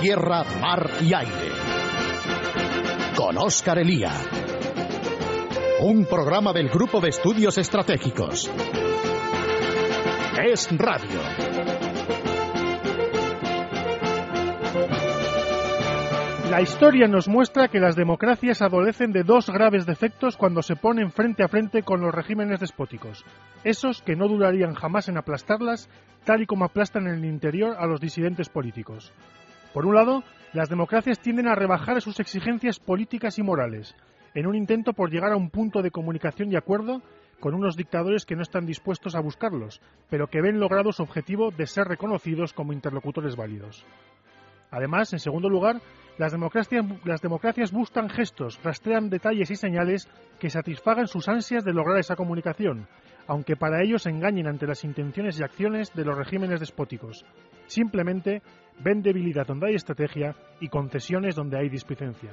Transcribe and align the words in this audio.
tierra, 0.00 0.44
mar 0.60 0.90
y 1.00 1.14
aire. 1.14 1.50
Con 3.16 3.38
Óscar 3.38 3.78
Elía. 3.78 4.12
Un 5.80 6.04
programa 6.06 6.52
del 6.52 6.68
Grupo 6.68 7.00
de 7.00 7.08
Estudios 7.08 7.58
Estratégicos. 7.58 8.50
Es 10.42 10.68
Radio. 10.76 11.20
La 16.50 16.62
historia 16.62 17.06
nos 17.06 17.28
muestra 17.28 17.68
que 17.68 17.78
las 17.78 17.94
democracias 17.94 18.62
adolecen 18.62 19.12
de 19.12 19.22
dos 19.22 19.50
graves 19.50 19.84
defectos 19.84 20.36
cuando 20.36 20.62
se 20.62 20.76
ponen 20.76 21.12
frente 21.12 21.44
a 21.44 21.48
frente 21.48 21.82
con 21.82 22.00
los 22.00 22.14
regímenes 22.14 22.58
despóticos. 22.58 23.24
Esos 23.64 24.00
que 24.00 24.16
no 24.16 24.28
durarían 24.28 24.74
jamás 24.74 25.08
en 25.08 25.18
aplastarlas, 25.18 25.90
tal 26.24 26.42
y 26.42 26.46
como 26.46 26.64
aplastan 26.64 27.06
en 27.06 27.14
el 27.14 27.24
interior 27.26 27.76
a 27.78 27.86
los 27.86 28.00
disidentes 28.00 28.48
políticos. 28.48 29.12
Por 29.72 29.86
un 29.86 29.94
lado, 29.94 30.24
las 30.52 30.68
democracias 30.68 31.20
tienden 31.20 31.48
a 31.48 31.54
rebajar 31.54 32.00
sus 32.00 32.20
exigencias 32.20 32.78
políticas 32.78 33.38
y 33.38 33.42
morales, 33.42 33.94
en 34.34 34.46
un 34.46 34.54
intento 34.54 34.92
por 34.92 35.10
llegar 35.10 35.32
a 35.32 35.36
un 35.36 35.50
punto 35.50 35.82
de 35.82 35.90
comunicación 35.90 36.50
y 36.50 36.56
acuerdo 36.56 37.02
con 37.40 37.54
unos 37.54 37.76
dictadores 37.76 38.24
que 38.24 38.34
no 38.34 38.42
están 38.42 38.66
dispuestos 38.66 39.14
a 39.14 39.20
buscarlos, 39.20 39.80
pero 40.10 40.26
que 40.26 40.40
ven 40.40 40.58
logrado 40.58 40.92
su 40.92 41.02
objetivo 41.02 41.50
de 41.50 41.66
ser 41.66 41.86
reconocidos 41.86 42.52
como 42.52 42.72
interlocutores 42.72 43.36
válidos. 43.36 43.84
Además, 44.70 45.12
en 45.12 45.18
segundo 45.18 45.48
lugar, 45.48 45.80
las 46.18 46.32
democracias, 46.32 46.84
las 47.04 47.22
democracias 47.22 47.72
buscan 47.72 48.10
gestos, 48.10 48.60
rastrean 48.62 49.08
detalles 49.08 49.50
y 49.50 49.56
señales 49.56 50.08
que 50.40 50.50
satisfagan 50.50 51.06
sus 51.06 51.28
ansias 51.28 51.64
de 51.64 51.72
lograr 51.72 51.98
esa 51.98 52.16
comunicación, 52.16 52.86
aunque 53.28 53.56
para 53.56 53.82
ello 53.82 53.98
se 53.98 54.10
engañen 54.10 54.48
ante 54.48 54.66
las 54.66 54.82
intenciones 54.84 55.38
y 55.38 55.44
acciones 55.44 55.92
de 55.94 56.04
los 56.04 56.16
regímenes 56.16 56.60
despóticos. 56.60 57.24
Simplemente 57.66 58.42
ven 58.80 59.02
debilidad 59.02 59.46
donde 59.46 59.68
hay 59.68 59.74
estrategia 59.74 60.34
y 60.60 60.68
concesiones 60.68 61.36
donde 61.36 61.58
hay 61.58 61.68
displicencia. 61.68 62.32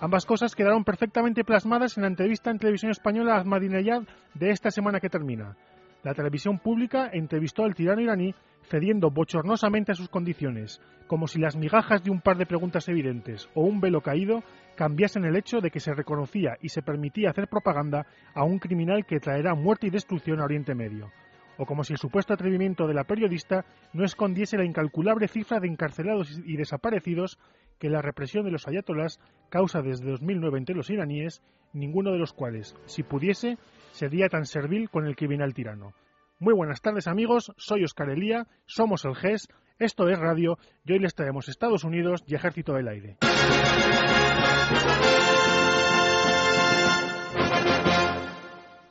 Ambas 0.00 0.24
cosas 0.24 0.54
quedaron 0.54 0.84
perfectamente 0.84 1.44
plasmadas 1.44 1.96
en 1.96 2.02
la 2.02 2.08
entrevista 2.08 2.50
en 2.50 2.58
televisión 2.58 2.92
española 2.92 3.34
a 3.34 3.40
Ahmadinejad 3.40 4.04
de 4.34 4.50
esta 4.50 4.70
semana 4.70 5.00
que 5.00 5.10
termina. 5.10 5.56
La 6.04 6.14
televisión 6.14 6.58
pública 6.58 7.10
entrevistó 7.12 7.64
al 7.64 7.74
tirano 7.74 8.02
iraní 8.02 8.34
cediendo 8.68 9.10
bochornosamente 9.10 9.92
a 9.92 9.94
sus 9.94 10.08
condiciones, 10.08 10.80
como 11.06 11.26
si 11.26 11.38
las 11.38 11.56
migajas 11.56 12.02
de 12.02 12.10
un 12.10 12.20
par 12.20 12.36
de 12.36 12.46
preguntas 12.46 12.88
evidentes 12.88 13.48
o 13.54 13.62
un 13.62 13.80
velo 13.80 14.00
caído 14.00 14.42
cambiasen 14.74 15.24
el 15.24 15.36
hecho 15.36 15.60
de 15.60 15.70
que 15.70 15.80
se 15.80 15.94
reconocía 15.94 16.56
y 16.60 16.68
se 16.68 16.82
permitía 16.82 17.30
hacer 17.30 17.48
propaganda 17.48 18.06
a 18.34 18.44
un 18.44 18.58
criminal 18.58 19.06
que 19.06 19.20
traerá 19.20 19.54
muerte 19.54 19.86
y 19.86 19.90
destrucción 19.90 20.40
a 20.40 20.44
Oriente 20.44 20.74
Medio, 20.74 21.10
o 21.58 21.66
como 21.66 21.84
si 21.84 21.92
el 21.92 21.98
supuesto 21.98 22.34
atrevimiento 22.34 22.86
de 22.86 22.94
la 22.94 23.04
periodista 23.04 23.64
no 23.92 24.04
escondiese 24.04 24.58
la 24.58 24.64
incalculable 24.64 25.28
cifra 25.28 25.60
de 25.60 25.68
encarcelados 25.68 26.40
y 26.44 26.56
desaparecidos 26.56 27.38
que 27.78 27.90
la 27.90 28.02
represión 28.02 28.44
de 28.44 28.50
los 28.50 28.68
ayatolás 28.68 29.20
causa 29.50 29.82
desde 29.82 30.10
2009 30.10 30.58
entre 30.58 30.74
los 30.74 30.90
iraníes, 30.90 31.42
ninguno 31.72 32.12
de 32.12 32.18
los 32.18 32.32
cuales, 32.32 32.76
si 32.86 33.02
pudiese, 33.02 33.58
sería 33.92 34.28
tan 34.28 34.46
servil 34.46 34.90
con 34.90 35.06
el 35.06 35.16
criminal 35.16 35.54
tirano. 35.54 35.92
Muy 36.38 36.54
buenas 36.54 36.80
tardes 36.80 37.06
amigos, 37.06 37.52
soy 37.56 37.84
Oscar 37.84 38.10
Elía, 38.10 38.46
somos 38.66 39.04
el 39.04 39.14
GES, 39.14 39.48
esto 39.78 40.08
es 40.08 40.18
Radio 40.18 40.58
y 40.84 40.92
hoy 40.92 40.98
les 40.98 41.14
traemos 41.14 41.48
Estados 41.48 41.84
Unidos 41.84 42.22
y 42.26 42.34
Ejército 42.34 42.74
del 42.74 42.88
Aire. 42.88 43.16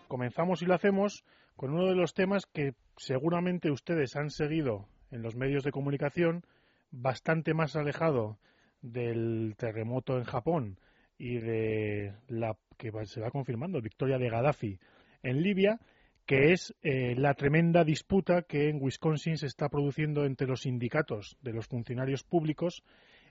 Comenzamos 0.07 0.61
y 0.61 0.65
lo 0.65 0.73
hacemos 0.73 1.23
con 1.55 1.73
uno 1.73 1.87
de 1.87 1.95
los 1.95 2.13
temas 2.13 2.45
que 2.45 2.73
seguramente 2.97 3.71
ustedes 3.71 4.15
han 4.15 4.29
seguido 4.29 4.87
en 5.11 5.21
los 5.21 5.35
medios 5.35 5.63
de 5.63 5.71
comunicación, 5.71 6.43
bastante 6.91 7.53
más 7.53 7.75
alejado 7.75 8.37
del 8.81 9.55
terremoto 9.57 10.17
en 10.17 10.23
Japón 10.23 10.79
y 11.17 11.37
de 11.37 12.13
la 12.27 12.57
que 12.77 12.91
se 13.05 13.21
va 13.21 13.31
confirmando 13.31 13.81
victoria 13.81 14.17
de 14.17 14.29
Gaddafi 14.29 14.79
en 15.23 15.41
Libia, 15.41 15.79
que 16.25 16.53
es 16.53 16.73
eh, 16.83 17.15
la 17.17 17.33
tremenda 17.33 17.83
disputa 17.83 18.43
que 18.43 18.69
en 18.69 18.81
Wisconsin 18.81 19.37
se 19.37 19.47
está 19.47 19.69
produciendo 19.69 20.25
entre 20.25 20.47
los 20.47 20.61
sindicatos 20.61 21.37
de 21.41 21.53
los 21.53 21.67
funcionarios 21.67 22.23
públicos 22.23 22.83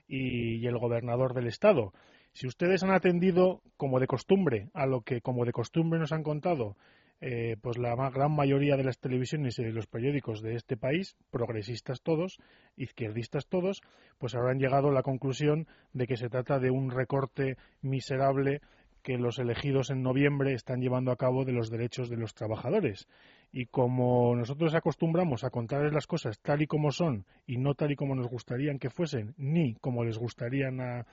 y, 0.07 0.65
el 0.65 0.77
gobernador 0.77 1.33
del 1.33 1.47
estado. 1.47 1.93
Si 2.33 2.47
ustedes 2.47 2.83
han 2.83 2.91
atendido, 2.91 3.61
como 3.77 3.99
de 3.99 4.07
costumbre, 4.07 4.69
a 4.73 4.87
lo 4.87 5.01
que 5.01 5.21
como 5.21 5.45
de 5.45 5.51
costumbre 5.51 5.99
nos 5.99 6.11
han 6.11 6.23
contado, 6.23 6.75
eh, 7.21 7.57
pues 7.61 7.77
la 7.77 7.95
gran 8.09 8.31
mayoría 8.31 8.75
de 8.75 8.83
las 8.83 8.97
televisiones 8.97 9.57
y 9.59 9.63
de 9.63 9.71
los 9.71 9.85
periódicos 9.85 10.41
de 10.41 10.55
este 10.55 10.75
país, 10.75 11.15
progresistas 11.29 12.01
todos, 12.01 12.39
izquierdistas 12.75 13.47
todos, 13.47 13.81
pues 14.17 14.33
habrán 14.33 14.57
llegado 14.57 14.89
a 14.89 14.93
la 14.93 15.03
conclusión 15.03 15.67
de 15.93 16.07
que 16.07 16.17
se 16.17 16.27
trata 16.27 16.59
de 16.59 16.71
un 16.71 16.89
recorte 16.89 17.55
miserable 17.81 18.61
que 19.03 19.17
los 19.17 19.37
elegidos 19.37 19.91
en 19.91 20.01
noviembre 20.01 20.53
están 20.53 20.81
llevando 20.81 21.11
a 21.11 21.17
cabo 21.17 21.45
de 21.45 21.51
los 21.51 21.69
derechos 21.69 22.09
de 22.09 22.17
los 22.17 22.33
trabajadores. 22.33 23.07
Y 23.51 23.67
como 23.67 24.35
nosotros 24.35 24.73
acostumbramos 24.73 25.43
a 25.43 25.49
contarles 25.49 25.93
las 25.93 26.07
cosas 26.07 26.39
tal 26.39 26.63
y 26.63 26.67
como 26.67 26.91
son 26.91 27.25
y 27.45 27.57
no 27.57 27.75
tal 27.75 27.91
y 27.91 27.95
como 27.95 28.15
nos 28.15 28.27
gustarían 28.27 28.79
que 28.79 28.89
fuesen, 28.89 29.35
ni 29.37 29.75
como 29.75 30.03
les 30.03 30.17
gustarían 30.17 30.81
a, 30.81 31.05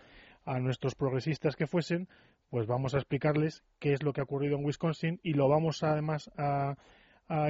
a 0.44 0.58
nuestros 0.58 0.94
progresistas 0.94 1.56
que 1.56 1.66
fuesen, 1.66 2.08
pues 2.50 2.66
vamos 2.66 2.94
a 2.94 2.98
explicarles 2.98 3.62
qué 3.78 3.92
es 3.92 4.02
lo 4.02 4.12
que 4.12 4.20
ha 4.20 4.24
ocurrido 4.24 4.56
en 4.56 4.64
Wisconsin 4.64 5.20
y 5.22 5.34
lo 5.34 5.48
vamos 5.48 5.82
además 5.82 6.30
a, 6.36 6.76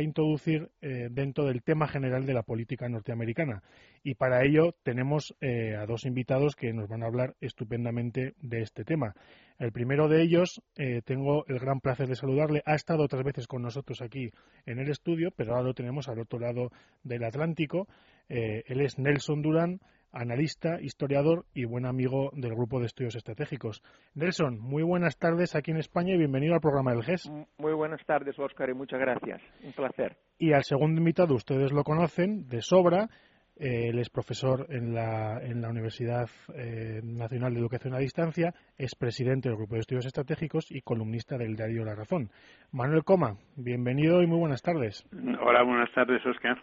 introducir 0.02 0.68
eh, 0.82 1.08
dentro 1.10 1.46
del 1.46 1.62
tema 1.62 1.88
general 1.88 2.26
de 2.26 2.34
la 2.34 2.42
política 2.42 2.86
norteamericana. 2.86 3.62
Y 4.04 4.14
para 4.14 4.44
ello 4.44 4.74
tenemos 4.82 5.34
eh, 5.40 5.74
a 5.74 5.86
dos 5.86 6.04
invitados 6.04 6.54
que 6.54 6.74
nos 6.74 6.86
van 6.86 7.02
a 7.02 7.06
hablar 7.06 7.34
estupendamente 7.40 8.34
de 8.42 8.60
este 8.60 8.84
tema. 8.84 9.14
El 9.58 9.72
primero 9.72 10.06
de 10.06 10.20
ellos, 10.20 10.60
eh, 10.76 11.00
tengo 11.02 11.46
el 11.46 11.58
gran 11.58 11.80
placer 11.80 12.08
de 12.08 12.14
saludarle. 12.14 12.62
Ha 12.66 12.74
estado 12.74 13.04
otras 13.04 13.24
veces 13.24 13.46
con 13.46 13.62
nosotros 13.62 14.02
aquí 14.02 14.30
en 14.66 14.80
el 14.80 14.90
estudio, 14.90 15.30
pero 15.34 15.52
ahora 15.52 15.68
lo 15.68 15.74
tenemos 15.74 16.10
al 16.10 16.18
otro 16.18 16.38
lado 16.38 16.68
del 17.02 17.24
Atlántico. 17.24 17.88
él 18.28 18.82
es 18.82 18.98
Nelson 18.98 19.40
Durán, 19.40 19.80
analista, 20.12 20.80
historiador 20.80 21.44
y 21.54 21.64
buen 21.64 21.86
amigo 21.86 22.30
del 22.34 22.54
Grupo 22.54 22.80
de 22.80 22.86
Estudios 22.86 23.14
Estratégicos. 23.14 23.82
Nelson, 24.14 24.58
muy 24.58 24.82
buenas 24.82 25.18
tardes 25.18 25.54
aquí 25.54 25.70
en 25.70 25.78
España 25.78 26.14
y 26.14 26.18
bienvenido 26.18 26.54
al 26.54 26.60
programa 26.60 26.92
del 26.92 27.02
GES. 27.02 27.30
Muy 27.58 27.72
buenas 27.72 28.04
tardes, 28.06 28.38
Óscar, 28.38 28.70
y 28.70 28.74
muchas 28.74 29.00
gracias. 29.00 29.40
Un 29.62 29.72
placer. 29.72 30.16
Y 30.38 30.52
al 30.52 30.64
segundo 30.64 31.00
invitado, 31.00 31.34
ustedes 31.34 31.72
lo 31.72 31.84
conocen 31.84 32.48
de 32.48 32.60
sobra. 32.62 33.08
Eh, 33.56 33.90
él 33.90 33.98
es 33.98 34.08
profesor 34.08 34.66
en 34.70 34.94
la, 34.94 35.38
en 35.42 35.60
la 35.60 35.68
Universidad 35.68 36.30
eh, 36.54 37.00
Nacional 37.04 37.52
de 37.52 37.60
Educación 37.60 37.94
a 37.94 37.98
Distancia, 37.98 38.54
es 38.78 38.94
presidente 38.94 39.50
del 39.50 39.58
Grupo 39.58 39.74
de 39.74 39.80
Estudios 39.80 40.06
Estratégicos 40.06 40.70
y 40.70 40.80
columnista 40.80 41.36
del 41.36 41.56
diario 41.56 41.84
La 41.84 41.94
Razón. 41.94 42.30
Manuel 42.72 43.04
Coma, 43.04 43.36
bienvenido 43.56 44.22
y 44.22 44.26
muy 44.26 44.38
buenas 44.38 44.62
tardes. 44.62 45.04
Hola, 45.12 45.62
buenas 45.62 45.92
tardes, 45.92 46.24
Óscar. 46.24 46.56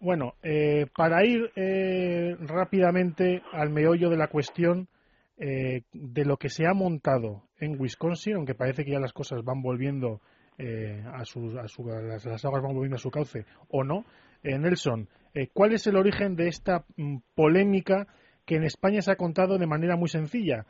Bueno, 0.00 0.34
eh, 0.44 0.86
para 0.96 1.24
ir 1.24 1.50
eh, 1.56 2.36
rápidamente 2.40 3.42
al 3.52 3.70
meollo 3.70 4.08
de 4.10 4.16
la 4.16 4.28
cuestión 4.28 4.86
eh, 5.38 5.82
de 5.92 6.24
lo 6.24 6.36
que 6.36 6.50
se 6.50 6.66
ha 6.66 6.72
montado 6.72 7.42
en 7.58 7.80
Wisconsin, 7.80 8.36
aunque 8.36 8.54
parece 8.54 8.84
que 8.84 8.92
ya 8.92 9.00
las 9.00 9.12
cosas 9.12 9.42
van 9.42 9.60
volviendo 9.60 10.20
a, 11.12 11.24
su, 11.24 11.56
a, 11.56 11.68
su, 11.68 11.86
las, 11.86 12.44
aguas 12.44 12.62
van 12.62 12.74
volviendo 12.74 12.96
a 12.96 12.98
su 12.98 13.12
cauce, 13.12 13.44
o 13.68 13.84
no. 13.84 14.04
Nelson, 14.42 15.08
¿cuál 15.52 15.72
es 15.72 15.86
el 15.86 15.96
origen 15.96 16.34
de 16.34 16.48
esta 16.48 16.84
mm, 16.96 17.18
polémica 17.36 18.08
que 18.44 18.56
en 18.56 18.64
España 18.64 19.00
se 19.00 19.12
ha 19.12 19.16
contado 19.16 19.56
de 19.58 19.66
manera 19.66 19.96
muy 19.96 20.08
sencilla? 20.08 20.66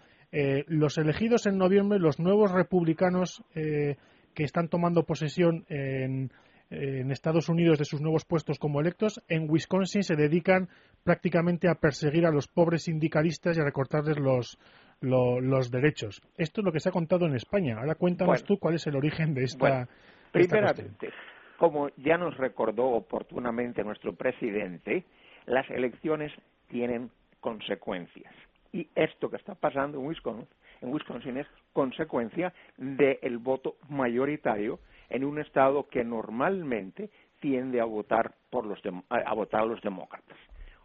los 0.67 0.99
elegidos 0.99 1.47
en 1.47 1.57
noviembre, 1.57 1.99
los 1.99 2.21
nuevos 2.21 2.53
republicanos 2.53 3.43
que 3.55 3.97
están 4.37 4.69
tomando 4.69 5.05
posesión 5.05 5.65
en 5.71 6.31
en 6.71 7.11
Estados 7.11 7.49
Unidos 7.49 7.79
de 7.79 7.85
sus 7.85 8.01
nuevos 8.01 8.25
puestos 8.25 8.59
como 8.59 8.81
electos, 8.81 9.23
en 9.29 9.49
Wisconsin 9.49 10.03
se 10.03 10.17
dedican 10.17 10.69
prácticamente 11.03 11.69
a 11.69 11.75
perseguir 11.75 12.27
a 12.27 12.31
los 12.31 12.49
pobres 12.49 12.85
sindicalistas 12.85 13.57
y 13.57 13.61
a 13.61 13.65
recortarles 13.65 14.19
los, 14.19 14.59
los 15.01 15.71
derechos. 15.71 16.21
Esto 16.37 16.61
es 16.61 16.65
lo 16.65 16.73
que 16.73 16.81
se 16.81 16.91
ha 16.91 16.93
contado 16.93 17.27
en 17.27 17.35
España. 17.35 17.77
Ahora 17.79 17.95
cuéntanos 17.95 18.45
tú 18.45 18.59
cuál 18.59 18.75
es 18.75 18.87
el 18.87 18.97
origen 18.97 19.35
de 19.35 19.45
esta. 19.45 19.89
primeramente, 20.33 21.11
como 21.57 21.89
ya 21.97 22.19
nos 22.19 22.37
recordó 22.37 22.87
oportunamente 22.91 23.83
nuestro 23.83 24.15
presidente, 24.15 25.05
las 25.47 25.69
elecciones 25.71 26.33
tienen 26.69 27.11
consecuencias. 27.41 28.33
Y 28.73 28.87
esto 28.95 29.31
que 29.31 29.37
está 29.37 29.55
pasando 29.55 29.99
en 29.99 30.07
Wisconsin, 30.07 30.47
en 30.83 30.93
Wisconsin 30.93 31.39
es 31.39 31.47
consecuencia 31.73 32.53
del 32.77 33.39
voto 33.39 33.77
mayoritario 33.89 34.79
en 35.11 35.25
un 35.25 35.39
estado 35.39 35.89
que 35.89 36.05
normalmente 36.05 37.11
tiende 37.41 37.81
a 37.81 37.85
votar 37.85 38.35
por 38.51 38.67
los 38.67 38.81
a 39.09 39.35
votar 39.35 39.63
a 39.63 39.67
los 39.67 39.81
demócratas. 39.81 40.37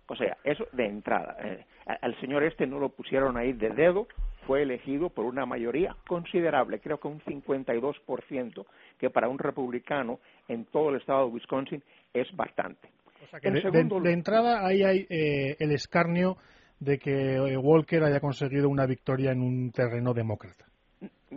O 0.08 0.16
sea, 0.16 0.38
eso 0.44 0.68
de 0.74 0.86
entrada. 0.86 1.38
Eh, 1.44 1.66
al 1.86 2.20
señor 2.20 2.44
este 2.44 2.68
no 2.68 2.80
lo 2.80 2.90
pusieron 2.90 3.38
ahí 3.38 3.54
de 3.54 3.70
dedo, 3.70 4.08
fue 4.46 4.64
elegido 4.64 5.10
por 5.10 5.26
una 5.26 5.46
mayoría 5.46 5.96
considerable, 6.08 6.80
creo 6.80 7.00
que 7.00 7.08
un 7.08 7.22
52%, 7.22 8.66
que 9.00 9.10
para 9.10 9.30
un 9.30 9.40
republicano 9.40 10.20
en 10.48 10.66
todo 10.66 10.90
el 10.90 10.98
estado 10.98 11.28
de 11.28 11.34
Wisconsin 11.34 11.84
es 12.14 12.28
bastante. 12.36 12.90
O 13.24 13.28
sea 13.28 13.40
que 13.40 13.52
de, 13.52 14.14
entrada 14.14 14.66
ahí 14.66 14.84
hay 14.84 15.08
eh, 15.10 15.56
el 15.60 15.72
escarnio 15.72 16.38
de 16.80 17.00
que 17.00 17.36
eh, 17.36 17.58
Walker 17.58 18.04
haya 18.04 18.20
conseguido 18.20 18.68
una 18.70 18.86
victoria 18.86 19.32
en 19.32 19.42
un 19.42 19.72
terreno 19.72 20.14
demócrata. 20.14 20.66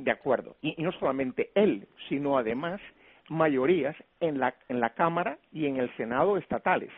De 0.04 0.10
acuerdo. 0.10 0.56
Y, 0.62 0.74
no 0.82 0.92
solamente 0.92 1.50
él, 1.54 1.86
sino 2.08 2.38
además 2.38 2.80
mayorías 3.28 3.96
en 4.20 4.38
la, 4.38 4.54
en 4.68 4.80
la 4.80 4.90
Cámara 4.90 5.38
y 5.52 5.66
en 5.66 5.78
el 5.78 5.94
Senado 5.96 6.36
estatales. 6.36 6.90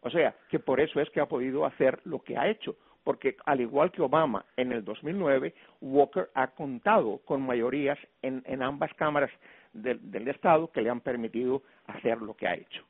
O 0.00 0.10
sea, 0.10 0.34
que 0.50 0.58
por 0.58 0.80
eso 0.80 1.00
es 1.00 1.08
que 1.10 1.20
ha 1.20 1.26
podido 1.26 1.64
hacer 1.64 2.00
lo 2.04 2.20
que 2.20 2.36
ha 2.36 2.48
hecho, 2.48 2.76
porque 3.04 3.36
al 3.46 3.60
igual 3.60 3.90
que 3.90 4.02
Obama 4.02 4.44
en 4.56 4.72
el 4.72 4.84
2009, 4.84 5.54
Walker 5.80 6.30
ha 6.34 6.48
contado 6.48 7.18
con 7.24 7.42
mayorías 7.42 7.98
en, 8.22 8.42
en 8.46 8.62
ambas 8.62 8.92
cámaras 8.94 9.30
del 9.72 10.28
Estado 10.28 10.70
que 10.70 10.82
le 10.82 10.90
han 10.90 11.00
permitido 11.00 11.62
hacer 11.86 12.22
lo 12.22 12.34
que 12.34 12.46
ha 12.46 12.54
hecho. 12.54 12.84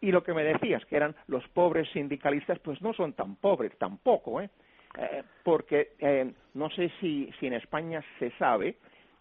Y 0.00 0.10
lo 0.10 0.24
que 0.24 0.34
me 0.34 0.42
decías, 0.42 0.84
que 0.86 0.96
eran 0.96 1.14
los 1.28 1.46
pobres 1.48 1.88
sindicalistas, 1.90 2.58
pues 2.58 2.82
no 2.82 2.92
son 2.92 3.12
tan 3.12 3.36
pobres 3.36 3.76
tampoco, 3.78 4.40
¿eh? 4.40 4.50
Eh 4.98 5.22
porque 5.42 5.92
eh, 5.98 6.32
no 6.54 6.70
sé 6.70 6.90
si, 7.00 7.32
si 7.38 7.46
en 7.46 7.54
España 7.54 8.02
se 8.18 8.30
sabe 8.32 8.76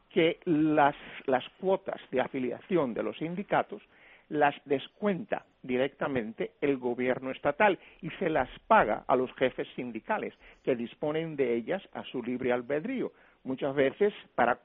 que 0.10 0.40
las, 0.46 0.96
las 1.26 1.48
cuotas 1.60 2.00
de 2.12 2.22
afiliación 2.22 2.94
de 2.94 3.04
los 3.04 3.18
sindicatos 3.18 3.82
las 4.30 4.56
descuenta 4.66 5.46
directamente 5.62 6.52
el 6.62 6.78
gobierno 6.78 7.32
estatal 7.32 7.78
y 8.02 8.10
se 8.12 8.30
las 8.30 8.50
paga 8.68 9.04
a 9.08 9.16
los 9.16 9.34
jefes 9.34 9.68
sindicales 9.76 10.34
que 10.64 10.76
disponen 10.76 11.36
de 11.36 11.54
ellas 11.54 11.82
a 11.94 12.04
su 12.06 12.24
libre 12.24 12.52
albedrío 12.52 13.12
muchas 13.44 13.74
veces 13.76 14.14
para 14.36 14.60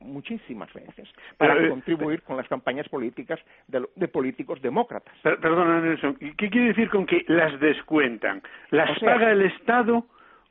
muchísimas 0.00 0.72
veces 0.72 1.08
para 1.36 1.56
eh, 1.56 1.68
contribuir 1.68 2.22
con 2.22 2.36
las 2.36 2.46
campañas 2.48 2.88
políticas 2.88 3.40
de, 3.66 4.08
políticos 4.08 4.60
demócratas. 4.60 5.14
perdona, 5.22 5.80
Nelson, 5.80 6.16
¿qué 6.16 6.50
quiere 6.50 6.68
decir 6.68 6.90
con 6.90 7.06
que 7.06 7.24
las 7.28 7.58
descuentan? 7.60 8.42
¿Las 8.70 8.98
paga 9.00 9.32
el 9.32 9.42
Estado 9.42 10.06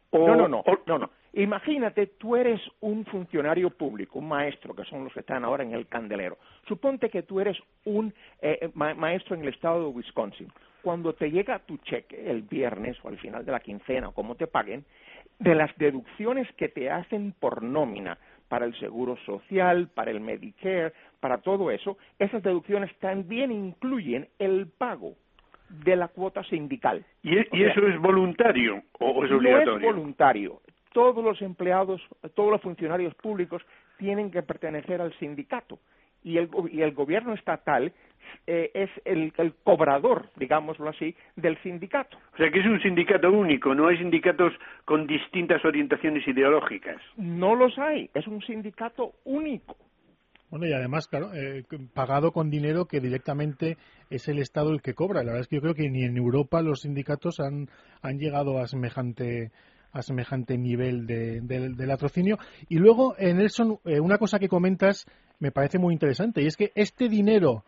o...? 0.09 0.27
No, 0.27 0.35
no, 0.35 0.47
no, 0.47 0.63
no, 0.85 0.97
no. 1.00 1.09
Imagínate, 1.38 2.07
tú 2.07 2.38
eres 2.38 2.62
un 2.79 3.03
funcionario 3.06 3.69
público, 3.69 4.19
un 4.19 4.29
maestro, 4.29 4.73
que 4.73 4.85
son 4.85 5.03
los 5.03 5.13
que 5.13 5.19
están 5.19 5.44
ahora 5.44 5.63
en 5.63 5.73
el 5.73 5.85
candelero. 5.88 6.38
Suponte 6.65 7.09
que 7.09 7.23
tú 7.23 7.41
eres 7.41 7.57
un 7.83 8.13
eh, 8.41 8.57
eh, 8.62 8.71
maestro 8.73 9.35
en 9.35 9.41
el 9.41 9.50
estado 9.50 9.81
de 9.81 9.97
Wisconsin. 9.97 10.47
Cuando 10.81 11.12
te 11.12 11.29
llega 11.29 11.59
tu 11.59 11.75
cheque 11.79 12.31
el 12.31 12.44
viernes 12.44 12.97
o 13.03 13.09
al 13.09 13.17
final 13.17 13.44
de 13.44 13.51
la 13.51 13.59
quincena 13.59 14.09
o 14.09 14.12
como 14.13 14.35
te 14.35 14.47
paguen, 14.47 14.85
de 15.40 15.56
las 15.56 15.76
deducciones 15.78 16.52
que 16.54 16.70
te 16.70 16.90
hacen 16.90 17.34
por 17.40 17.62
nómina 17.64 18.18
para 18.48 18.66
el 18.66 18.78
seguro 18.80 19.18
social, 19.26 19.90
para 19.94 20.12
el 20.12 20.22
Medicare, 20.22 20.94
para 21.20 21.40
todo 21.40 21.72
eso, 21.72 21.98
esas 22.20 22.44
deducciones 22.44 22.96
también 23.00 23.52
incluyen 23.52 24.28
el 24.40 24.68
pago 24.68 25.16
de 25.70 25.96
la 25.96 26.08
cuota 26.08 26.44
sindical. 26.44 27.04
¿Y, 27.24 27.38
eso 27.38 27.88
es 27.88 28.00
voluntario 28.00 28.84
o 29.00 29.26
es 29.26 29.32
obligatorio? 29.32 29.72
No 29.72 29.78
es 29.78 29.96
voluntario. 29.96 30.62
Todos 30.94 31.24
los 31.24 31.42
empleados, 31.42 32.02
todos 32.36 32.52
los 32.52 32.62
funcionarios 32.62 33.14
públicos 33.16 33.62
tienen 33.98 34.32
que 34.32 34.44
pertenecer 34.44 35.02
al 35.02 35.14
sindicato 35.18 35.80
y 36.24 36.38
el, 36.38 36.50
y 36.72 36.82
el 36.82 36.94
gobierno 36.94 37.34
estatal 37.34 37.92
eh, 38.48 38.72
es 38.74 38.89
el, 39.06 39.33
cobrador, 39.63 40.30
digámoslo 40.36 40.89
así, 40.89 41.16
del 41.36 41.57
sindicato. 41.62 42.18
O 42.33 42.38
sea 42.38 42.50
que 42.51 42.60
es 42.60 42.66
un 42.66 42.81
sindicato 42.81 43.31
único, 43.31 43.74
no 43.74 43.88
hay 43.88 43.98
sindicatos 43.98 44.54
con 44.86 45.07
distintas 45.07 45.63
orientaciones 45.66 46.27
ideológicas. 46.27 47.01
No 47.18 47.56
los 47.56 47.77
hay, 47.77 48.10
es 48.13 48.27
un 48.27 48.42
sindicato 48.42 49.13
único. 49.24 49.75
Bueno, 50.50 50.68
y 50.68 50.74
además, 50.74 51.07
claro, 51.07 51.33
eh, 51.33 51.63
pagado 51.94 52.31
con 52.31 52.50
dinero 52.50 52.86
que 52.86 53.00
directamente 53.00 53.77
es 54.10 54.27
el 54.27 54.39
Estado 54.39 54.72
el 54.72 54.81
que 54.81 54.94
cobra. 54.94 55.22
La 55.22 55.31
verdad 55.31 55.42
es 55.42 55.48
que 55.48 55.56
yo 55.56 55.62
creo 55.62 55.74
que 55.74 55.89
ni 55.89 56.04
en 56.04 56.18
Europa 56.18 56.62
los 56.62 56.81
sindicatos 56.81 57.39
han, 57.39 57.68
han 58.01 58.19
llegado 58.19 58.60
a 58.60 58.68
semejante 58.68 59.51
a 59.92 60.01
semejante 60.01 60.57
nivel 60.57 61.07
de, 61.07 61.39
del 61.39 61.88
latrocinio. 61.88 62.38
Y 62.68 62.80
luego, 62.80 63.16
eh, 63.18 63.33
Nelson, 63.33 63.80
una 64.01 64.18
cosa 64.18 64.39
que 64.39 64.50
comentas 64.50 65.06
me 65.39 65.51
parece 65.51 65.80
muy 65.80 65.94
interesante, 65.94 66.42
y 66.42 66.48
es 66.48 66.57
que 66.57 66.72
este 66.75 67.10
dinero 67.10 67.63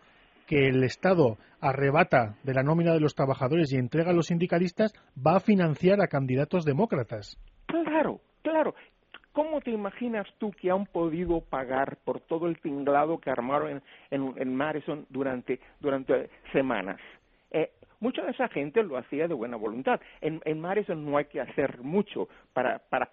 que 0.47 0.67
el 0.67 0.83
Estado 0.83 1.37
arrebata 1.61 2.35
de 2.43 2.53
la 2.53 2.63
nómina 2.63 2.93
de 2.93 3.01
los 3.01 3.13
trabajadores 3.13 3.71
y 3.71 3.77
entrega 3.77 4.11
a 4.11 4.13
los 4.13 4.27
sindicalistas 4.27 4.93
va 5.15 5.35
a 5.35 5.39
financiar 5.39 6.01
a 6.01 6.07
candidatos 6.07 6.65
demócratas. 6.65 7.37
Claro, 7.67 8.21
claro. 8.41 8.73
¿Cómo 9.33 9.61
te 9.61 9.69
imaginas 9.69 10.25
tú 10.39 10.51
que 10.51 10.71
han 10.71 10.87
podido 10.87 11.41
pagar 11.41 11.97
por 12.03 12.21
todo 12.21 12.47
el 12.47 12.59
tinglado 12.59 13.19
que 13.19 13.29
armaron 13.29 13.83
en, 14.09 14.33
en, 14.35 14.55
Madison 14.55 15.05
durante, 15.09 15.59
durante 15.79 16.31
semanas? 16.51 16.99
Eh, 17.51 17.71
mucha 17.99 18.23
de 18.23 18.31
esa 18.31 18.47
gente 18.49 18.83
lo 18.83 18.97
hacía 18.97 19.27
de 19.27 19.33
buena 19.33 19.57
voluntad. 19.57 19.99
En, 20.21 20.41
en 20.45 20.59
Madison 20.59 21.03
no 21.03 21.17
hay 21.17 21.25
que 21.25 21.41
hacer 21.41 21.79
mucho 21.81 22.27
para, 22.53 22.79
para 22.79 23.09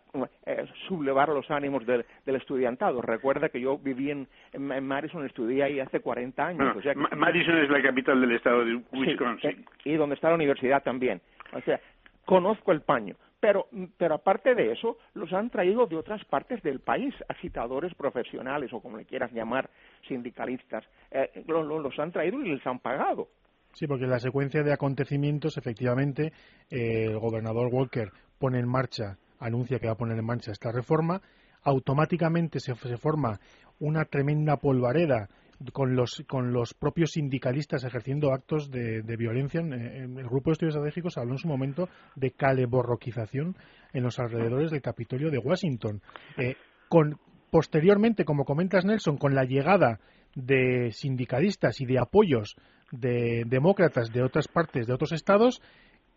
eh, 0.47 0.67
sublevar 0.89 1.29
los 1.29 1.51
ánimos 1.51 1.87
del, 1.87 2.05
del, 2.27 2.37
estudiantado. 2.37 3.01
Recuerda 3.01 3.49
que 3.49 3.61
yo 3.61 3.79
viví 3.79 4.11
en, 4.11 4.29
en, 4.53 4.87
Madison, 4.87 5.25
estudié 5.25 5.63
ahí 5.63 5.81
hace 5.81 6.01
40 6.01 6.47
años. 6.47 6.77
Madison 7.17 7.59
es 7.59 7.71
la 7.71 7.83
capital 7.83 8.21
del 8.21 8.33
estado 8.33 8.65
de 8.65 8.83
Wisconsin. 8.93 9.65
Sí, 9.83 9.91
y 9.91 9.95
donde 9.95 10.17
está 10.17 10.29
la 10.29 10.35
universidad 10.35 10.83
también. 10.83 11.21
O 11.53 11.61
sea, 11.63 11.81
conozco 12.25 12.73
el 12.73 12.83
paño. 12.83 13.17
Pero, 13.41 13.67
pero 13.99 14.15
aparte 14.15 14.55
de 14.55 14.73
eso, 14.73 14.97
los 15.13 15.31
han 15.35 15.51
traído 15.51 15.87
de 15.87 15.97
otras 15.97 16.25
partes 16.25 16.63
del 16.63 16.81
país, 16.81 17.15
agitadores 17.29 17.95
profesionales 17.95 18.73
o 18.73 18.81
como 18.81 18.97
le 18.97 19.05
quieras 19.05 19.33
llamar, 19.33 19.69
sindicalistas. 20.09 20.83
Eh, 21.11 21.45
los 21.47 21.99
han 21.99 22.11
traído 22.11 22.41
y 22.41 22.55
les 22.55 22.67
han 22.67 22.79
pagado. 22.79 23.29
Sí, 23.75 23.87
porque 23.87 24.07
la 24.07 24.21
secuencia 24.21 24.63
de 24.63 24.73
acontecimientos, 24.73 25.57
efectivamente, 25.57 26.33
eh, 26.71 27.07
el 27.07 27.19
gobernador 27.19 27.69
Walker 27.73 28.13
pone 28.39 28.59
en 28.59 28.69
marcha, 28.69 29.19
anuncia 29.41 29.79
que 29.79 29.87
va 29.87 29.95
a 29.95 29.97
poner 29.97 30.19
en 30.19 30.25
marcha 30.25 30.53
esta 30.53 30.71
reforma, 30.71 31.21
automáticamente 31.65 32.61
se, 32.61 32.75
forma 32.75 33.41
una 33.81 34.05
tremenda 34.05 34.59
polvareda 34.59 35.29
con 35.73 35.97
los, 35.97 36.23
con 36.29 36.53
los 36.53 36.75
propios 36.75 37.13
sindicalistas 37.13 37.85
ejerciendo 37.85 38.33
actos 38.33 38.71
de, 38.71 39.03
violencia. 39.17 39.61
En, 39.61 40.19
el 40.19 40.29
grupo 40.29 40.51
de 40.51 40.53
estudios 40.53 40.75
estratégicos 40.75 41.17
habló 41.17 41.33
en 41.33 41.39
su 41.39 41.49
momento 41.49 41.89
de 42.15 42.31
caleborroquización 42.33 43.57
en 43.93 44.03
los 44.03 44.19
alrededores 44.19 44.71
del 44.71 44.83
Capitolio 44.83 45.31
de 45.31 45.39
Washington. 45.39 46.01
Eh, 46.37 46.55
con, 46.89 47.19
posteriormente, 47.51 48.25
como 48.25 48.45
comentas 48.45 48.85
Nelson, 48.85 49.17
con 49.17 49.35
la 49.35 49.45
llegada 49.45 50.01
de 50.35 50.91
sindicalistas 50.93 51.81
y 51.81 51.87
de 51.87 51.99
apoyos 51.99 52.57
de 52.91 53.45
demócratas 53.47 54.13
de 54.13 54.23
otras 54.23 54.49
partes, 54.49 54.87
de 54.87 54.93
otros 54.93 55.13
estados, 55.13 55.61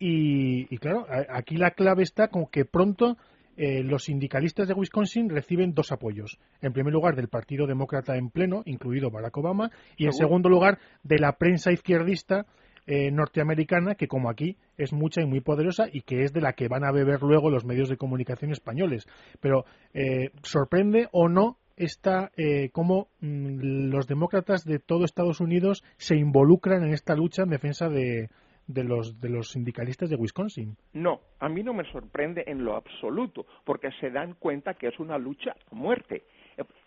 y, 0.00 0.78
claro, 0.78 1.06
aquí 1.28 1.56
la 1.56 1.72
clave 1.72 2.04
está 2.04 2.28
con 2.28 2.46
que 2.46 2.64
pronto 2.64 3.16
eh, 3.56 3.82
los 3.82 4.04
sindicalistas 4.04 4.68
de 4.68 4.74
Wisconsin 4.74 5.28
reciben 5.28 5.74
dos 5.74 5.90
apoyos. 5.90 6.38
En 6.62 6.72
primer 6.72 6.92
lugar, 6.92 7.16
del 7.16 7.26
Partido 7.26 7.66
Demócrata 7.66 8.16
en 8.16 8.30
pleno, 8.30 8.62
incluido 8.64 9.10
Barack 9.10 9.36
Obama, 9.36 9.72
y 9.96 10.04
en 10.04 10.12
segundo 10.12 10.48
lugar, 10.48 10.78
de 11.02 11.18
la 11.18 11.32
prensa 11.32 11.72
izquierdista 11.72 12.46
eh, 12.86 13.10
norteamericana, 13.10 13.96
que 13.96 14.06
como 14.06 14.30
aquí 14.30 14.56
es 14.76 14.92
mucha 14.92 15.20
y 15.20 15.26
muy 15.26 15.40
poderosa 15.40 15.88
y 15.92 16.02
que 16.02 16.22
es 16.22 16.32
de 16.32 16.40
la 16.40 16.52
que 16.52 16.68
van 16.68 16.84
a 16.84 16.92
beber 16.92 17.20
luego 17.22 17.50
los 17.50 17.64
medios 17.64 17.88
de 17.88 17.96
comunicación 17.96 18.52
españoles. 18.52 19.06
Pero 19.40 19.64
eh, 19.92 20.30
sorprende 20.42 21.08
o 21.10 21.28
no 21.28 21.58
está 21.78 22.30
eh, 22.36 22.70
cómo 22.72 23.08
mm, 23.20 23.90
los 23.90 24.06
demócratas 24.06 24.64
de 24.64 24.78
todo 24.78 25.04
Estados 25.04 25.40
Unidos 25.40 25.82
se 25.96 26.16
involucran 26.16 26.82
en 26.82 26.92
esta 26.92 27.14
lucha 27.14 27.42
en 27.42 27.50
defensa 27.50 27.88
de, 27.88 28.28
de 28.68 28.84
los, 28.84 29.20
de 29.20 29.30
los 29.30 29.50
sindicalistas 29.50 30.10
de 30.10 30.16
Wisconsin. 30.16 30.76
No, 30.92 31.20
a 31.40 31.48
mí 31.48 31.62
no 31.62 31.74
me 31.74 31.90
sorprende 31.90 32.44
en 32.46 32.64
lo 32.64 32.76
absoluto, 32.76 33.46
porque 33.64 33.90
se 34.00 34.10
dan 34.10 34.34
cuenta 34.34 34.74
que 34.74 34.88
es 34.88 34.98
una 35.00 35.18
lucha 35.18 35.56
a 35.70 35.74
muerte. 35.74 36.22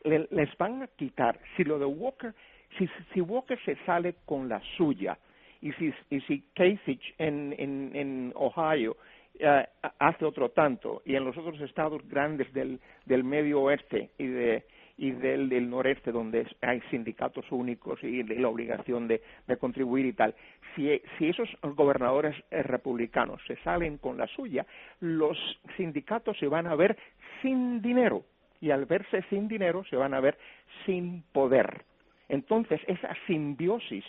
Les 0.03 0.57
van 0.57 0.83
a 0.83 0.87
quitar, 0.87 1.39
si 1.57 1.63
lo 1.63 1.79
de 1.79 1.85
Walker, 1.85 2.33
si, 2.77 2.87
si 3.13 3.21
Walker 3.21 3.59
se 3.65 3.75
sale 3.85 4.15
con 4.25 4.47
la 4.47 4.61
suya, 4.77 5.17
y 5.61 5.71
si, 5.73 5.93
y 6.09 6.21
si 6.21 6.41
Kasich 6.55 7.15
en, 7.17 7.53
en, 7.57 7.95
en 7.95 8.31
Ohio 8.35 8.97
eh, 9.39 9.65
hace 9.99 10.25
otro 10.25 10.49
tanto, 10.49 11.01
y 11.05 11.15
en 11.15 11.25
los 11.25 11.37
otros 11.37 11.59
estados 11.61 12.07
grandes 12.07 12.51
del, 12.53 12.79
del 13.05 13.23
medio 13.23 13.61
oeste 13.61 14.11
y 14.17 14.27
de, 14.27 14.65
y 14.97 15.11
del, 15.11 15.49
del 15.49 15.69
noreste, 15.69 16.11
donde 16.11 16.47
hay 16.61 16.81
sindicatos 16.89 17.45
únicos 17.51 18.03
y 18.03 18.23
la 18.23 18.47
obligación 18.47 19.07
de, 19.07 19.21
contribuir 19.59 20.05
y 20.05 20.13
tal. 20.13 20.35
Si, 20.75 21.01
si 21.17 21.29
esos 21.29 21.49
gobernadores 21.61 22.35
eh, 22.51 22.63
republicanos 22.63 23.41
se 23.47 23.55
salen 23.57 23.97
con 23.97 24.17
la 24.17 24.27
suya, 24.27 24.65
los 24.99 25.37
sindicatos 25.77 26.37
se 26.37 26.47
van 26.47 26.67
a 26.67 26.75
ver 26.75 26.97
sin 27.41 27.81
dinero 27.81 28.23
y 28.59 28.71
al 28.71 28.85
verse 28.85 29.23
sin 29.29 29.47
dinero 29.47 29.83
se 29.89 29.95
van 29.95 30.13
a 30.13 30.19
ver 30.19 30.37
sin 30.85 31.23
poder. 31.31 31.83
Entonces, 32.29 32.79
esa 32.87 33.15
simbiosis 33.27 34.05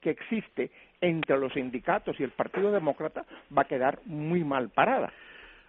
que 0.00 0.10
existe 0.10 0.70
entre 1.00 1.38
los 1.38 1.52
sindicatos 1.54 2.18
y 2.20 2.24
el 2.24 2.32
Partido 2.32 2.72
Demócrata 2.72 3.24
va 3.56 3.62
a 3.62 3.66
quedar 3.66 4.00
muy 4.04 4.44
mal 4.44 4.68
parada. 4.70 5.12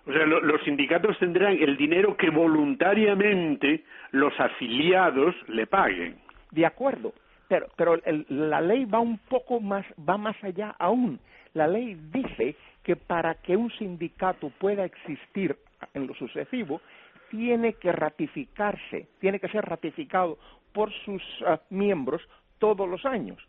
O 0.06 0.12
sea, 0.12 0.26
los 0.26 0.62
sindicatos 0.64 1.18
tendrán 1.20 1.54
el 1.54 1.78
dinero 1.78 2.18
que 2.18 2.30
voluntariamente 2.30 3.84
los 4.12 4.38
afiliados 4.38 5.34
le 5.48 5.66
paguen. 5.66 6.18
De 6.52 6.66
acuerdo, 6.66 7.14
pero, 7.48 7.68
pero 7.78 8.00
la 8.30 8.60
ley 8.60 8.84
va 8.86 9.00
un 9.00 9.18
poco 9.18 9.62
más, 9.62 9.86
va 9.98 10.18
más 10.18 10.36
allá 10.44 10.76
aún. 10.78 11.20
la 11.54 11.68
ley 11.68 11.96
dice 12.12 12.56
que 12.84 12.96
para 12.96 13.36
que 13.36 13.56
un 13.56 13.72
sindicato 13.72 14.50
pueda 14.60 14.84
existir 14.84 15.56
en 15.94 16.08
lo 16.08 16.14
sucesivo, 16.16 16.82
tiene 17.30 17.74
que 17.74 17.92
ratificarse, 17.92 19.08
tiene 19.20 19.40
que 19.40 19.48
ser 19.48 19.66
ratificado 19.66 20.38
por 20.74 20.92
sus 21.06 21.24
ah, 21.46 21.60
miembros 21.70 22.22
todos 22.60 22.88
los 22.90 23.06
años. 23.06 23.40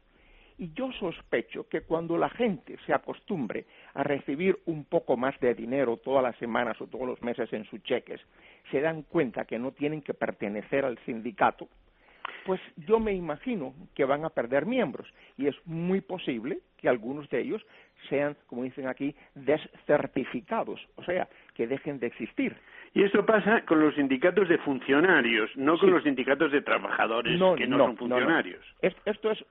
Y 0.58 0.72
yo 0.72 0.92
sospecho 0.92 1.68
que 1.68 1.80
cuando 1.80 2.16
la 2.16 2.30
gente 2.30 2.76
se 2.86 2.92
acostumbre 2.92 3.66
a 3.94 4.04
recibir 4.04 4.58
un 4.66 4.84
poco 4.84 5.16
más 5.16 5.38
de 5.40 5.54
dinero 5.54 5.96
todas 5.96 6.22
las 6.22 6.36
semanas 6.36 6.80
o 6.80 6.86
todos 6.86 7.06
los 7.06 7.22
meses 7.22 7.52
en 7.52 7.64
sus 7.64 7.82
cheques, 7.82 8.20
se 8.70 8.80
dan 8.80 9.02
cuenta 9.02 9.44
que 9.44 9.58
no 9.58 9.72
tienen 9.72 10.02
que 10.02 10.14
pertenecer 10.14 10.84
al 10.84 10.98
sindicato, 11.04 11.68
pues 12.44 12.60
yo 12.76 13.00
me 13.00 13.12
imagino 13.12 13.74
que 13.94 14.04
van 14.04 14.24
a 14.24 14.30
perder 14.30 14.66
miembros 14.66 15.12
y 15.36 15.46
es 15.46 15.56
muy 15.64 16.00
posible 16.00 16.60
que 16.76 16.88
algunos 16.88 17.28
de 17.30 17.40
ellos 17.40 17.64
sean, 18.08 18.36
como 18.46 18.64
dicen 18.64 18.86
aquí, 18.86 19.14
descertificados, 19.34 20.80
o 20.96 21.04
sea, 21.04 21.28
que 21.54 21.66
dejen 21.66 21.98
de 21.98 22.08
existir. 22.08 22.56
Y 22.94 23.02
eso 23.02 23.26
pasa 23.26 23.64
con 23.66 23.80
los 23.80 23.94
sindicatos 23.96 24.48
de 24.48 24.56
funcionarios, 24.58 25.50
no 25.56 25.76
con 25.78 25.90
los 25.90 26.04
sindicatos 26.04 26.52
de 26.52 26.62
trabajadores 26.62 27.32
que 27.56 27.66
no, 27.66 27.78
son 27.78 27.96
funcionarios. 27.96 28.64
esto 28.80 29.32
es, 29.32 29.44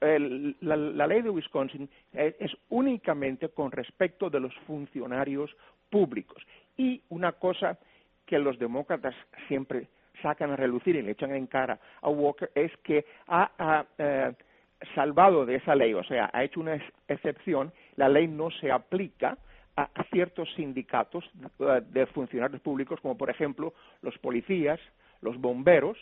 la, 0.61 1.07
ley 1.07 1.21
de 1.21 1.29
Wisconsin 1.29 1.89
es, 2.13 2.35
es 2.39 2.51
únicamente 2.69 3.49
con 3.49 3.71
respecto 3.71 4.29
de 4.29 4.39
los 4.39 4.55
funcionarios 4.65 5.53
públicos. 5.89 6.41
Y 6.77 7.01
una 7.09 7.33
cosa 7.33 7.77
que 8.25 8.39
los 8.39 8.57
demócratas 8.57 9.13
siempre 9.49 9.87
sacan 10.21 10.51
a 10.51 10.55
relucir 10.55 10.95
y 10.95 11.01
le 11.01 11.11
echan 11.11 11.35
en 11.35 11.47
cara 11.47 11.79
a 12.01 12.09
Walker 12.09 12.49
es 12.55 12.71
que 12.77 13.05
ha, 13.27 13.85
eh, 13.97 14.31
salvado 14.95 15.45
de 15.45 15.55
esa 15.55 15.75
ley, 15.75 15.93
o 15.93 16.03
sea, 16.03 16.29
ha 16.33 16.43
hecho 16.43 16.59
una 16.59 16.81
excepción, 17.07 17.71
la 17.95 18.09
ley 18.09 18.27
no 18.27 18.49
se 18.51 18.71
aplica 18.71 19.37
a, 19.75 19.89
ciertos 20.11 20.51
sindicatos 20.55 21.29
de 21.89 22.05
funcionarios 22.07 22.61
públicos, 22.61 22.99
como 23.01 23.17
por 23.17 23.29
ejemplo 23.29 23.73
los 24.01 24.17
policías, 24.19 24.79
los 25.21 25.39
bomberos, 25.39 25.97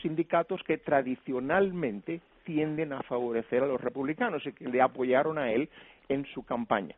sindicatos 0.00 0.62
que 0.62 0.78
tradicionalmente 0.78 2.20
tienden 2.44 2.92
a 2.92 3.02
favorecer 3.02 3.62
a 3.62 3.66
los 3.66 3.80
republicanos 3.80 4.46
y 4.46 4.52
que 4.52 4.68
le 4.68 4.80
apoyaron 4.80 5.38
a 5.38 5.50
él 5.50 5.68
en 6.08 6.24
su 6.26 6.44
campaña. 6.44 6.94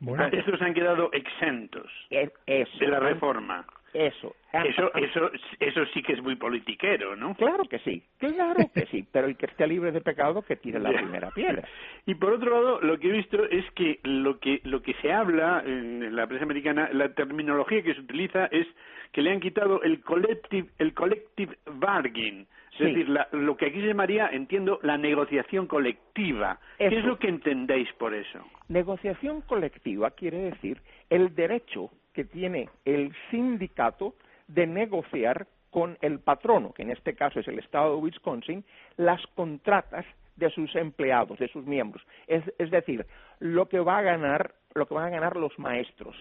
Bueno. 0.00 0.24
Estos 0.32 0.60
han 0.62 0.72
quedado 0.72 1.10
exentos 1.12 1.90
de 2.10 2.86
la 2.88 3.00
reforma. 3.00 3.66
Eso. 3.94 4.34
Eso, 4.52 4.92
eso, 4.96 5.30
eso 5.60 5.86
sí 5.94 6.02
que 6.02 6.14
es 6.14 6.22
muy 6.22 6.34
politiquero, 6.34 7.14
¿no? 7.14 7.34
Claro 7.36 7.64
que 7.64 7.78
sí, 7.78 8.02
claro 8.18 8.68
que 8.74 8.86
sí, 8.86 9.06
pero 9.10 9.28
el 9.28 9.36
que 9.36 9.46
esté 9.46 9.66
libre 9.66 9.92
de 9.92 10.00
pecado 10.00 10.42
que 10.42 10.56
tire 10.56 10.80
la 10.80 10.90
primera 10.90 11.30
piedra. 11.30 11.66
Y 12.04 12.16
por 12.16 12.32
otro 12.32 12.50
lado, 12.50 12.80
lo 12.80 12.98
que 12.98 13.08
he 13.08 13.12
visto 13.12 13.44
es 13.44 13.64
que 13.72 14.00
lo 14.02 14.38
que 14.40 14.60
lo 14.64 14.82
que 14.82 14.94
se 14.94 15.12
habla 15.12 15.62
en 15.64 16.14
la 16.14 16.26
prensa 16.26 16.44
americana, 16.44 16.90
la 16.92 17.14
terminología 17.14 17.82
que 17.82 17.94
se 17.94 18.00
utiliza 18.00 18.46
es 18.46 18.66
que 19.12 19.22
le 19.22 19.30
han 19.30 19.40
quitado 19.40 19.80
el 19.82 20.00
collective, 20.02 20.68
el 20.78 20.92
collective 20.92 21.56
bargain, 21.66 22.48
es 22.72 22.78
decir, 22.80 23.08
lo 23.30 23.56
que 23.56 23.66
aquí 23.66 23.80
se 23.80 23.86
llamaría, 23.86 24.26
entiendo, 24.32 24.80
la 24.82 24.98
negociación 24.98 25.68
colectiva. 25.68 26.58
¿Qué 26.76 26.86
es 26.86 27.04
lo 27.04 27.18
que 27.20 27.28
entendéis 27.28 27.88
por 27.92 28.12
eso? 28.14 28.44
Negociación 28.68 29.42
colectiva 29.42 30.10
quiere 30.10 30.38
decir 30.38 30.82
el 31.08 31.32
derecho 31.36 31.90
que 32.14 32.24
tiene 32.24 32.70
el 32.84 33.12
sindicato 33.30 34.14
de 34.48 34.66
negociar 34.66 35.46
con 35.70 35.98
el 36.00 36.20
patrono, 36.20 36.72
que 36.72 36.82
en 36.82 36.92
este 36.92 37.14
caso 37.14 37.40
es 37.40 37.48
el 37.48 37.58
Estado 37.58 37.96
de 37.96 38.02
Wisconsin, 38.02 38.64
las 38.96 39.20
contratas 39.34 40.06
de 40.36 40.48
sus 40.50 40.74
empleados, 40.76 41.38
de 41.38 41.48
sus 41.48 41.66
miembros. 41.66 42.04
Es, 42.26 42.70
decir, 42.70 43.04
lo 43.40 43.68
que 43.68 43.80
va 43.80 43.98
a 43.98 44.02
ganar, 44.02 44.54
lo 44.74 44.86
que 44.86 44.94
van 44.94 45.06
a 45.06 45.10
ganar 45.10 45.36
los 45.36 45.58
maestros, 45.58 46.16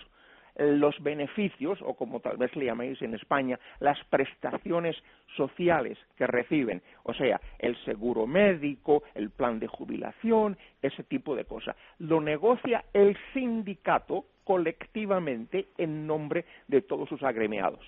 los 0.56 1.02
beneficios, 1.02 1.80
o 1.82 1.96
como 1.96 2.20
tal 2.20 2.38
vez 2.38 2.56
le 2.56 2.66
llaméis 2.66 3.02
en 3.02 3.14
España, 3.14 3.60
las 3.80 3.98
prestaciones 4.06 4.96
sociales 5.36 5.98
que 6.16 6.28
reciben, 6.28 6.82
o 7.04 7.14
sea, 7.14 7.40
el 7.60 7.76
seguro 7.86 8.28
médico, 8.28 9.04
el 9.16 9.30
plan 9.32 9.60
de 9.60 9.68
jubilación, 9.68 10.58
ese 10.82 11.04
tipo 11.04 11.36
de 11.36 11.46
cosas. 11.46 11.76
Lo 12.00 12.22
negocia 12.22 12.86
el 12.94 13.18
sindicato 13.34 14.26
colectivamente 14.44 15.68
en 15.78 16.06
nombre 16.08 16.46
de 16.68 16.82
todos 16.82 17.10
sus 17.10 17.24
agremiados. 17.24 17.80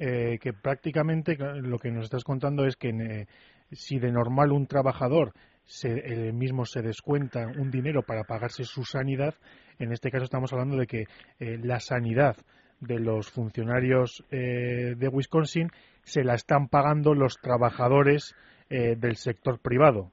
Eh, 0.00 0.38
que 0.40 0.52
prácticamente 0.52 1.36
lo 1.36 1.78
que 1.78 1.90
nos 1.90 2.04
estás 2.04 2.22
contando 2.22 2.64
es 2.64 2.76
que 2.76 2.90
eh, 2.90 3.26
si 3.72 3.98
de 3.98 4.12
normal 4.12 4.52
un 4.52 4.68
trabajador 4.68 5.32
se, 5.64 6.32
mismo 6.32 6.64
se 6.64 6.82
descuenta 6.82 7.48
un 7.58 7.72
dinero 7.72 8.02
para 8.02 8.22
pagarse 8.22 8.62
su 8.62 8.84
sanidad, 8.84 9.34
en 9.80 9.92
este 9.92 10.12
caso 10.12 10.22
estamos 10.22 10.52
hablando 10.52 10.76
de 10.76 10.86
que 10.86 11.04
eh, 11.40 11.58
la 11.60 11.80
sanidad 11.80 12.36
de 12.78 13.00
los 13.00 13.28
funcionarios 13.28 14.24
de 14.30 15.08
Wisconsin 15.10 15.68
se 16.04 16.22
la 16.22 16.34
están 16.34 16.68
pagando 16.68 17.12
los 17.12 17.34
trabajadores 17.42 18.36
del 18.70 19.16
sector 19.16 19.58
privado. 19.58 20.12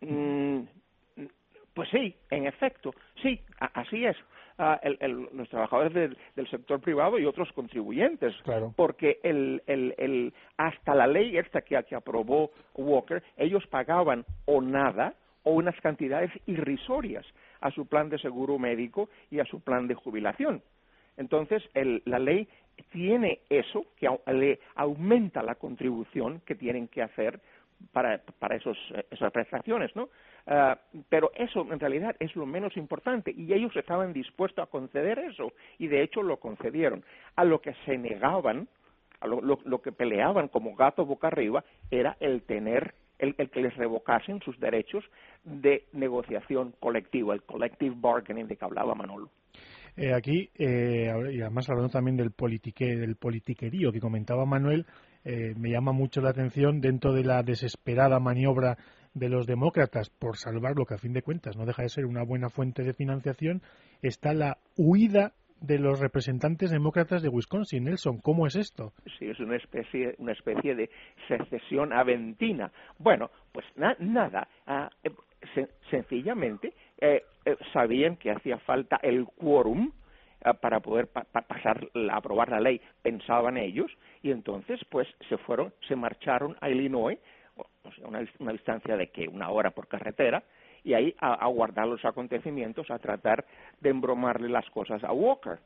Mm, 0.00 0.62
pues 1.78 1.90
sí, 1.90 2.12
en 2.32 2.48
efecto, 2.48 2.92
sí, 3.22 3.40
así 3.60 4.04
es. 4.04 4.16
Ah, 4.58 4.80
los 5.32 5.48
trabajadores 5.48 5.94
del, 6.34 6.48
sector 6.48 6.80
privado 6.80 7.20
y 7.20 7.24
otros 7.24 7.52
contribuyentes, 7.52 8.34
porque 8.74 9.20
el, 9.22 10.34
hasta 10.56 10.96
la 10.96 11.06
ley 11.06 11.38
esta 11.38 11.60
que, 11.60 11.80
que 11.84 11.94
aprobó 11.94 12.50
Walker, 12.74 13.22
ellos 13.36 13.64
pagaban 13.68 14.24
o 14.46 14.60
nada 14.60 15.14
o 15.44 15.52
unas 15.52 15.80
cantidades 15.80 16.32
irrisorias 16.46 17.24
a 17.60 17.70
su 17.70 17.86
plan 17.86 18.08
de 18.08 18.18
seguro 18.18 18.58
médico 18.58 19.08
y 19.30 19.38
a 19.38 19.44
su 19.44 19.60
plan 19.60 19.86
de 19.86 19.94
jubilación. 19.94 20.60
Entonces, 21.16 21.62
la 21.74 22.18
ley 22.18 22.48
tiene 22.90 23.42
eso, 23.50 23.84
que 23.96 24.08
le 24.32 24.58
aumenta 24.74 25.44
la 25.44 25.54
contribución 25.54 26.40
que 26.44 26.56
tienen 26.56 26.88
que 26.88 27.02
hacer 27.02 27.40
para, 27.92 28.20
para 28.38 28.56
esos, 28.56 28.76
esas 29.10 29.32
prestaciones, 29.32 29.94
¿no? 29.96 30.08
Ah, 30.50 30.78
pero 31.10 31.30
eso 31.34 31.66
en 31.70 31.78
realidad 31.78 32.16
es 32.20 32.34
lo 32.34 32.46
menos 32.46 32.74
importante 32.78 33.34
y 33.36 33.52
ellos 33.52 33.76
estaban 33.76 34.14
dispuestos 34.14 34.62
a 34.62 34.70
conceder 34.70 35.18
eso 35.18 35.52
y 35.78 35.88
de 35.88 36.02
hecho 36.02 36.22
lo 36.22 36.38
concedieron. 36.38 37.04
A 37.36 37.44
lo 37.44 37.60
que 37.60 37.74
se 37.84 37.98
negaban, 37.98 38.66
a 39.20 39.26
lo, 39.26 39.82
que 39.82 39.92
peleaban 39.92 40.48
como 40.48 40.74
gato 40.74 41.04
boca 41.04 41.26
arriba 41.26 41.64
era 41.90 42.16
el 42.20 42.42
tener 42.42 42.94
el, 43.18 43.34
que 43.34 43.60
les 43.60 43.76
revocasen 43.76 44.40
sus 44.40 44.58
derechos 44.58 45.04
de 45.44 45.84
negociación 45.92 46.72
colectiva, 46.80 47.34
el 47.34 47.42
collective 47.42 47.94
bargaining 47.98 48.48
de 48.48 48.56
que 48.56 48.64
hablaba 48.64 48.94
Manolo. 48.94 49.28
Eh, 49.96 50.14
aquí, 50.14 50.48
eh, 50.56 51.12
y 51.32 51.42
además 51.42 51.68
hablando 51.68 51.90
también 51.90 52.16
del, 52.16 52.30
politique, 52.30 52.96
del 52.96 53.16
politiquerío 53.16 53.92
que 53.92 54.00
comentaba 54.00 54.46
Manuel, 54.46 54.86
eh, 55.24 55.54
me 55.56 55.70
llama 55.70 55.92
mucho 55.92 56.20
la 56.20 56.30
atención 56.30 56.80
dentro 56.80 57.12
de 57.12 57.24
la 57.24 57.42
desesperada 57.42 58.20
maniobra 58.20 58.76
de 59.14 59.28
los 59.28 59.46
demócratas 59.46 60.10
por 60.10 60.36
salvar 60.36 60.76
lo 60.76 60.84
que 60.84 60.94
a 60.94 60.98
fin 60.98 61.12
de 61.12 61.22
cuentas 61.22 61.56
no 61.56 61.66
deja 61.66 61.82
de 61.82 61.88
ser 61.88 62.06
una 62.06 62.22
buena 62.22 62.50
fuente 62.50 62.82
de 62.82 62.92
financiación, 62.92 63.62
está 64.02 64.32
la 64.32 64.58
huida 64.76 65.32
de 65.60 65.78
los 65.78 65.98
representantes 66.00 66.70
demócratas 66.70 67.22
de 67.22 67.28
Wisconsin. 67.28 67.84
Nelson, 67.84 68.20
¿cómo 68.20 68.46
es 68.46 68.56
esto? 68.56 68.92
Sí, 69.18 69.26
es 69.26 69.40
una 69.40 69.56
especie, 69.56 70.14
una 70.18 70.32
especie 70.32 70.74
de 70.74 70.90
secesión 71.26 71.92
aventina. 71.92 72.70
Bueno, 72.98 73.30
pues 73.52 73.66
nada, 73.76 74.48
ah, 74.66 74.88
eh, 75.02 75.10
sencillamente 75.90 76.74
eh, 77.00 77.22
eh, 77.44 77.56
sabían 77.72 78.16
que 78.16 78.30
hacía 78.30 78.58
falta 78.58 78.98
el 79.02 79.24
quórum 79.24 79.92
para 80.60 80.80
poder 80.80 81.08
pasar, 81.08 81.88
aprobar 82.10 82.50
la 82.50 82.60
ley, 82.60 82.80
pensaban 83.02 83.56
ellos, 83.56 83.90
y 84.22 84.30
entonces 84.30 84.80
pues 84.90 85.08
se 85.28 85.36
fueron, 85.38 85.72
se 85.86 85.96
marcharon 85.96 86.56
a 86.60 86.70
Illinois 86.70 87.18
una, 88.04 88.24
una 88.38 88.52
distancia 88.52 88.96
de 88.96 89.08
que 89.08 89.28
una 89.28 89.50
hora 89.50 89.70
por 89.70 89.88
carretera, 89.88 90.42
y 90.84 90.94
ahí 90.94 91.14
a, 91.18 91.34
a, 91.34 91.46
guardar 91.48 91.88
los 91.88 92.04
acontecimientos, 92.04 92.90
a 92.90 92.98
tratar 92.98 93.44
de 93.80 93.90
embromarle 93.90 94.48
las 94.48 94.68
cosas 94.70 95.02
a 95.04 95.12
Walker. 95.12 95.58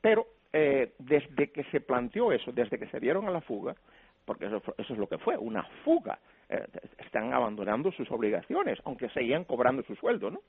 Pero 0.00 0.26
eh, 0.52 0.92
desde 0.98 1.50
que 1.50 1.64
se 1.64 1.80
planteó 1.80 2.32
eso, 2.32 2.52
desde 2.52 2.78
que 2.78 2.86
se 2.88 3.00
dieron 3.00 3.28
a 3.28 3.30
la 3.30 3.42
fuga, 3.42 3.76
porque 4.24 4.46
eso, 4.46 4.62
eso 4.78 4.92
es 4.92 4.98
lo 4.98 5.08
que 5.08 5.18
fue, 5.18 5.36
una 5.36 5.62
fuga, 5.84 6.18
eh, 6.48 6.64
están 6.98 7.32
abandonando 7.32 7.92
sus 7.92 8.10
obligaciones, 8.10 8.78
aunque 8.84 9.08
seguían 9.10 9.44
cobrando 9.44 9.82
su 9.82 9.94
sueldo, 9.96 10.30
¿no? 10.30 10.40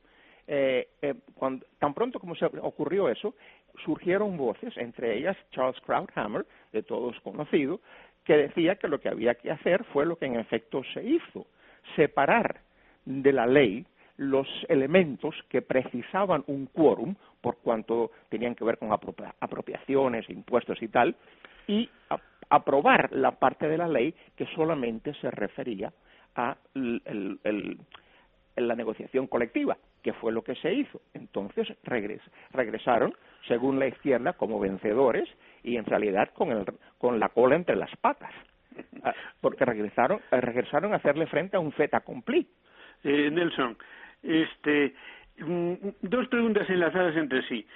Eh, 0.50 0.88
eh, 1.02 1.14
cuando, 1.34 1.66
tan 1.78 1.94
pronto 1.94 2.22
como 2.22 2.34
se 2.34 2.46
ocurrió 2.46 3.10
eso, 3.10 3.36
surgieron 3.84 4.38
voces, 4.38 4.75
entre 4.77 5.17
ellas 5.17 5.38
Charles 5.51 5.79
Krauthammer, 5.81 6.46
de 6.72 6.84
todos 6.84 7.19
conocido, 7.22 7.79
que 8.24 8.38
decía 8.38 8.75
que 8.75 8.88
lo 8.88 9.00
que 9.00 9.10
había 9.10 9.36
que 9.36 9.51
hacer 9.51 9.84
fue 9.86 10.05
lo 10.05 10.17
que 10.17 10.25
en 10.25 10.39
efecto 10.39 10.81
se 10.93 11.03
hizo, 11.03 11.48
separar 11.96 12.62
de 13.05 13.31
la 13.31 13.46
ley 13.46 13.86
los 14.17 14.48
elementos 14.67 15.36
que 15.48 15.62
precisaban 15.62 16.43
un 16.48 16.65
quórum, 16.65 17.15
por 17.39 17.57
cuanto 17.57 18.12
tenían 18.29 18.55
que 18.55 18.65
ver 18.65 18.77
con 18.77 18.91
apropiaciones, 18.91 20.29
impuestos 20.29 20.81
y 20.81 20.88
tal, 20.88 21.15
y 21.67 21.89
aprobar 22.50 23.13
la 23.13 23.31
parte 23.31 23.67
de 23.67 23.77
la 23.77 23.88
ley 23.88 24.13
que 24.36 24.46
solamente 24.48 25.13
se 25.22 25.29
refería 25.31 25.93
a 26.36 26.57
la 26.74 28.75
negociación 28.75 29.27
colectiva, 29.27 29.77
que 30.08 30.14
fue 30.14 30.32
lo 30.32 30.42
que 30.42 30.56
se 30.56 30.74
hizo. 30.74 31.02
Entonces 31.14 31.68
regresaron, 32.54 33.14
según 33.46 33.78
la 33.78 33.88
izquierda, 33.88 34.32
como 34.32 34.58
vencedores 34.58 35.28
y 35.64 35.76
en 35.76 35.84
realidad 35.84 36.30
con, 36.34 36.50
el, 36.50 36.64
con 36.98 37.20
la 37.20 37.28
cola 37.28 37.58
entre 37.58 37.76
las 37.76 37.94
patas, 37.98 38.32
ah, 39.04 39.14
porque 39.42 39.66
regresaron, 39.66 40.22
regresaron 40.32 40.94
a 40.94 40.96
hacerle 40.96 41.28
frente 41.28 41.58
a 41.58 41.60
un 41.60 41.74
feta 41.74 41.98
accompli. 41.98 42.48
Eh, 43.04 43.30
Nelson, 43.30 43.78
este, 44.24 44.96
mm, 45.40 45.74
dos 46.04 46.30
preguntas 46.30 46.70
enlazadas 46.70 47.18
entre 47.18 47.42
sí. 47.50 47.68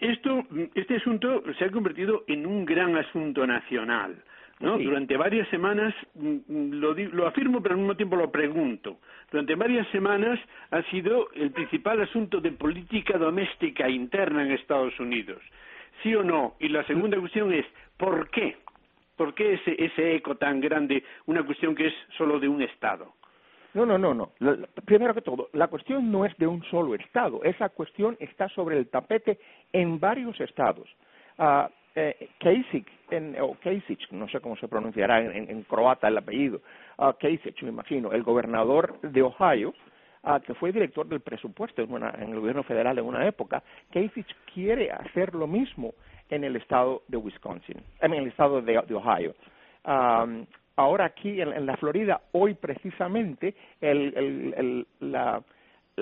Esto, 0.00 0.44
este 0.74 0.96
asunto 0.96 1.44
se 1.56 1.66
ha 1.66 1.70
convertido 1.70 2.24
en 2.26 2.46
un 2.46 2.64
gran 2.64 2.96
asunto 2.96 3.46
nacional. 3.46 4.24
¿No? 4.60 4.78
Durante 4.78 5.16
varias 5.16 5.48
semanas, 5.48 5.94
mm, 6.14 6.36
mm, 6.46 6.70
lo, 6.74 6.94
lo 6.94 7.26
afirmo 7.26 7.62
pero 7.62 7.74
al 7.74 7.80
mismo 7.80 7.96
tiempo 7.96 8.16
lo 8.16 8.30
pregunto, 8.30 8.98
durante 9.30 9.54
varias 9.54 9.88
semanas 9.88 10.38
ha 10.70 10.82
sido 10.84 11.28
el 11.34 11.50
principal 11.50 12.00
asunto 12.02 12.40
de 12.40 12.52
política 12.52 13.18
doméstica 13.18 13.88
interna 13.88 14.42
en 14.42 14.52
Estados 14.52 14.98
Unidos. 15.00 15.42
¿Sí 16.02 16.14
o 16.14 16.22
no? 16.22 16.54
Y 16.60 16.68
la 16.68 16.84
segunda 16.84 17.18
cuestión 17.18 17.52
es, 17.52 17.66
¿por 17.96 18.30
qué? 18.30 18.56
¿Por 19.16 19.34
qué 19.34 19.54
ese, 19.54 19.82
ese 19.82 20.14
eco 20.14 20.36
tan 20.36 20.60
grande, 20.60 21.04
una 21.26 21.42
cuestión 21.42 21.74
que 21.74 21.88
es 21.88 21.94
solo 22.16 22.40
de 22.40 22.48
un 22.48 22.62
Estado? 22.62 23.12
No, 23.74 23.86
no, 23.86 23.98
no, 23.98 24.14
no. 24.14 24.32
Primero 24.84 25.14
que 25.14 25.22
todo, 25.22 25.48
la 25.52 25.68
cuestión 25.68 26.10
no 26.10 26.24
es 26.24 26.36
de 26.38 26.46
un 26.46 26.62
solo 26.64 26.94
Estado. 26.94 27.40
Esa 27.44 27.68
cuestión 27.68 28.16
está 28.18 28.48
sobre 28.48 28.76
el 28.78 28.88
tapete 28.88 29.38
en 29.72 30.00
varios 30.00 30.40
Estados. 30.40 30.88
Uh, 31.38 31.68
eh, 31.94 32.28
Kasich, 32.38 32.86
o 33.40 33.54
Kasich, 33.54 34.10
no 34.12 34.28
sé 34.28 34.40
cómo 34.40 34.56
se 34.56 34.68
pronunciará 34.68 35.20
en, 35.20 35.62
croata 35.64 36.08
el 36.08 36.18
apellido, 36.18 36.60
uh, 36.98 37.12
Kasich, 37.18 37.62
me 37.62 37.70
imagino, 37.70 38.12
el 38.12 38.22
gobernador 38.22 39.00
de 39.00 39.22
Ohio, 39.22 39.74
uh, 40.22 40.38
que 40.40 40.54
fue 40.54 40.72
director 40.72 41.06
del 41.06 41.20
presupuesto 41.20 41.82
en, 41.82 42.02
el 42.02 42.40
gobierno 42.40 42.62
federal 42.62 42.98
en 42.98 43.04
una 43.04 43.26
época, 43.26 43.62
Kasich 43.92 44.32
quiere 44.54 44.90
hacer 44.92 45.34
lo 45.34 45.46
mismo 45.46 45.94
en 46.28 46.44
el 46.44 46.56
estado 46.56 47.02
de 47.08 47.16
Wisconsin, 47.16 47.82
en 48.00 48.14
el 48.14 48.28
estado 48.28 48.62
de, 48.62 48.78
Ohio. 48.94 49.34
Um, 49.84 50.46
ahora 50.76 51.06
aquí 51.06 51.40
en, 51.40 51.66
la 51.66 51.76
Florida, 51.76 52.20
hoy 52.32 52.54
precisamente, 52.54 53.56
la 55.00 55.42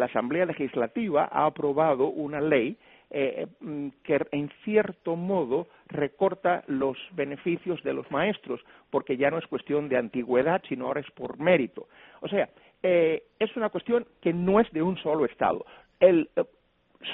Asamblea 0.02 0.44
Legislativa 0.44 1.30
ha 1.32 1.46
aprobado 1.46 2.08
una 2.08 2.42
ley 2.42 2.76
eh, 3.10 3.46
mm, 3.60 3.88
que 4.02 4.20
en 4.32 4.50
cierto 4.64 5.16
modo 5.16 5.68
recorta 5.86 6.62
los 6.66 6.98
beneficios 7.12 7.82
de 7.82 7.94
los 7.94 8.10
maestros, 8.10 8.60
porque 8.90 9.16
ya 9.16 9.30
no 9.30 9.38
es 9.38 9.46
cuestión 9.46 9.88
de 9.88 9.96
antigüedad, 9.96 10.62
sino 10.68 10.86
ahora 10.86 11.00
es 11.00 11.10
por 11.12 11.38
mérito. 11.38 11.88
O 12.20 12.28
sea, 12.28 12.50
eh, 12.82 13.22
es 13.38 13.56
una 13.56 13.70
cuestión 13.70 14.06
que 14.20 14.32
no 14.32 14.60
es 14.60 14.70
de 14.72 14.82
un 14.82 14.98
solo 14.98 15.24
Estado. 15.24 15.64
Él 15.98 16.28
eh, 16.36 16.44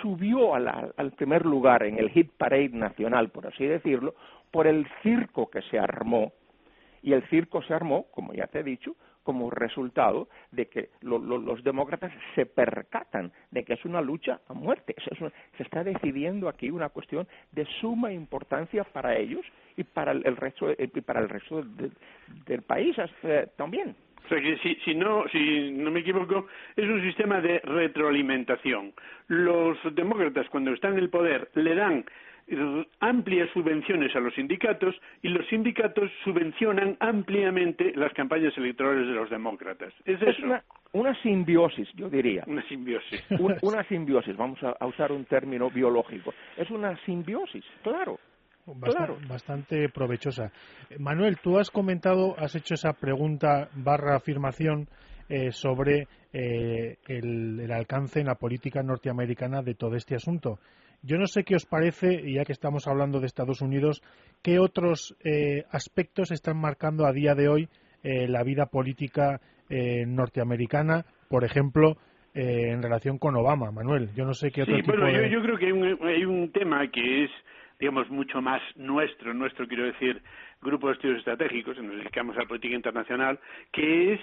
subió 0.03 0.55
al 0.55 1.13
primer 1.17 1.47
lugar 1.47 1.85
en 1.85 1.99
el 1.99 2.11
hit 2.11 2.33
parade 2.37 2.71
nacional, 2.71 3.31
por 3.31 3.47
así 3.47 3.65
decirlo, 3.65 4.15
por 4.51 4.67
el 4.67 4.87
circo 5.03 5.49
que 5.49 5.63
se 5.63 5.79
armó. 5.79 6.33
Y 7.03 7.13
el 7.13 7.23
circo 7.29 7.63
se 7.63 7.75
armó, 7.75 8.07
como 8.11 8.33
ya 8.33 8.47
te 8.47 8.61
he 8.61 8.63
dicho, 8.65 8.97
como 9.25 9.51
resultado 9.51 10.29
de 10.53 10.67
que 10.67 10.91
los 11.01 11.65
demócratas 11.65 12.13
se 12.37 12.47
percatan 12.47 13.33
de 13.51 13.65
que 13.65 13.73
es 13.73 13.85
una 13.85 14.01
lucha 14.01 14.41
a 14.49 14.55
muerte. 14.55 14.95
se 15.57 15.63
está 15.63 15.83
decidiendo 15.83 16.49
aquí 16.49 16.71
una 16.71 16.91
cuestión 16.91 17.27
de 17.51 17.67
suma 17.81 18.13
importancia 18.13 18.85
para 18.85 19.17
ellos 19.17 19.45
y 19.77 19.83
para 19.83 20.13
el, 20.13 20.37
resto, 20.37 20.71
y 20.71 21.01
para 21.01 21.21
el 21.21 21.29
resto 21.29 21.65
del 22.47 22.63
país 22.63 22.97
eh, 23.25 23.49
también. 23.57 23.97
O 24.25 24.29
sea 24.29 24.41
que 24.41 24.57
si, 24.59 24.75
si, 24.77 24.95
no, 24.95 25.25
si 25.29 25.71
no 25.73 25.91
me 25.91 26.01
equivoco, 26.01 26.47
es 26.77 26.85
un 26.85 27.03
sistema 27.03 27.41
de 27.41 27.61
retroalimentación. 27.61 28.93
Los 29.29 29.77
demócratas, 29.95 30.49
cuando 30.49 30.73
están 30.73 30.95
en 30.95 31.01
el 31.01 31.11
poder, 31.11 31.51
le 31.55 31.75
dan 31.75 32.05
amplias 33.01 33.49
subvenciones 33.53 34.15
a 34.15 34.21
los 34.21 34.35
sindicatos 34.35 34.95
y 35.23 35.29
los 35.29 35.47
sindicatos 35.49 36.11
subvencionan 36.25 36.97
ampliamente 37.01 37.93
las 37.97 38.13
campañas 38.13 38.57
electorales 38.57 39.07
de 39.07 39.15
los 39.15 39.31
demócratas. 39.31 39.93
Es, 40.05 40.21
Una, 40.93 41.15
simbiosis, 41.23 41.89
yo 41.95 42.09
diría. 42.09 42.45
Una 42.47 42.63
simbiosis. 42.69 43.25
una 43.63 43.83
simbiosis, 43.85 44.37
vamos 44.37 44.59
a, 44.63 44.87
usar 44.87 45.13
un 45.13 45.25
término 45.25 45.71
biológico. 45.71 46.33
Es 46.57 46.71
una 46.71 46.97
simbiosis, 47.05 47.65
claro. 47.83 48.19
Bastante, 49.29 49.91
provechosa. 49.91 50.51
Manuel, 50.99 51.39
tú 51.39 51.59
has 51.59 51.71
comentado, 51.71 52.35
has 52.39 52.55
hecho 52.55 52.75
esa 52.75 52.95
pregunta 52.95 53.69
barra 53.75 54.17
afirmación 54.17 54.89
eh, 55.29 55.53
sobre 55.53 56.09
eh, 56.33 56.97
el, 57.07 57.71
alcance 57.71 58.21
en 58.21 58.27
la 58.27 58.35
política 58.37 58.83
norteamericana 58.83 59.63
de 59.63 59.75
todo 59.75 59.97
este 59.97 60.15
asunto. 60.15 60.59
Yo 61.07 61.19
no 61.19 61.27
sé 61.27 61.45
qué 61.45 61.55
os 61.55 61.67
parece, 61.67 62.33
ya 62.33 62.45
que 62.45 62.53
estamos 62.53 62.89
hablando 62.89 63.21
de 63.21 63.27
Estados 63.27 63.61
Unidos, 63.61 64.03
qué 64.43 64.59
otros 64.59 65.15
eh, 65.23 65.65
aspectos 65.71 66.31
están 66.31 66.59
marcando 66.59 67.05
a 67.05 67.13
día 67.13 67.35
de 67.35 67.49
hoy 67.49 67.69
eh, 68.03 68.27
la 68.27 68.43
vida 68.43 68.67
política 68.67 69.39
eh, 69.69 70.07
norteamericana, 70.07 71.05
por 71.29 71.45
ejemplo, 71.45 71.99
en 72.37 72.83
relación 72.83 73.19
con 73.19 73.37
Obama, 73.37 73.71
Manuel. 73.71 74.11
Yo 74.17 74.25
no 74.25 74.35
sé 74.35 74.51
qué 74.51 74.63
otro 74.63 74.75
sí, 74.75 74.83
bueno, 74.85 75.09
yo, 75.29 75.41
creo 75.41 75.57
que 75.57 75.67
hay 75.67 75.73
un, 75.73 75.99
hay 76.05 76.25
un 76.25 76.51
tema 76.51 76.91
que 76.91 77.25
es 77.25 77.31
digamos, 77.79 78.09
mucho 78.11 78.41
más 78.41 78.63
nuestro, 78.77 79.35
nuestro 79.35 79.67
quiero 79.67 79.85
decir, 79.85 80.23
grupo 80.63 80.89
de 80.89 80.95
estudios 80.95 81.19
estratégicos, 81.19 81.77
nos 81.79 81.97
dedicamos 81.97 82.37
a 82.37 82.41
la 82.41 82.47
política 82.47 82.75
internacional, 82.75 83.39
que 83.73 84.15
es 84.15 84.21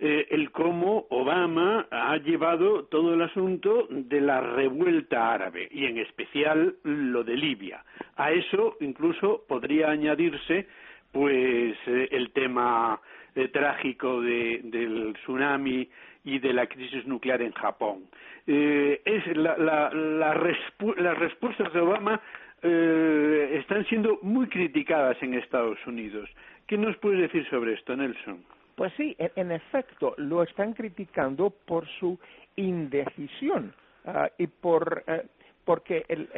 eh, 0.00 0.26
el 0.30 0.50
cómo 0.50 1.06
Obama 1.10 1.86
ha 1.90 2.16
llevado 2.16 2.84
todo 2.86 3.14
el 3.14 3.22
asunto 3.22 3.86
de 3.88 4.20
la 4.20 4.40
revuelta 4.40 5.32
árabe 5.32 5.68
y 5.70 5.86
en 5.86 5.98
especial 5.98 6.74
lo 6.82 7.22
de 7.22 7.36
Libia. 7.36 7.84
A 8.16 8.32
eso 8.32 8.76
incluso 8.80 9.44
podría 9.46 9.90
añadirse 9.90 10.66
pues 11.12 11.76
eh, 11.86 12.08
el 12.10 12.32
tema 12.32 13.00
eh, 13.36 13.48
trágico 13.48 14.20
del 14.20 15.14
tsunami 15.22 15.88
y 16.24 16.38
de 16.40 16.52
la 16.52 16.66
crisis 16.66 17.06
nuclear 17.06 17.40
en 17.42 17.52
Japón. 17.52 18.06
es 18.46 19.36
la, 19.36 19.90
las 19.92 21.18
respuestas 21.18 21.72
de 21.72 21.80
Obama 21.80 22.20
están 22.64 23.84
siendo 23.86 24.18
muy 24.22 24.48
criticadas 24.48 25.16
en 25.22 25.34
Estados 25.34 25.78
Unidos. 25.86 26.28
¿Qué 26.66 26.78
nos 26.78 26.96
puedes 26.96 27.20
decir 27.20 27.46
sobre 27.50 27.74
esto, 27.74 27.94
Nelson? 27.94 28.42
Pues 28.74 28.92
sí, 28.96 29.16
en, 29.18 29.52
efecto, 29.52 30.14
lo 30.16 30.42
están 30.42 30.72
criticando 30.72 31.50
por 31.50 31.86
su 32.00 32.18
indecisión 32.56 33.72
ah, 34.04 34.28
y 34.38 34.46
por 34.46 35.04
eh, 35.06 35.22
porque 35.64 36.04
el, 36.08 36.28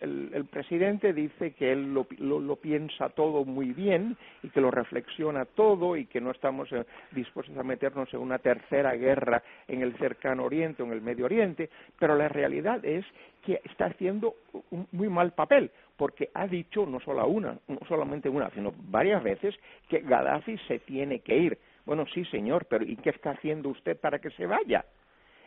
el, 0.00 0.44
presidente 0.46 1.12
dice 1.12 1.52
que 1.52 1.72
él 1.72 1.92
lo, 1.92 2.06
lo, 2.18 2.56
piensa 2.56 3.10
todo 3.10 3.44
muy 3.44 3.72
bien 3.72 4.16
y 4.42 4.48
que 4.48 4.60
lo 4.60 4.70
reflexiona 4.70 5.44
todo 5.44 5.96
y 5.96 6.06
que 6.06 6.20
no 6.20 6.30
estamos 6.30 6.72
eh, 6.72 6.84
dispuestos 7.12 7.56
a 7.58 7.62
meternos 7.62 8.12
en 8.14 8.20
una 8.20 8.38
tercera 8.38 8.94
guerra 8.94 9.42
en 9.66 9.82
el 9.82 9.96
cercano 9.98 10.44
oriente 10.44 10.82
o 10.82 10.86
en 10.86 10.92
el 10.92 11.02
medio 11.02 11.26
oriente, 11.26 11.68
pero 11.98 12.16
la 12.16 12.28
realidad 12.28 12.84
es 12.84 13.04
que 13.44 13.60
está 13.64 13.86
haciendo 13.86 14.34
un 14.70 14.86
muy 14.92 15.08
mal 15.08 15.32
papel 15.32 15.70
porque 15.96 16.30
ha 16.32 16.46
dicho 16.46 16.86
no 16.86 17.00
solo 17.00 17.26
una, 17.26 17.58
no 17.68 17.78
solamente 17.88 18.28
una, 18.28 18.50
sino 18.50 18.72
varias 18.76 19.22
veces 19.22 19.54
que 19.88 20.00
Gaddafi 20.00 20.56
se 20.68 20.78
tiene 20.80 21.20
que 21.20 21.36
ir. 21.36 21.58
Bueno, 21.84 22.06
sí, 22.14 22.24
señor, 22.26 22.66
pero 22.66 22.84
¿y 22.84 22.96
qué 22.96 23.10
está 23.10 23.30
haciendo 23.30 23.68
usted 23.68 23.98
para 23.98 24.18
que 24.18 24.30
se 24.30 24.46
vaya? 24.46 24.84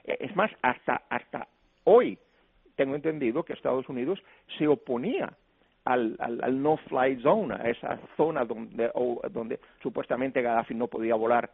Eh, 0.04 0.18
es 0.20 0.36
más, 0.36 0.52
hasta 0.62 1.04
hasta 1.10 1.48
hoy 1.84 2.18
tengo 2.82 2.96
entendido 2.96 3.44
que 3.44 3.54
Estados 3.54 3.88
Unidos 3.90 4.20
se 4.58 4.68
oponía 4.68 5.32
al, 5.86 6.16
al, 6.20 6.64
no-fly 6.64 7.22
zone, 7.22 7.54
a 7.54 7.70
esa 7.70 8.00
zona 8.18 8.44
donde, 8.44 8.90
donde 9.30 9.60
supuestamente 9.84 10.42
Gaddafi 10.42 10.74
no 10.74 10.88
podía 10.88 11.14
volar 11.14 11.52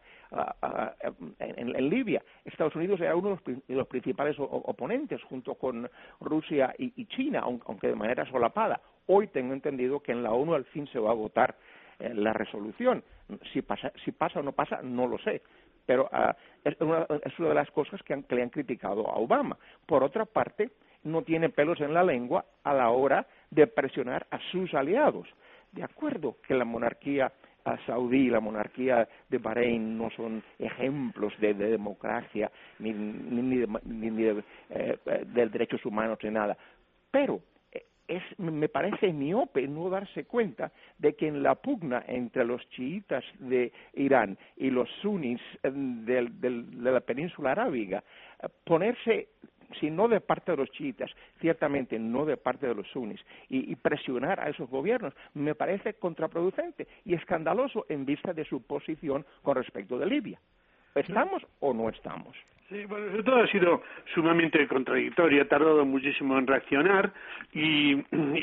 en, 1.38 1.90
Libia. 1.90 2.22
Estados 2.46 2.74
Unidos 2.76 2.98
era 3.02 3.14
uno 3.14 3.38
de 3.44 3.74
los, 3.74 3.86
principales 3.88 4.36
oponentes 4.38 5.22
junto 5.24 5.54
con 5.56 5.86
Rusia 6.18 6.74
y, 6.78 7.04
China, 7.08 7.40
aunque 7.40 7.88
de 7.88 7.94
manera 7.94 8.24
solapada. 8.30 8.80
Hoy 9.06 9.26
tengo 9.26 9.52
entendido 9.52 10.00
que 10.00 10.12
en 10.12 10.22
la 10.22 10.32
ONU 10.32 10.54
al 10.54 10.64
fin 10.64 10.86
se 10.86 10.98
va 10.98 11.10
a 11.10 11.14
votar 11.14 11.56
eh, 11.98 12.14
la 12.14 12.32
resolución. 12.32 13.04
Si 13.52 13.60
pasa, 13.60 13.92
si 14.02 14.12
pasa 14.12 14.40
o 14.40 14.42
no 14.42 14.52
pasa, 14.52 14.80
no 14.82 15.06
lo 15.06 15.18
sé. 15.18 15.42
Pero 15.84 16.08
ah, 16.10 16.34
es, 16.64 16.74
una, 16.80 17.06
es, 17.22 17.38
una, 17.38 17.48
de 17.50 17.54
las 17.54 17.70
cosas 17.70 18.02
que, 18.02 18.22
que 18.22 18.34
le 18.34 18.42
han 18.42 18.50
criticado 18.50 19.06
a 19.10 19.18
Obama. 19.18 19.58
Por 19.86 20.02
otra 20.02 20.24
parte, 20.24 20.70
no 21.04 21.22
tiene 21.22 21.48
pelos 21.48 21.80
en 21.80 21.94
la 21.94 22.02
lengua 22.02 22.44
a 22.64 22.74
la 22.74 22.90
hora 22.90 23.26
de 23.50 23.66
presionar 23.66 24.26
a 24.30 24.38
sus 24.50 24.72
aliados. 24.74 25.28
De 25.72 25.82
acuerdo 25.82 26.36
que 26.46 26.54
la 26.54 26.64
monarquía 26.64 27.32
saudí 27.86 28.26
y 28.26 28.30
la 28.30 28.40
monarquía 28.40 29.08
de 29.28 29.38
Bahrein 29.38 29.98
no 29.98 30.10
son 30.10 30.42
ejemplos 30.58 31.32
de, 31.38 31.54
democracia 31.54 32.50
ni, 32.78 32.92
ni, 32.92 33.58
de, 33.58 34.42
eh, 34.70 34.98
derechos 35.34 35.84
humanos 35.84 36.18
ni 36.22 36.30
nada, 36.30 36.56
pero 37.10 37.40
eh, 37.72 37.84
es, 38.06 38.22
me 38.38 38.68
parece 38.68 39.12
miope 39.12 39.66
no 39.68 39.90
darse 39.90 40.24
cuenta 40.24 40.72
de 40.98 41.14
que 41.14 41.28
en 41.28 41.42
la 41.42 41.56
pugna 41.56 42.04
entre 42.06 42.44
los 42.44 42.66
chiitas 42.70 43.24
de 43.38 43.72
Irán 43.94 44.38
y 44.56 44.70
los 44.70 44.88
sunnis 45.02 45.40
eh, 45.62 45.70
de 45.70 46.90
la 46.90 47.00
península 47.00 47.52
arábiga, 47.52 48.02
ponerse 48.64 49.28
si 49.78 49.90
no 49.90 50.08
de 50.08 50.20
parte 50.20 50.52
de 50.52 50.58
los 50.58 50.70
chiitas, 50.70 51.10
ciertamente 51.40 51.98
no 51.98 52.24
de 52.24 52.36
parte 52.36 52.66
de 52.66 52.74
los 52.74 52.88
sunnis, 52.88 53.20
y, 53.48 53.74
presionar 53.76 54.40
a 54.40 54.48
esos 54.48 54.68
gobiernos, 54.68 55.14
me 55.34 55.54
parece 55.54 55.94
contraproducente 55.94 56.86
y 57.04 57.14
escandaloso 57.14 57.86
en 57.88 58.04
vista 58.04 58.32
de 58.32 58.44
su 58.44 58.62
posición 58.62 59.24
con 59.42 59.56
respecto 59.56 59.98
de 59.98 60.06
Libia. 60.06 60.40
¿Estamos 60.94 61.46
o 61.60 61.72
no 61.72 61.88
estamos? 61.88 62.36
Sí, 62.68 62.84
bueno, 62.84 63.06
eso 63.06 63.24
todo 63.24 63.42
ha 63.42 63.46
sido 63.46 63.82
sumamente 64.14 64.66
contradictorio, 64.68 65.40
ha 65.40 65.46
tardado 65.46 65.86
muchísimo 65.86 66.36
en 66.38 66.46
reaccionar 66.46 67.14
y, 67.54 67.94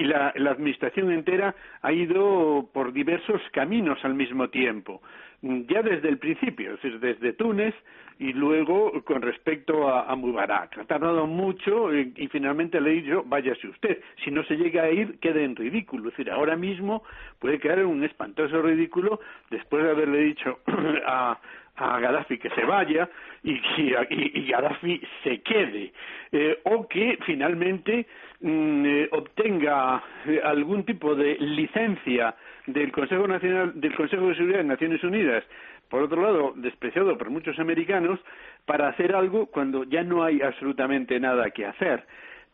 la, 0.03 0.29
administración 0.29 1.11
entera 1.11 1.53
ha 1.83 1.91
ido 1.91 2.67
por 2.73 2.91
diversos 2.91 3.39
caminos 3.51 3.99
al 4.03 4.15
mismo 4.15 4.49
tiempo, 4.49 5.03
ya 5.41 5.81
desde 5.81 6.09
el 6.09 6.17
principio, 6.17 6.73
es 6.73 6.81
decir, 6.81 6.99
desde 6.99 7.33
Túnez 7.33 7.75
y 8.17 8.31
luego 8.33 9.03
con 9.03 9.21
respecto 9.21 9.89
a, 9.89 10.15
Mubarak. 10.15 10.77
Ha 10.77 10.85
tardado 10.85 11.27
mucho 11.27 11.93
y, 11.93 12.13
y, 12.15 12.27
finalmente 12.29 12.79
le 12.79 12.91
he 12.91 13.01
dicho, 13.01 13.23
váyase 13.25 13.67
usted, 13.67 14.01
si 14.23 14.31
no 14.31 14.43
se 14.45 14.55
llega 14.55 14.83
a 14.83 14.89
ir, 14.89 15.19
quede 15.19 15.43
en 15.43 15.55
ridículo. 15.55 16.09
Es 16.09 16.17
decir, 16.17 16.31
ahora 16.31 16.55
mismo 16.55 17.03
puede 17.39 17.59
quedar 17.59 17.79
en 17.79 17.87
un 17.87 18.03
espantoso 18.03 18.61
ridículo 18.61 19.19
después 19.49 19.83
de 19.83 19.91
haberle 19.91 20.19
dicho 20.19 20.59
a 21.05 21.37
a 21.77 21.99
Gaddafi 21.99 22.37
que 22.37 22.49
se 22.51 22.63
vaya 22.63 23.09
y 23.43 23.61
que 23.61 24.07
y, 24.09 24.47
Gaddafi 24.47 25.01
se 25.23 25.41
quede 25.41 25.91
eh, 26.31 26.59
o 26.63 26.87
que 26.87 27.17
finalmente 27.25 28.05
mm, 28.41 28.85
eh, 28.85 29.09
obtenga 29.11 30.01
eh, 30.25 30.39
algún 30.43 30.83
tipo 30.85 31.15
de 31.15 31.35
licencia 31.39 32.35
del 32.67 32.91
Consejo 32.91 33.27
Nacional 33.27 33.73
del 33.75 33.95
Consejo 33.95 34.27
de 34.27 34.35
Seguridad 34.35 34.59
de 34.59 34.65
Naciones 34.65 35.03
Unidas 35.03 35.43
por 35.89 36.03
otro 36.03 36.21
lado 36.21 36.53
despreciado 36.55 37.17
por 37.17 37.29
muchos 37.29 37.59
americanos 37.59 38.19
para 38.65 38.87
hacer 38.87 39.15
algo 39.15 39.47
cuando 39.47 39.83
ya 39.83 40.03
no 40.03 40.23
hay 40.23 40.41
absolutamente 40.41 41.19
nada 41.19 41.51
que 41.51 41.65
hacer. 41.65 42.03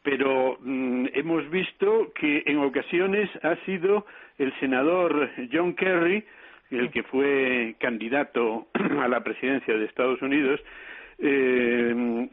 Pero 0.04 0.58
mm, 0.60 1.08
hemos 1.14 1.50
visto 1.50 2.12
que 2.14 2.44
en 2.46 2.58
ocasiones 2.58 3.30
ha 3.44 3.56
sido 3.66 4.06
el 4.38 4.54
senador 4.60 5.30
John 5.52 5.74
Kerry 5.76 6.24
el 6.72 6.90
que 6.90 7.04
fue 7.04 7.76
candidato 7.80 8.68
a 8.74 9.08
la 9.08 9.22
presidencia 9.24 9.76
de 9.76 9.86
Estados 9.86 10.22
Unidos, 10.22 10.60
eh, 11.20 12.28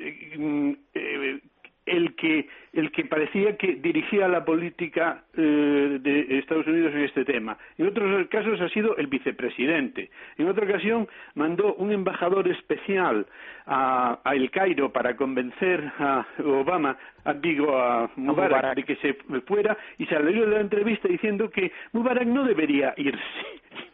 eh, 0.94 1.40
el 1.86 2.14
que 2.14 2.48
el 2.72 2.90
que 2.92 3.04
parecía 3.04 3.56
que 3.56 3.76
dirigía 3.76 4.28
la 4.28 4.44
política 4.44 5.22
eh, 5.36 5.98
de 6.00 6.38
Estados 6.38 6.66
Unidos 6.66 6.92
en 6.94 7.02
este 7.02 7.24
tema. 7.24 7.56
En 7.76 7.86
otros 7.86 8.26
casos 8.28 8.60
ha 8.60 8.68
sido 8.68 8.96
el 8.96 9.06
vicepresidente. 9.06 10.10
En 10.36 10.48
otra 10.48 10.64
ocasión 10.64 11.08
mandó 11.34 11.74
un 11.74 11.92
embajador 11.92 12.48
especial 12.48 13.26
a, 13.66 14.18
El 14.32 14.50
Cairo 14.50 14.92
para 14.92 15.16
convencer 15.16 15.92
a 15.98 16.26
Obama, 16.44 16.96
a, 17.24 17.34
digo 17.34 17.78
a 17.78 18.10
Mubarak, 18.16 18.76
de 18.76 18.82
que 18.84 18.96
se 18.96 19.14
fuera 19.46 19.76
y 19.98 20.06
se 20.06 20.14
salió 20.14 20.46
de 20.46 20.54
la 20.54 20.60
entrevista 20.60 21.08
diciendo 21.08 21.50
que 21.50 21.72
Mubarak 21.92 22.26
no 22.26 22.44
debería 22.44 22.94
irse. 22.96 23.18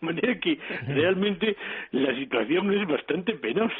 De 0.00 0.06
manera 0.06 0.38
que 0.38 0.58
realmente 0.86 1.56
la 1.92 2.14
situación 2.14 2.72
es 2.72 2.86
bastante 2.86 3.34
penosa. 3.34 3.74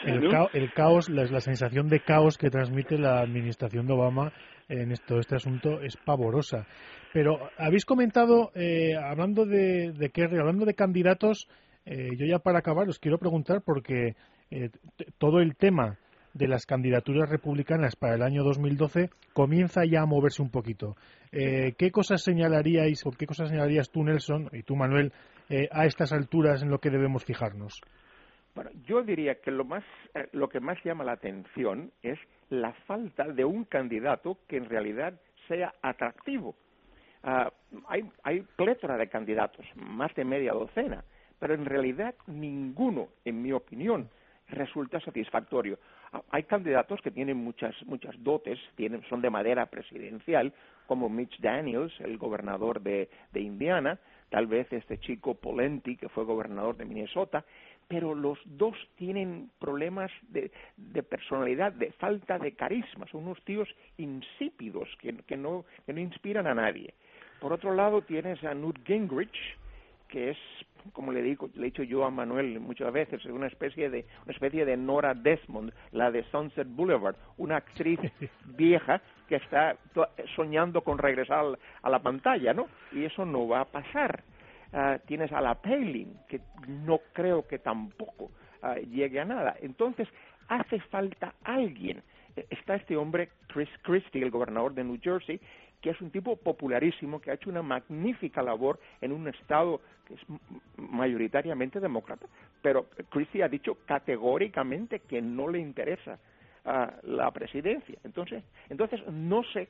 El, 0.52 0.72
caos, 0.72 1.08
la, 1.08 1.24
la 1.24 1.40
sensación 1.40 1.88
de 1.88 2.00
caos 2.00 2.38
que 2.38 2.50
transmite 2.50 2.98
la 2.98 3.20
administración 3.20 3.86
de 3.86 3.92
Obama 3.94 4.32
en 4.68 4.92
esto, 4.92 5.18
este 5.18 5.36
asunto 5.36 5.80
es 5.80 5.96
pavorosa. 5.96 6.66
Pero 7.12 7.38
habéis 7.58 7.84
comentado, 7.84 8.50
eh, 8.54 8.94
hablando 8.96 9.46
de, 9.46 9.92
de 9.92 10.10
Kerry, 10.10 10.38
hablando 10.38 10.64
de 10.64 10.74
candidatos, 10.74 11.48
eh, 11.84 12.10
yo 12.16 12.26
ya 12.26 12.38
para 12.38 12.58
acabar 12.58 12.88
os 12.88 12.98
quiero 12.98 13.18
preguntar 13.18 13.62
porque 13.62 14.16
eh, 14.50 14.70
todo 15.18 15.40
el 15.40 15.54
tema 15.56 15.98
de 16.32 16.48
las 16.48 16.66
candidaturas 16.66 17.28
republicanas 17.30 17.94
para 17.94 18.14
el 18.14 18.22
año 18.22 18.42
2012 18.42 19.10
comienza 19.32 19.84
ya 19.84 20.02
a 20.02 20.06
moverse 20.06 20.42
un 20.42 20.50
poquito. 20.50 20.96
¿Qué 21.30 21.90
cosas 21.92 22.22
señalaríais 22.22 23.04
o 23.06 23.10
qué 23.10 23.26
cosas 23.26 23.48
señalarías 23.48 23.90
tú, 23.90 24.02
Nelson, 24.02 24.50
y 24.52 24.62
tú, 24.62 24.74
Manuel, 24.76 25.12
a 25.70 25.86
estas 25.86 26.12
alturas 26.12 26.62
en 26.62 26.70
lo 26.70 26.78
que 26.78 26.90
debemos 26.90 27.24
fijarnos? 27.24 27.80
Bueno, 28.54 28.70
yo 28.86 29.02
diría 29.02 29.40
que 29.40 29.50
lo, 29.50 29.64
más, 29.64 29.84
lo 30.32 30.48
que 30.48 30.60
más 30.60 30.82
llama 30.84 31.04
la 31.04 31.12
atención 31.12 31.90
es 32.02 32.18
la 32.50 32.72
falta 32.86 33.24
de 33.24 33.44
un 33.44 33.64
candidato 33.64 34.38
que 34.46 34.56
en 34.56 34.68
realidad 34.68 35.14
sea 35.48 35.74
atractivo. 35.82 36.54
Ah, 37.24 37.52
hay, 37.88 38.08
hay 38.22 38.42
plétora 38.56 38.96
de 38.96 39.08
candidatos, 39.08 39.66
más 39.74 40.14
de 40.14 40.24
media 40.24 40.52
docena, 40.52 41.04
pero 41.38 41.54
en 41.54 41.64
realidad 41.64 42.14
ninguno, 42.26 43.08
en 43.24 43.42
mi 43.42 43.50
opinión, 43.50 44.08
resulta 44.48 45.00
satisfactorio. 45.00 45.78
Ah, 46.12 46.22
hay 46.30 46.44
candidatos 46.44 47.00
que 47.00 47.10
tienen 47.10 47.38
muchas, 47.38 47.74
muchas 47.86 48.14
dotes, 48.22 48.58
tienen, 48.76 49.02
son 49.08 49.20
de 49.20 49.30
madera 49.30 49.66
presidencial, 49.66 50.52
como 50.86 51.08
Mitch 51.08 51.40
Daniels, 51.40 51.92
el 52.00 52.18
gobernador 52.18 52.80
de, 52.80 53.08
de 53.32 53.40
Indiana, 53.40 53.98
tal 54.28 54.46
vez 54.46 54.70
este 54.72 54.98
chico 54.98 55.34
Polenti, 55.34 55.96
que 55.96 56.08
fue 56.08 56.24
gobernador 56.24 56.76
de 56.76 56.84
Minnesota, 56.84 57.44
pero 57.88 58.14
los 58.14 58.38
dos 58.44 58.76
tienen 58.96 59.50
problemas 59.58 60.10
de, 60.28 60.50
personalidad, 61.02 61.72
de 61.72 61.92
falta 61.92 62.38
de 62.38 62.52
carisma, 62.52 63.06
son 63.10 63.24
unos 63.24 63.42
tíos 63.44 63.68
insípidos 63.98 64.88
que, 64.98 65.36
no, 65.36 65.64
que 65.86 65.92
no 65.92 66.00
inspiran 66.00 66.46
a 66.46 66.54
nadie. 66.54 66.94
Por 67.40 67.52
otro 67.52 67.74
lado 67.74 68.02
tienes 68.02 68.42
a 68.44 68.54
Newt 68.54 68.86
Gingrich, 68.86 69.36
que 70.08 70.30
es, 70.30 70.38
como 70.92 71.12
le, 71.12 71.22
digo, 71.22 71.50
le 71.54 71.62
he 71.62 71.64
dicho 71.66 71.82
yo 71.82 72.04
a 72.04 72.10
Manuel 72.10 72.60
muchas 72.60 72.92
veces, 72.92 73.20
es 73.24 73.30
una 73.30 73.48
especie 73.48 73.90
de 73.90 74.06
una 74.24 74.32
especie 74.32 74.64
de 74.64 74.76
Nora 74.76 75.14
Desmond, 75.14 75.72
la 75.92 76.10
de 76.10 76.22
Sunset 76.30 76.68
Boulevard, 76.68 77.16
una 77.36 77.56
actriz 77.56 77.98
vieja 78.44 79.00
que 79.28 79.36
está 79.36 79.76
soñando 80.36 80.82
con 80.82 80.98
regresar 80.98 81.58
a 81.82 81.90
la 81.90 81.98
pantalla, 81.98 82.54
¿no? 82.54 82.68
Y 82.92 83.04
eso 83.04 83.24
no 83.24 83.48
va 83.48 83.60
a 83.60 83.64
pasar. 83.64 84.22
Ah, 84.76 84.98
tienes 85.06 85.30
a 85.30 85.40
la 85.40 85.54
Palin, 85.54 86.18
que 86.28 86.40
no 86.66 86.98
creo 87.12 87.46
que 87.46 87.60
tampoco 87.60 88.32
ah, 88.60 88.74
llegue 88.74 89.20
a 89.20 89.24
nada. 89.24 89.54
Entonces, 89.60 90.08
hace 90.48 90.80
falta 90.80 91.32
alguien. 91.44 92.02
E, 92.34 92.44
está 92.50 92.74
este 92.74 92.96
hombre, 92.96 93.28
Chris 93.46 93.68
Christie, 93.82 94.20
el 94.20 94.32
gobernador 94.32 94.74
de 94.74 94.82
New 94.82 94.98
Jersey, 95.00 95.38
que 95.80 95.90
es 95.90 96.00
un 96.00 96.10
tipo 96.10 96.34
popularísimo, 96.34 97.20
que 97.20 97.30
ha 97.30 97.34
hecho 97.34 97.50
una 97.50 97.62
magnífica 97.62 98.42
labor 98.42 98.80
en 99.00 99.12
un 99.12 99.28
estado 99.28 99.80
que 100.06 100.14
es 100.14 100.20
mayoritariamente 100.76 101.78
demócrata, 101.78 102.26
pero 102.60 102.86
Christie 103.10 103.44
ha 103.44 103.48
dicho 103.48 103.78
categóricamente 103.86 105.00
que 105.00 105.22
no 105.22 105.46
le 105.48 105.60
interesa 105.60 106.18
ah, 106.64 106.92
la 107.04 107.30
presidencia. 107.30 107.96
Entonces, 108.02 108.42
entonces 108.68 109.06
no 109.06 109.44
sé, 109.52 109.68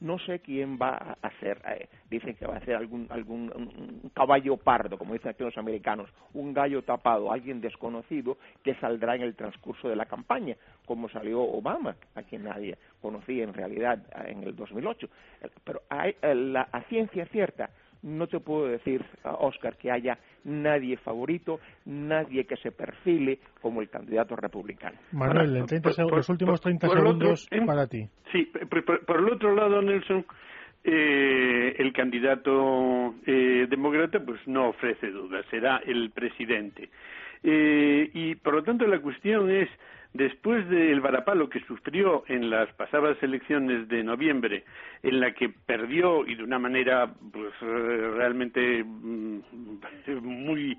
no 0.00 0.18
sé 0.18 0.40
quién 0.40 0.78
va 0.80 1.16
a 1.22 1.26
hacer, 1.26 1.60
eh, 1.68 1.88
dicen 2.10 2.34
que 2.34 2.46
va 2.46 2.54
a 2.54 2.58
hacer 2.58 2.74
algún, 2.74 3.06
algún 3.10 4.10
caballo 4.14 4.56
pardo, 4.56 4.98
como 4.98 5.12
dicen 5.12 5.30
aquí 5.30 5.44
los 5.44 5.56
americanos, 5.58 6.10
un 6.34 6.52
gallo 6.52 6.82
tapado, 6.82 7.30
alguien 7.32 7.60
desconocido 7.60 8.38
que 8.62 8.74
saldrá 8.76 9.14
en 9.14 9.22
el 9.22 9.34
transcurso 9.34 9.88
de 9.88 9.96
la 9.96 10.06
campaña, 10.06 10.56
como 10.86 11.08
salió 11.08 11.42
Obama, 11.42 11.96
a 12.14 12.22
quien 12.22 12.44
nadie 12.44 12.76
conocía 13.00 13.44
en 13.44 13.54
realidad 13.54 13.98
eh, 14.16 14.32
en 14.32 14.42
el 14.42 14.56
2008. 14.56 15.08
Pero 15.64 15.82
hay, 15.88 16.16
eh, 16.22 16.34
la, 16.34 16.62
a 16.72 16.82
ciencia 16.84 17.26
cierta, 17.26 17.70
no 18.02 18.26
te 18.26 18.40
puedo 18.40 18.66
decir, 18.66 19.04
Oscar, 19.24 19.76
que 19.76 19.90
haya 19.90 20.18
nadie 20.44 20.96
favorito, 20.96 21.60
nadie 21.84 22.44
que 22.44 22.56
se 22.56 22.72
perfile 22.72 23.38
como 23.60 23.80
el 23.80 23.88
candidato 23.88 24.36
republicano. 24.36 24.98
Manuel, 25.12 25.56
en 25.56 25.66
30 25.66 25.90
los 26.04 26.28
últimos 26.28 26.60
30 26.60 26.88
segundos 26.88 27.48
para 27.66 27.86
ti. 27.86 28.08
Sí, 28.32 28.50
por, 28.68 29.18
el 29.18 29.32
otro 29.32 29.54
lado, 29.54 29.82
Nelson, 29.82 30.24
eh, 30.82 31.74
el 31.78 31.92
candidato 31.92 33.14
eh, 33.26 33.66
demócrata 33.68 34.20
pues 34.20 34.40
no 34.46 34.68
ofrece 34.68 35.10
dudas, 35.10 35.44
será 35.50 35.82
el 35.84 36.10
presidente. 36.10 36.88
Eh, 37.42 38.10
y 38.12 38.34
por 38.36 38.54
lo 38.54 38.62
tanto 38.62 38.86
la 38.86 39.00
cuestión 39.00 39.50
es 39.50 39.68
después 40.12 40.68
del 40.68 41.00
varapalo 41.00 41.48
que 41.48 41.60
sufrió 41.60 42.24
en 42.28 42.50
las 42.50 42.72
pasadas 42.74 43.22
elecciones 43.22 43.88
de 43.88 44.02
noviembre, 44.02 44.64
en 45.02 45.20
la 45.20 45.32
que 45.32 45.48
perdió 45.48 46.26
y 46.26 46.34
de 46.34 46.44
una 46.44 46.58
manera 46.58 47.12
pues 47.32 47.52
realmente 47.60 48.82
mm, 48.82 49.29
muy 50.14 50.78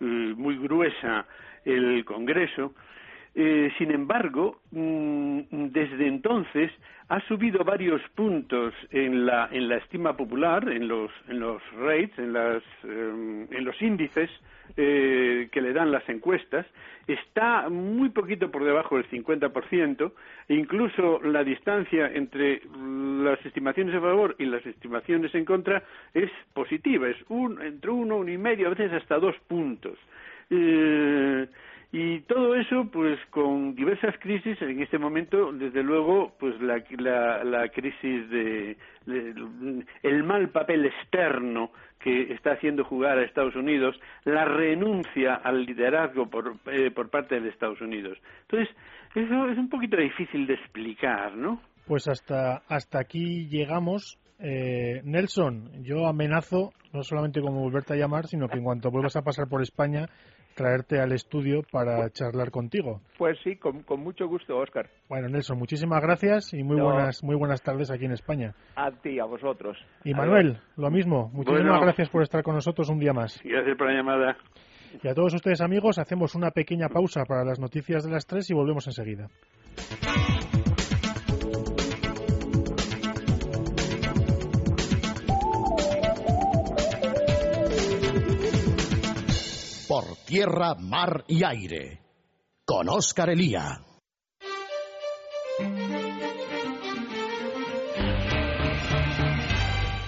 eh, 0.00 0.34
muy 0.36 0.58
gruesa 0.58 1.26
el 1.64 2.04
Congreso, 2.04 2.74
eh, 3.34 3.72
sin 3.78 3.90
embargo, 3.90 4.60
mm, 4.72 5.40
desde 5.70 6.06
entonces 6.06 6.70
ha 7.08 7.20
subido 7.28 7.64
varios 7.64 8.02
puntos 8.14 8.74
en 8.90 9.24
la, 9.26 9.48
en 9.50 9.68
la 9.68 9.76
estima 9.76 10.16
popular, 10.16 10.68
en 10.68 10.88
los, 10.88 11.10
en 11.28 11.40
los 11.40 11.62
rates, 11.78 12.18
en, 12.18 12.32
las, 12.32 12.62
eh, 12.84 13.46
en 13.50 13.64
los 13.64 13.80
índices 13.80 14.30
eh, 14.76 15.48
que 15.52 15.60
le 15.60 15.72
dan 15.72 15.90
las 15.90 16.06
encuestas, 16.08 16.66
está 17.06 17.68
muy 17.68 18.10
poquito 18.10 18.50
por 18.50 18.64
debajo 18.64 18.96
del 18.96 19.08
50%, 19.10 20.12
e 20.48 20.54
incluso 20.54 21.20
la 21.22 21.44
distancia 21.44 22.10
entre 22.14 22.62
las 23.22 23.44
estimaciones 23.44 23.94
a 23.94 24.00
favor 24.00 24.36
y 24.38 24.46
las 24.46 24.64
estimaciones 24.64 25.34
en 25.34 25.44
contra 25.44 25.82
es 26.14 26.30
positiva, 26.54 27.08
es 27.08 27.18
un, 27.28 27.60
entre 27.60 27.90
uno, 27.90 28.16
uno 28.16 28.30
y 28.30 28.38
medio, 28.38 28.68
a 28.68 28.70
veces 28.70 28.92
hasta 28.92 29.18
dos 29.18 29.36
puntos. 29.48 29.98
Eh, 30.48 31.46
Y 31.94 32.20
todo 32.20 32.54
eso, 32.54 32.88
pues 32.90 33.18
con 33.28 33.74
diversas 33.74 34.14
crisis, 34.18 34.60
en 34.62 34.80
este 34.80 34.96
momento, 34.98 35.52
desde 35.52 35.82
luego, 35.82 36.32
pues 36.40 36.58
la, 36.62 36.82
la, 36.98 37.44
la 37.44 37.68
crisis 37.68 38.30
de, 38.30 38.78
el 40.02 40.24
mal 40.24 40.48
papel 40.48 40.86
externo 40.86 41.70
que 42.00 42.32
está 42.32 42.52
haciendo 42.52 42.82
jugar 42.84 43.18
a 43.18 43.24
Estados 43.24 43.54
Unidos, 43.56 43.94
la 44.24 44.46
renuncia 44.46 45.34
al 45.34 45.66
liderazgo 45.66 46.30
por, 46.30 46.56
eh, 46.66 46.90
por 46.90 47.10
parte 47.10 47.38
de 47.38 47.50
Estados 47.50 47.82
Unidos. 47.82 48.16
Entonces, 48.48 48.74
eso 49.14 49.48
es 49.48 49.58
un 49.58 49.68
poquito 49.68 49.98
difícil 49.98 50.46
de 50.46 50.54
explicar, 50.54 51.36
¿no? 51.36 51.60
Pues 51.86 52.08
hasta, 52.08 52.62
hasta 52.68 53.00
aquí 53.00 53.48
llegamos. 53.48 54.18
Eh, 54.38 55.02
Nelson, 55.04 55.84
yo 55.84 56.06
amenazo, 56.06 56.72
no 56.94 57.02
solamente 57.02 57.42
como 57.42 57.60
volverte 57.60 57.92
a 57.92 57.96
llamar, 57.96 58.26
sino 58.26 58.48
que 58.48 58.56
en 58.56 58.64
cuanto 58.64 58.90
vuelvas 58.90 59.16
a 59.16 59.22
pasar 59.22 59.46
por 59.46 59.62
España, 59.62 60.06
traerte 60.54 61.00
al 61.00 61.12
estudio 61.12 61.62
para 61.70 62.08
charlar 62.10 62.50
contigo. 62.50 63.00
Pues 63.18 63.38
sí, 63.42 63.56
con, 63.56 63.84
mucho 63.98 64.26
gusto, 64.26 64.56
Oscar. 64.56 64.88
Bueno, 65.08 65.28
Nelson, 65.28 65.58
muchísimas 65.58 66.00
gracias 66.02 66.52
y 66.54 66.62
muy 66.62 66.80
buenas 66.80 67.22
muy 67.22 67.36
buenas 67.36 67.62
tardes 67.62 67.90
aquí 67.90 68.04
en 68.04 68.12
España. 68.12 68.54
A 68.76 68.90
ti, 68.90 69.18
a 69.18 69.24
vosotros. 69.24 69.78
Y 70.04 70.14
Manuel, 70.14 70.58
lo 70.76 70.90
mismo. 70.90 71.30
Muchísimas 71.32 71.80
gracias 71.80 72.08
por 72.08 72.22
estar 72.22 72.42
con 72.42 72.54
nosotros 72.54 72.88
un 72.90 72.98
día 72.98 73.12
más. 73.12 73.40
Gracias 73.44 73.76
por 73.76 73.88
la 73.88 73.94
llamada. 73.94 74.36
Y 75.02 75.08
a 75.08 75.14
todos 75.14 75.32
ustedes, 75.34 75.60
amigos, 75.60 75.98
hacemos 75.98 76.34
una 76.34 76.50
pequeña 76.50 76.88
pausa 76.88 77.24
para 77.24 77.44
las 77.44 77.58
noticias 77.58 78.04
de 78.04 78.10
las 78.10 78.26
tres 78.26 78.50
y 78.50 78.54
volvemos 78.54 78.86
enseguida. 78.86 79.28
Tierra, 90.32 90.74
mar 90.76 91.24
y 91.28 91.44
aire. 91.44 91.98
Con 92.64 92.88
Oscar 92.88 93.28
Elía. 93.28 93.80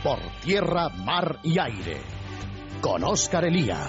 Por 0.03 0.19
tierra, 0.43 0.89
mar 0.89 1.41
y 1.43 1.59
aire. 1.59 1.99
Con 2.81 3.05
Oscar 3.05 3.45
Elía. 3.45 3.81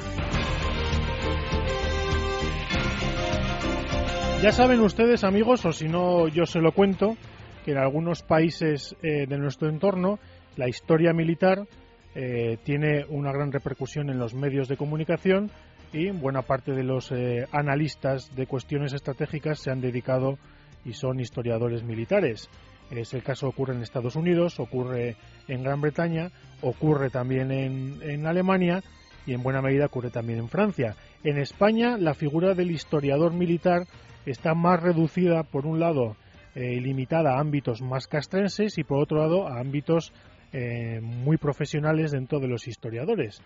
Ya 4.43 4.51
saben 4.51 4.81
ustedes, 4.81 5.23
amigos, 5.23 5.65
o 5.65 5.71
si 5.71 5.87
no, 5.87 6.27
yo 6.27 6.45
se 6.45 6.59
lo 6.59 6.73
cuento, 6.73 7.15
que 7.63 7.71
en 7.71 7.77
algunos 7.77 8.23
países 8.23 8.93
eh, 9.01 9.25
de 9.25 9.37
nuestro 9.37 9.69
entorno 9.69 10.19
la 10.57 10.67
historia 10.67 11.13
militar 11.13 11.65
eh, 12.13 12.57
tiene 12.65 13.05
una 13.07 13.31
gran 13.31 13.53
repercusión 13.53 14.09
en 14.09 14.19
los 14.19 14.33
medios 14.33 14.67
de 14.67 14.75
comunicación 14.75 15.49
y 15.93 16.09
buena 16.09 16.41
parte 16.41 16.71
de 16.71 16.83
los 16.83 17.11
eh, 17.11 17.47
analistas 17.51 18.35
de 18.35 18.47
cuestiones 18.47 18.93
estratégicas 18.93 19.59
se 19.59 19.71
han 19.71 19.81
dedicado 19.81 20.37
y 20.83 20.93
son 20.93 21.19
historiadores 21.19 21.83
militares. 21.83 22.49
Es 22.91 23.13
el 23.13 23.23
caso 23.23 23.47
ocurre 23.47 23.73
en 23.73 23.81
Estados 23.81 24.15
Unidos, 24.15 24.59
ocurre 24.59 25.15
en 25.47 25.63
Gran 25.63 25.81
Bretaña, 25.81 26.31
ocurre 26.61 27.09
también 27.09 27.51
en, 27.51 28.27
Alemania 28.27 28.83
y 29.25 29.33
en 29.33 29.41
buena 29.41 29.61
medida 29.61 29.87
ocurre 29.87 30.11
también 30.11 30.39
en 30.39 30.49
Francia. 30.49 30.95
En 31.23 31.37
España 31.37 31.97
la 31.97 32.13
figura 32.13 32.53
del 32.53 32.71
historiador 32.71 33.33
militar 33.33 33.87
está 34.25 34.53
más 34.53 34.81
reducida, 34.81 35.43
por 35.43 35.65
un 35.65 35.79
lado, 35.79 36.15
eh, 36.53 36.79
limitada 36.79 37.35
a 37.35 37.39
ámbitos 37.39 37.81
más 37.81 38.07
castrenses 38.07 38.77
y 38.77 38.83
por 38.83 39.01
otro 39.01 39.17
lado 39.17 39.47
a 39.47 39.59
ámbitos 39.59 40.13
eh, 40.53 41.01
muy 41.01 41.37
profesionales 41.37 42.11
dentro 42.11 42.39
de 42.39 42.47
los 42.47 42.67
historiadores. 42.67 43.41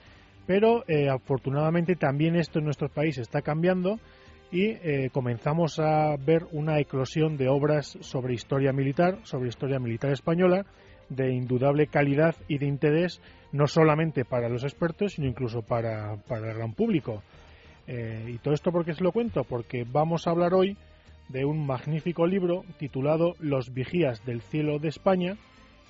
Pero 0.46 0.84
eh, 0.88 1.10
afortunadamente 1.10 1.96
también 1.96 2.36
esto 2.36 2.60
en 2.60 2.66
nuestro 2.66 2.90
país 2.90 3.18
está 3.18 3.42
cambiando 3.42 4.00
y 4.52 4.66
eh, 4.66 5.10
comenzamos 5.12 5.80
a 5.80 6.16
ver 6.18 6.48
una 6.52 6.80
eclosión 6.80 7.38
de 7.38 7.50
obras 7.50 7.98
sobre 8.02 8.34
historia 8.34 8.74
militar, 8.74 9.20
sobre 9.24 9.50
historia 9.50 9.80
militar 9.80 10.12
española, 10.12 10.66
de 11.10 11.34
indudable 11.34 11.88
calidad 11.88 12.36
y 12.48 12.58
de 12.58 12.68
interés, 12.68 13.22
no 13.52 13.68
solamente 13.68 14.26
para 14.26 14.50
los 14.50 14.64
expertos, 14.64 15.14
sino 15.14 15.28
incluso 15.28 15.62
para, 15.62 16.14
el 16.14 16.42
gran 16.42 16.74
público. 16.74 17.22
Eh, 17.88 18.32
y 18.34 18.38
todo 18.38 18.54
esto 18.54 18.72
porque 18.72 18.94
se 18.94 19.04
lo 19.04 19.12
cuento, 19.12 19.44
porque 19.44 19.86
vamos 19.92 20.28
a 20.28 20.32
hablar 20.32 20.54
hoy 20.54 20.78
de 21.30 21.46
un 21.46 21.66
magnífico 21.66 22.26
libro 22.26 22.64
titulado 22.78 23.36
Los 23.40 23.74
vigías 23.74 24.26
del 24.26 24.42
cielo 24.42 24.80
de 24.80 24.90
España, 24.90 25.38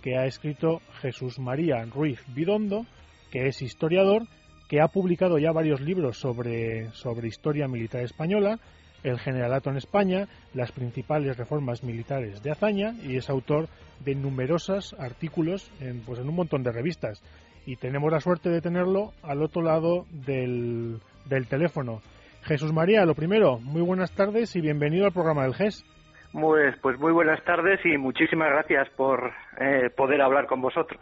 que 0.01 0.17
ha 0.17 0.25
escrito 0.25 0.81
Jesús 1.01 1.39
María 1.39 1.83
Ruiz 1.85 2.21
Bidondo, 2.33 2.85
que 3.31 3.47
es 3.47 3.61
historiador 3.61 4.23
que 4.69 4.79
ha 4.79 4.87
publicado 4.87 5.39
ya 5.39 5.51
varios 5.51 5.81
libros 5.81 6.17
sobre, 6.17 6.91
sobre 6.91 7.27
historia 7.27 7.67
militar 7.67 8.03
española, 8.03 8.59
el 9.03 9.19
generalato 9.19 9.69
en 9.69 9.77
España, 9.77 10.27
las 10.53 10.71
principales 10.71 11.37
reformas 11.37 11.83
militares 11.83 12.43
de 12.43 12.51
hazaña 12.51 12.93
y 13.03 13.17
es 13.17 13.29
autor 13.29 13.67
de 14.05 14.13
numerosos 14.15 14.95
artículos 14.99 15.71
en, 15.81 16.01
pues 16.01 16.19
en 16.19 16.29
un 16.29 16.35
montón 16.35 16.63
de 16.63 16.71
revistas. 16.71 17.21
Y 17.65 17.77
tenemos 17.77 18.11
la 18.11 18.19
suerte 18.19 18.49
de 18.49 18.61
tenerlo 18.61 19.11
al 19.23 19.41
otro 19.41 19.63
lado 19.63 20.05
del, 20.11 20.99
del 21.25 21.47
teléfono. 21.47 22.01
Jesús 22.43 22.71
María, 22.71 23.05
lo 23.05 23.15
primero, 23.15 23.57
muy 23.59 23.81
buenas 23.81 24.11
tardes 24.11 24.55
y 24.55 24.61
bienvenido 24.61 25.05
al 25.05 25.11
programa 25.11 25.43
del 25.43 25.55
GES. 25.55 25.83
Pues, 26.31 26.75
pues 26.81 26.99
muy 26.99 27.11
buenas 27.11 27.43
tardes 27.43 27.79
y 27.83 27.97
muchísimas 27.97 28.49
gracias 28.49 28.87
por 28.95 29.31
eh, 29.59 29.89
poder 29.95 30.21
hablar 30.21 30.45
con 30.45 30.61
vosotros. 30.61 31.01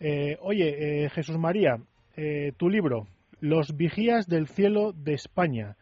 Eh, 0.00 0.36
oye, 0.40 1.04
eh, 1.04 1.08
Jesús 1.10 1.38
María, 1.38 1.78
eh, 2.16 2.52
tu 2.56 2.68
libro, 2.68 3.06
Los 3.40 3.76
Vigías 3.76 4.26
del 4.26 4.48
Cielo 4.48 4.92
de 4.92 5.14
España. 5.14 5.76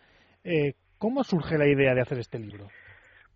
Eh, 0.44 0.74
¿Cómo 0.98 1.24
surge 1.24 1.58
la 1.58 1.66
idea 1.66 1.94
de 1.94 2.00
hacer 2.00 2.18
este 2.18 2.38
libro? 2.38 2.68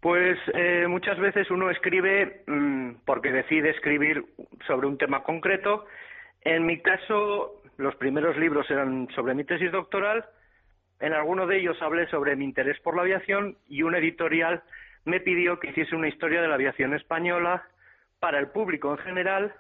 Pues 0.01 0.39
eh, 0.55 0.87
muchas 0.89 1.19
veces 1.19 1.51
uno 1.51 1.71
escribe 1.71 2.43
mm, 2.47 3.05
porque 3.05 3.33
decide 3.33 3.71
escribir 3.71 4.25
sobre 4.67 4.87
un 4.87 4.97
tema 4.97 5.23
concreto. 5.23 5.87
En 6.43 6.67
mi 6.67 6.81
caso, 6.81 7.63
los 7.77 7.95
primeros 7.97 8.37
libros 8.37 8.71
eran 8.71 9.09
sobre 9.15 9.35
mi 9.35 9.45
tesis 9.45 9.73
doctoral. 9.73 10.25
En 11.01 11.13
alguno 11.13 11.47
de 11.47 11.59
ellos 11.59 11.81
hablé 11.83 12.09
sobre 12.09 12.37
mi 12.37 12.45
interés 12.45 12.79
por 12.81 12.97
la 12.97 13.03
aviación 13.03 13.57
y 13.69 13.83
un 13.83 13.95
editorial 13.95 14.63
me 15.05 15.21
pidió 15.21 15.59
que 15.59 15.71
hiciese 15.71 15.97
una 15.97 16.09
historia 16.09 16.43
de 16.43 16.49
la 16.49 16.55
aviación 16.55 16.95
española 16.95 17.65
para 18.21 18.39
el 18.39 18.49
público 18.49 18.93
en 18.93 18.99
general 18.99 19.55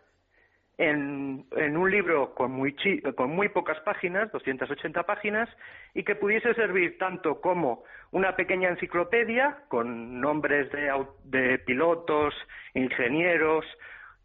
en, 0.78 1.44
un 1.76 1.90
libro 1.90 2.34
con 2.34 2.52
muy, 2.52 2.74
con 3.16 3.30
muy 3.30 3.48
pocas 3.48 3.78
páginas, 3.80 4.30
280 4.30 5.02
páginas, 5.02 5.48
y 5.92 6.04
que 6.04 6.14
pudiese 6.14 6.54
servir 6.54 6.96
tanto 6.98 7.40
como 7.40 7.82
una 8.12 8.36
pequeña 8.36 8.68
enciclopedia 8.70 9.58
con 9.68 10.20
nombres 10.20 10.70
de, 10.70 11.58
pilotos, 11.66 12.32
ingenieros 12.74 13.66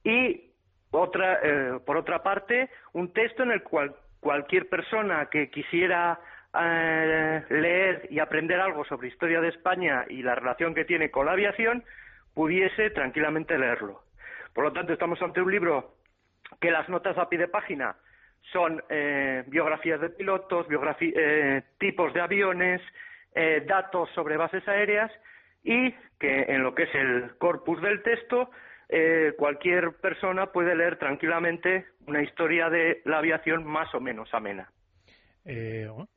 y 0.03 0.51
otra, 0.91 1.39
eh, 1.41 1.79
por 1.85 1.97
otra 1.97 2.21
parte, 2.21 2.69
un 2.93 3.11
texto 3.13 3.41
en 3.41 3.51
el 3.51 3.63
cual 3.63 3.95
cualquier 4.19 4.69
persona 4.69 5.25
que 5.31 5.49
quisiera 5.49 6.19
eh, 6.53 7.43
leer 7.49 8.07
y 8.11 8.19
aprender 8.19 8.59
algo 8.59 8.85
sobre 8.85 9.07
historia 9.07 9.41
de 9.41 9.49
España 9.49 10.05
y 10.07 10.21
la 10.21 10.35
relación 10.35 10.75
que 10.75 10.85
tiene 10.85 11.09
con 11.09 11.25
la 11.25 11.31
aviación 11.31 11.83
pudiese 12.35 12.91
tranquilamente 12.91 13.57
leerlo. 13.57 14.03
Por 14.53 14.65
lo 14.65 14.71
tanto, 14.71 14.93
estamos 14.93 15.19
ante 15.23 15.41
un 15.41 15.51
libro 15.51 15.95
que 16.59 16.71
las 16.71 16.87
notas 16.89 17.17
a 17.17 17.29
pie 17.29 17.39
de 17.39 17.47
página 17.47 17.95
son 18.51 18.83
eh, 18.89 19.43
biografías 19.47 20.01
de 20.01 20.09
pilotos, 20.09 20.67
eh, 20.99 21.63
tipos 21.79 22.13
de 22.13 22.21
aviones, 22.21 22.81
eh, 23.33 23.63
datos 23.65 24.09
sobre 24.13 24.37
bases 24.37 24.67
aéreas 24.67 25.11
y 25.63 25.91
que 26.19 26.43
en 26.49 26.61
lo 26.61 26.75
que 26.75 26.83
es 26.83 26.95
el 26.95 27.37
corpus 27.37 27.81
del 27.81 28.01
texto 28.03 28.49
cualquier 29.37 29.93
persona 29.93 30.51
puede 30.51 30.75
leer 30.75 30.99
tranquilamente 30.99 31.87
una 32.05 32.21
historia 32.21 32.69
de 32.69 33.01
la 33.05 33.17
aviación 33.17 33.65
más 33.65 33.91
o 33.95 33.99
menos 33.99 34.31
amena. 34.35 34.69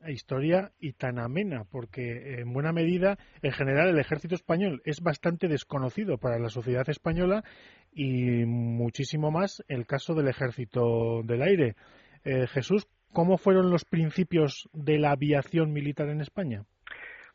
Historia 0.07 0.71
y 0.79 0.93
tan 0.93 1.19
amena, 1.19 1.63
porque 1.69 2.39
en 2.39 2.53
buena 2.53 2.71
medida, 2.71 3.17
en 3.41 3.51
general, 3.51 3.89
el 3.89 3.99
ejército 3.99 4.35
español 4.35 4.81
es 4.85 5.01
bastante 5.01 5.47
desconocido 5.47 6.17
para 6.17 6.39
la 6.39 6.49
sociedad 6.49 6.89
española 6.89 7.43
y 7.91 8.45
muchísimo 8.45 9.31
más 9.31 9.63
el 9.67 9.85
caso 9.85 10.13
del 10.13 10.27
Ejército 10.27 11.23
del 11.23 11.41
Aire. 11.41 11.75
Eh, 12.23 12.47
Jesús, 12.47 12.87
¿cómo 13.11 13.37
fueron 13.37 13.69
los 13.69 13.85
principios 13.85 14.69
de 14.73 14.99
la 14.99 15.11
aviación 15.11 15.73
militar 15.73 16.09
en 16.09 16.21
España? 16.21 16.63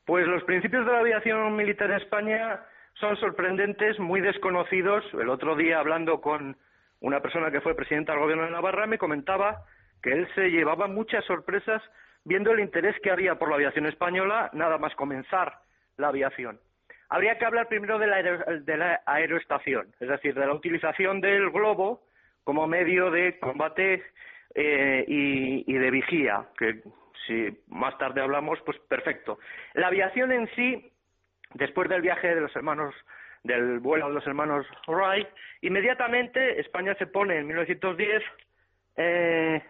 Pues 0.04 0.26
los 0.26 0.44
principios 0.44 0.86
de 0.86 0.92
la 0.92 1.00
aviación 1.00 1.54
militar 1.56 1.90
en 1.90 1.96
España 1.96 2.60
son 3.00 3.16
sorprendentes, 3.16 3.98
muy 3.98 4.20
desconocidos. 4.20 5.04
El 5.14 5.28
otro 5.28 5.56
día, 5.56 5.78
hablando 5.78 6.20
con 6.20 6.56
una 7.00 7.20
persona 7.20 7.50
que 7.50 7.60
fue 7.60 7.74
presidenta 7.74 8.12
del 8.12 8.22
Gobierno 8.22 8.44
de 8.44 8.52
Navarra, 8.52 8.86
me 8.86 8.98
comentaba 8.98 9.64
que 10.02 10.12
él 10.12 10.28
se 10.34 10.50
llevaba 10.50 10.88
muchas 10.88 11.24
sorpresas 11.24 11.82
viendo 12.24 12.52
el 12.52 12.60
interés 12.60 12.96
que 13.02 13.10
había 13.10 13.36
por 13.36 13.48
la 13.48 13.56
aviación 13.56 13.86
española 13.86 14.50
nada 14.52 14.78
más 14.78 14.94
comenzar 14.94 15.58
la 15.96 16.08
aviación. 16.08 16.60
Habría 17.08 17.36
que 17.36 17.44
hablar 17.44 17.68
primero 17.68 17.98
de 17.98 18.06
la, 18.06 19.02
aeroestación, 19.04 19.94
es 20.00 20.08
decir, 20.08 20.34
de 20.34 20.46
la 20.46 20.54
utilización 20.54 21.20
del 21.20 21.50
globo 21.50 22.02
como 22.42 22.66
medio 22.66 23.10
de 23.10 23.38
combate 23.38 24.02
eh, 24.54 25.04
y, 25.06 25.72
de 25.72 25.90
vigía, 25.90 26.46
que 26.58 26.82
si 27.26 27.50
más 27.68 27.96
tarde 27.98 28.22
hablamos, 28.22 28.58
pues 28.64 28.78
perfecto. 28.88 29.38
La 29.74 29.88
aviación 29.88 30.32
en 30.32 30.48
sí, 30.54 30.90
después 31.54 31.88
del 31.90 32.00
viaje 32.00 32.34
de 32.34 32.40
los 32.40 32.56
hermanos 32.56 32.94
del 33.44 33.80
vuelo 33.80 34.08
de 34.08 34.14
los 34.14 34.26
hermanos 34.26 34.66
Wright, 34.86 35.28
inmediatamente 35.62 36.60
España 36.60 36.94
se 36.94 37.08
pone 37.08 37.38
en 37.38 37.46
1910 37.48 38.22
eh, 38.96 39.62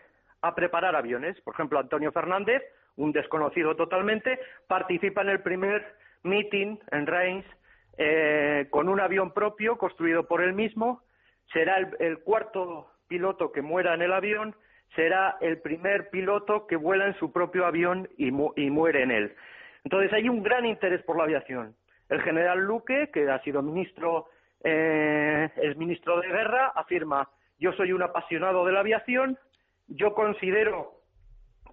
a 0.43 0.55
preparar 0.55 0.95
aviones. 0.97 1.41
Por 1.41 1.55
ejemplo, 1.55 1.79
Antonio 1.79 2.13
Fernández, 2.13 2.63
un 2.97 3.13
desconocido 3.13 3.75
totalmente, 3.77 4.39
participa 4.67 5.23
en 5.23 5.31
el 5.31 5.41
primer 5.41 5.95
meeting 6.25 6.79
en 6.91 7.07
Reims 7.07 7.47
eh, 7.99 8.67
con 8.71 8.89
un 8.89 9.01
avión 9.01 9.33
propio 9.33 9.79
construido 9.79 10.27
por 10.27 10.43
él 10.43 10.53
mismo. 10.53 11.03
Será 11.53 11.79
el, 11.79 12.19
cuarto 12.21 12.89
piloto 13.09 13.53
que 13.53 13.63
muera 13.63 13.95
en 13.95 14.03
el 14.03 14.13
avión, 14.13 14.55
será 14.95 15.37
el 15.41 15.61
primer 15.61 16.11
piloto 16.11 16.67
que 16.67 16.77
vuela 16.77 17.07
en 17.07 17.15
su 17.15 17.33
propio 17.33 17.67
avión 17.67 18.09
y, 18.17 18.29
y 18.29 18.71
muere 18.71 19.03
en 19.03 19.11
él. 19.11 19.35
Entonces 19.85 20.13
hay 20.13 20.29
un 20.29 20.43
gran 20.43 20.65
interés 20.65 21.03
por 21.03 21.17
la 21.17 21.25
aviación. 21.25 21.75
El 22.09 22.21
general 22.23 22.61
Luque, 22.61 23.11
que 23.13 23.29
ha 23.31 23.41
sido 23.41 23.63
ministro, 23.63 24.27
eh, 24.65 25.51
es 25.57 25.77
ministro 25.77 26.21
de 26.21 26.29
guerra, 26.29 26.73
afirma, 26.75 27.29
yo 27.59 27.73
soy 27.73 27.93
un 27.93 28.03
apasionado 28.03 28.65
de 28.65 28.73
la 28.73 28.81
aviación, 28.81 29.39
yo 29.89 30.15
considero 30.15 30.93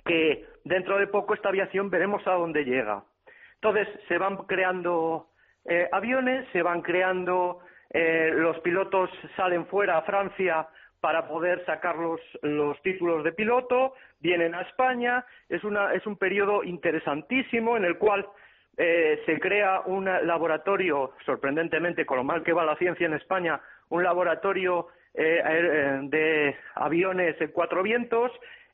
que 0.06 0.45
dentro 0.63 0.98
de 0.98 1.08
poco 1.08 1.34
esta 1.34 1.50
aviación 1.50 1.89
veremos 1.89 2.26
a 2.28 2.34
dónde 2.34 2.63
llega. 2.63 3.04
Entonces 3.56 3.88
se 4.08 4.17
van 4.17 4.38
creando 4.45 5.28
eh, 5.65 5.88
aviones, 5.91 6.48
se 6.52 6.62
van 6.62 6.82
creando, 6.82 7.60
eh, 7.89 8.32
los 8.34 8.60
pilotos 8.60 9.10
salen 9.36 9.65
fuera 9.67 9.98
a 9.98 10.04
Francia 10.04 10.67
para 11.02 11.28
poder 11.28 11.63
sacar 11.65 11.98
los, 11.98 12.19
los 12.41 12.82
títulos 12.82 13.24
de 13.24 13.32
piloto, 13.32 13.93
vienen 14.19 14.54
a 14.54 14.62
España, 14.62 15.26
es, 15.48 15.63
una, 15.63 15.93
es 15.93 16.06
un 16.06 16.17
periodo 16.17 16.63
interesantísimo 16.63 17.78
en 17.78 17.86
el 17.86 17.98
cual 17.98 18.28
eh, 18.78 19.22
se 19.26 19.39
crea 19.39 19.82
un 19.86 20.06
laboratorio, 20.06 21.13
sorprendentemente, 21.26 22.06
con 22.06 22.17
lo 22.17 22.24
mal 22.24 22.43
que 22.43 22.54
va 22.54 22.65
la 22.65 22.78
ciencia 22.78 23.06
en 23.06 23.13
España, 23.13 23.62
un 23.89 24.04
laboratorio 24.04 24.88
eh, 25.13 25.41
eh, 25.43 26.00
de 26.04 26.56
aviones 26.76 27.39
en 27.41 27.52
cuatro 27.52 27.84
vientos. 27.84 28.32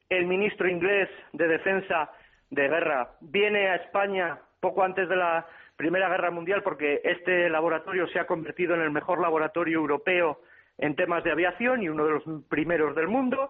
El 0.10 0.28
ministro 0.28 0.68
inglés 0.68 1.10
de 1.34 1.48
Defensa 1.48 2.12
de 2.50 2.68
Guerra 2.68 3.12
viene 3.22 3.70
a 3.70 3.76
España 3.76 4.40
poco 4.60 4.84
antes 4.84 5.10
de 5.10 5.16
la 5.16 5.46
Primera 5.76 6.10
Guerra 6.10 6.32
Mundial 6.32 6.64
porque 6.64 7.02
este 7.04 7.50
laboratorio 7.50 8.08
se 8.08 8.20
ha 8.20 8.28
convertido 8.28 8.76
en 8.76 8.82
el 8.82 8.92
mejor 8.92 9.20
laboratorio 9.20 9.80
europeo 9.80 10.40
en 10.78 10.96
temas 10.96 11.24
de 11.24 11.32
aviación 11.32 11.82
y 11.82 11.90
uno 11.90 12.06
de 12.06 12.12
los 12.12 12.24
primeros 12.50 12.96
del 12.96 13.08
mundo. 13.08 13.50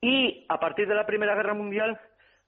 Y 0.00 0.46
a 0.48 0.60
partir 0.60 0.86
de 0.86 0.94
la 0.94 1.06
Primera 1.06 1.34
Guerra 1.34 1.54
Mundial 1.54 1.98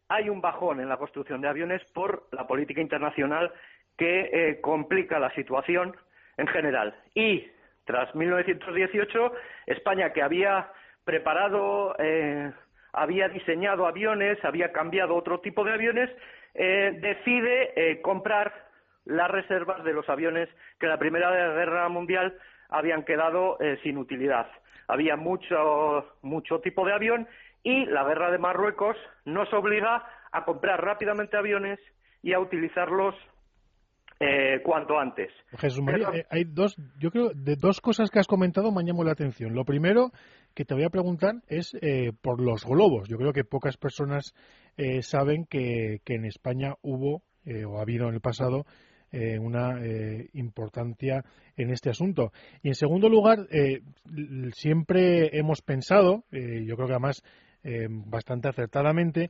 hay 0.08 0.28
un 0.28 0.40
bajón 0.40 0.80
en 0.80 0.88
la 0.88 0.96
construcción 0.96 1.40
de 1.40 1.48
aviones 1.48 1.82
por 1.92 2.26
la 2.32 2.46
política 2.46 2.80
internacional 2.80 3.52
que 3.96 4.30
eh, 4.32 4.60
complica 4.60 5.18
la 5.18 5.32
situación 5.34 5.96
en 6.36 6.46
general. 6.48 6.94
Y 7.14 7.46
tras 7.90 8.14
1918, 8.14 9.32
España, 9.66 10.12
que 10.12 10.22
había 10.22 10.70
preparado, 11.04 11.96
eh, 11.98 12.52
había 12.92 13.28
diseñado 13.28 13.84
aviones, 13.84 14.38
había 14.44 14.70
cambiado 14.70 15.16
otro 15.16 15.40
tipo 15.40 15.64
de 15.64 15.72
aviones, 15.72 16.08
eh, 16.54 16.96
decide 17.00 18.00
comprar 18.00 18.54
las 19.06 19.28
reservas 19.28 19.82
de 19.82 19.92
los 19.92 20.08
aviones 20.08 20.48
que 20.78 20.86
en 20.86 20.90
la 20.90 20.98
Primera 21.00 21.32
Guerra 21.32 21.88
Mundial 21.88 22.38
habían 22.68 23.02
quedado 23.02 23.58
sin 23.82 23.98
utilidad. 23.98 24.46
Había 24.86 25.16
mucho, 25.16 26.14
mucho 26.22 26.60
tipo 26.60 26.86
de 26.86 26.92
avión 26.92 27.26
y 27.64 27.86
la 27.86 28.04
guerra 28.04 28.30
de 28.30 28.38
Marruecos 28.38 28.96
nos 29.24 29.52
obliga 29.52 30.06
a 30.30 30.44
comprar 30.44 30.84
rápidamente 30.84 31.36
aviones 31.36 31.80
y 32.22 32.34
a 32.34 32.38
utilizarlos 32.38 33.16
eh, 34.20 34.60
cuanto 34.62 34.98
antes. 34.98 35.30
Jesús 35.58 35.82
María, 35.82 36.10
eh, 36.12 36.26
hay 36.30 36.44
dos, 36.44 36.76
yo 36.98 37.10
creo, 37.10 37.30
de 37.34 37.56
dos 37.56 37.80
cosas 37.80 38.10
que 38.10 38.18
has 38.18 38.26
comentado 38.26 38.70
me 38.70 38.84
llamó 38.84 39.02
la 39.02 39.12
atención. 39.12 39.54
Lo 39.54 39.64
primero 39.64 40.12
que 40.54 40.64
te 40.64 40.74
voy 40.74 40.84
a 40.84 40.90
preguntar 40.90 41.36
es 41.48 41.74
eh, 41.80 42.12
por 42.20 42.40
los 42.40 42.64
globos. 42.64 43.08
Yo 43.08 43.16
creo 43.16 43.32
que 43.32 43.44
pocas 43.44 43.76
personas 43.76 44.34
saben 45.02 45.44
que, 45.44 46.00
que, 46.06 46.14
en 46.14 46.24
España 46.24 46.74
hubo 46.80 47.22
o 47.66 47.78
ha 47.78 47.82
habido 47.82 48.08
en 48.08 48.14
el 48.14 48.20
pasado 48.22 48.64
una 49.12 49.78
importancia 50.32 51.22
en 51.58 51.68
este 51.68 51.90
asunto. 51.90 52.32
Y 52.62 52.68
en 52.68 52.74
segundo 52.74 53.10
lugar, 53.10 53.46
siempre 54.54 55.36
hemos 55.36 55.60
pensado, 55.60 56.24
yo 56.30 56.76
creo 56.76 56.86
que 56.86 56.94
además 56.94 57.22
eh, 57.62 57.88
bastante 57.90 58.48
acertadamente 58.48 59.28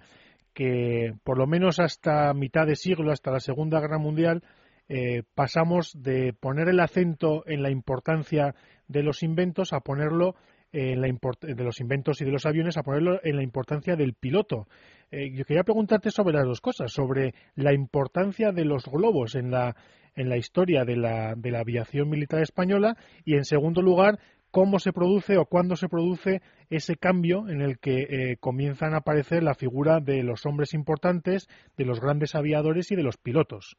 que 0.55 1.15
por 1.25 1.37
lo 1.37 1.49
menos 1.49 1.81
hasta 1.81 2.33
mitad 2.33 2.65
de 2.65 2.77
siglo, 2.77 3.11
hasta 3.11 3.33
la 3.33 3.41
Segunda 3.41 3.81
Guerra 3.81 3.99
Mundial, 3.99 4.45
eh, 4.93 5.23
pasamos 5.37 5.93
de 6.03 6.33
poner 6.33 6.69
el 6.69 6.81
acento 6.81 7.45
en 7.47 7.63
la 7.63 7.71
importancia 7.71 8.57
de 8.89 9.05
los 9.05 9.23
inventos 9.23 9.73
a 9.73 9.81
ponerlo 9.81 10.35
en 10.73 11.01
la 11.01 11.09
de 11.09 11.65
los 11.65 11.81
inventos 11.81 12.21
y 12.21 12.25
de 12.25 12.33
los 12.33 12.45
aviones 12.45 12.77
a 12.77 12.83
ponerlo 12.83 13.21
en 13.23 13.37
la 13.37 13.45
importancia 13.45 13.95
del 13.95 14.15
piloto. 14.15 14.67
Eh, 15.13 15.31
yo 15.33 15.45
quería 15.45 15.63
preguntarte 15.63 16.11
sobre 16.11 16.35
las 16.35 16.45
dos 16.45 16.61
cosas, 16.61 16.93
sobre 16.93 17.35
la 17.55 17.73
importancia 17.73 18.51
de 18.51 18.65
los 18.65 18.85
globos 18.87 19.37
en 19.37 19.53
la, 19.53 19.77
en 20.17 20.29
la 20.29 20.37
historia 20.37 20.85
de 20.85 20.97
la, 20.97 21.35
de 21.37 21.53
la 21.53 21.61
aviación 21.61 22.11
militar 22.11 22.43
española 22.43 22.97
y, 23.25 23.35
en 23.35 23.45
segundo 23.45 23.83
lugar, 23.83 24.19
cómo 24.51 24.81
se 24.81 24.93
produce 24.93 25.39
o 25.39 25.47
cuándo 25.47 25.77
se 25.77 25.89
produce 25.89 26.43
ese 26.69 26.97
cambio 26.97 27.49
en 27.49 27.61
el 27.61 27.79
que 27.79 28.03
eh, 28.03 28.37
comienzan 28.41 28.95
a 28.95 28.99
aparecer 28.99 29.45
la 29.45 29.55
figura 29.55 30.01
de 30.01 30.25
los 30.25 30.47
hombres 30.47 30.75
importantes, 30.75 31.49
de 31.77 31.85
los 31.85 32.01
grandes 32.01 32.35
aviadores 32.35 32.91
y 32.91 32.97
de 32.97 33.05
los 33.05 33.19
pilotos. 33.19 33.77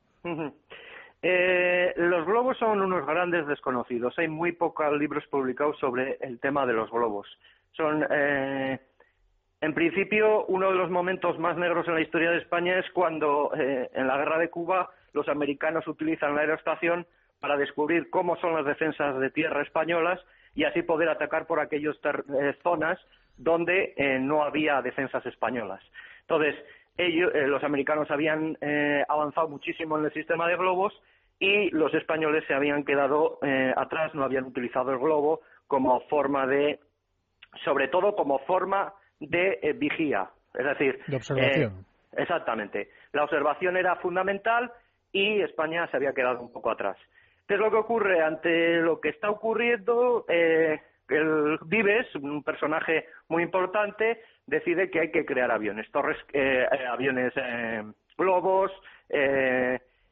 Eh, 1.21 1.93
los 1.97 2.25
globos 2.25 2.57
son 2.57 2.81
unos 2.81 3.05
grandes 3.05 3.45
desconocidos. 3.47 4.17
Hay 4.17 4.27
muy 4.27 4.53
pocos 4.53 4.97
libros 4.97 5.25
publicados 5.27 5.77
sobre 5.79 6.17
el 6.21 6.39
tema 6.39 6.65
de 6.65 6.73
los 6.73 6.89
globos. 6.89 7.27
Son, 7.73 8.05
eh, 8.10 8.79
en 9.62 9.73
principio, 9.73 10.45
uno 10.45 10.71
de 10.71 10.77
los 10.77 10.89
momentos 10.89 11.38
más 11.38 11.57
negros 11.57 11.88
en 11.88 11.95
la 11.95 12.01
historia 12.01 12.31
de 12.31 12.39
España 12.39 12.79
es 12.79 12.89
cuando, 12.91 13.51
en 13.55 14.07
la 14.07 14.17
guerra 14.17 14.39
de 14.39 14.49
Cuba, 14.49 14.89
los 15.13 15.27
americanos 15.27 15.88
utilizan 15.88 16.36
la 16.36 16.41
aeroestación 16.41 17.05
para 17.39 17.57
descubrir 17.57 18.10
cómo 18.10 18.38
son 18.38 18.53
las 18.53 18.65
defensas 18.65 19.19
de 19.19 19.29
tierra 19.31 19.62
españolas 19.63 20.19
y 20.55 20.63
así 20.63 20.84
poder 20.84 21.10
atacar 21.10 21.47
por 21.47 21.60
aquellas 21.60 21.95
eh, 22.03 22.55
zonas 22.63 22.99
donde 23.38 23.93
eh, 23.97 24.19
no 24.19 24.43
había 24.43 24.81
defensas 24.81 25.25
españolas. 25.25 25.81
Entonces, 26.21 26.55
ellos, 26.97 27.34
eh, 27.34 27.47
los 27.47 27.63
americanos 27.63 28.12
habían 28.12 28.57
avanzado 29.07 29.49
muchísimo 29.49 29.97
en 29.97 30.05
el 30.05 30.13
sistema 30.13 30.47
de 30.47 30.55
globos 30.55 30.93
y 31.41 31.69
los 31.71 31.93
españoles 31.93 32.45
se 32.47 32.54
habían 32.54 32.86
quedado 32.86 33.39
atrás, 33.75 34.13
no 34.13 34.23
habían 34.23 34.45
utilizado 34.45 34.91
el 34.91 34.99
globo 34.99 35.41
como 35.67 35.99
forma 36.01 36.45
de, 36.45 36.80
sobre 37.65 37.88
todo 37.88 38.15
como 38.15 38.39
forma 38.39 38.93
de 39.19 39.75
vigía, 39.77 40.30
es 40.54 40.65
decir, 40.65 40.99
de 41.08 41.15
observación. 41.15 41.86
exactamente. 42.15 42.91
La 43.12 43.23
observación 43.23 43.75
era 43.75 43.95
fundamental 43.95 44.71
y 45.12 45.41
España 45.41 45.88
se 45.88 45.97
había 45.97 46.13
quedado 46.13 46.41
un 46.41 46.51
poco 46.51 46.71
atrás. 46.71 46.97
¿Qué 47.47 47.56
es 47.56 47.60
lo 47.60 47.69
que 47.69 47.77
ocurre? 47.77 48.21
Ante 48.21 48.77
lo 48.77 49.01
que 49.01 49.10
está 49.10 49.30
ocurriendo, 49.30 50.25
eh, 50.30 50.80
el 51.10 51.60
Vives, 51.65 52.08
un 52.15 52.43
personaje 52.43 53.08
muy 53.27 53.43
importante, 53.43 54.21
decide 54.45 54.89
que 54.89 55.01
hay 55.01 55.12
que 55.12 55.25
crear 55.25 55.51
aviones, 55.51 55.91
torres, 55.91 56.17
eh, 56.32 56.65
eh, 56.71 56.86
aviones 56.86 57.34
globos, 58.17 58.71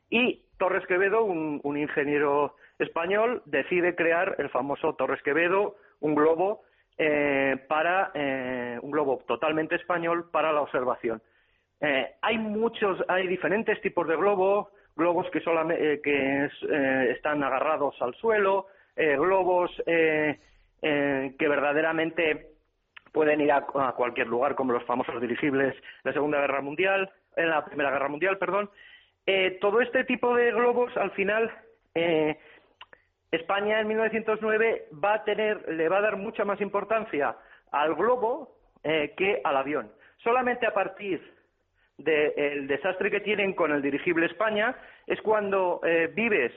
y 0.09 0.43
Torres 0.59 0.85
Quevedo, 0.85 1.23
un, 1.23 1.77
ingeniero 1.77 2.55
español, 2.77 3.41
decide 3.45 3.95
crear 3.95 4.35
el 4.37 4.49
famoso 4.49 4.93
Torres 4.93 5.21
Quevedo, 5.23 5.75
un 6.01 6.13
globo 6.13 6.61
para 7.69 8.11
un 8.81 8.91
globo 8.91 9.23
totalmente 9.25 9.75
español 9.75 10.29
para 10.31 10.51
la 10.51 10.61
observación. 10.61 11.21
hay 12.21 12.37
muchos, 12.37 13.03
hay 13.07 13.25
diferentes 13.27 13.81
tipos 13.81 14.07
de 14.07 14.17
globo, 14.17 14.69
globos 14.99 15.27
que, 15.31 15.39
solamente, 15.39 15.93
eh, 15.93 16.01
eh, 16.69 17.11
están 17.15 17.41
agarrados 17.43 17.95
al 18.01 18.13
suelo, 18.15 18.67
eh, 18.95 19.15
globos 19.17 19.71
que 19.85 21.47
verdaderamente 21.47 22.51
pueden 23.11 23.41
ir 23.41 23.51
a, 23.51 23.61
cualquier 23.61 24.27
lugar, 24.27 24.55
como 24.55 24.73
los 24.73 24.83
famosos 24.83 25.19
dirigibles 25.19 25.73
de 25.75 25.81
la 26.03 26.13
Segunda 26.13 26.39
Guerra 26.39 26.61
Mundial, 26.61 27.09
en 27.35 27.49
la 27.49 27.65
Primera 27.65 27.91
Guerra 27.91 28.07
Mundial, 28.09 28.37
perdón. 28.37 28.69
Todo 29.61 29.81
este 29.81 30.03
tipo 30.05 30.35
de 30.35 30.51
globos, 30.51 30.95
al 30.97 31.11
final, 31.11 31.51
España 33.31 33.79
en 33.79 33.87
1909 33.87 34.87
va 35.03 35.15
a 35.15 35.23
tener, 35.23 35.67
le 35.73 35.87
va 35.87 35.97
a 35.97 36.01
dar 36.01 36.17
mucha 36.17 36.45
más 36.45 36.59
importancia 36.61 37.35
al 37.71 37.95
globo 37.95 38.55
que 38.83 39.41
al 39.43 39.57
avión. 39.57 39.91
Solamente 40.23 40.65
a 40.65 40.73
partir 40.73 41.21
del 41.99 42.67
desastre 42.67 43.11
que 43.11 43.19
tienen 43.19 43.53
con 43.53 43.71
el 43.71 43.81
dirigible 43.81 44.25
España 44.25 44.75
es 45.05 45.21
cuando 45.21 45.81
eh, 45.83 46.09
Vives, 46.13 46.53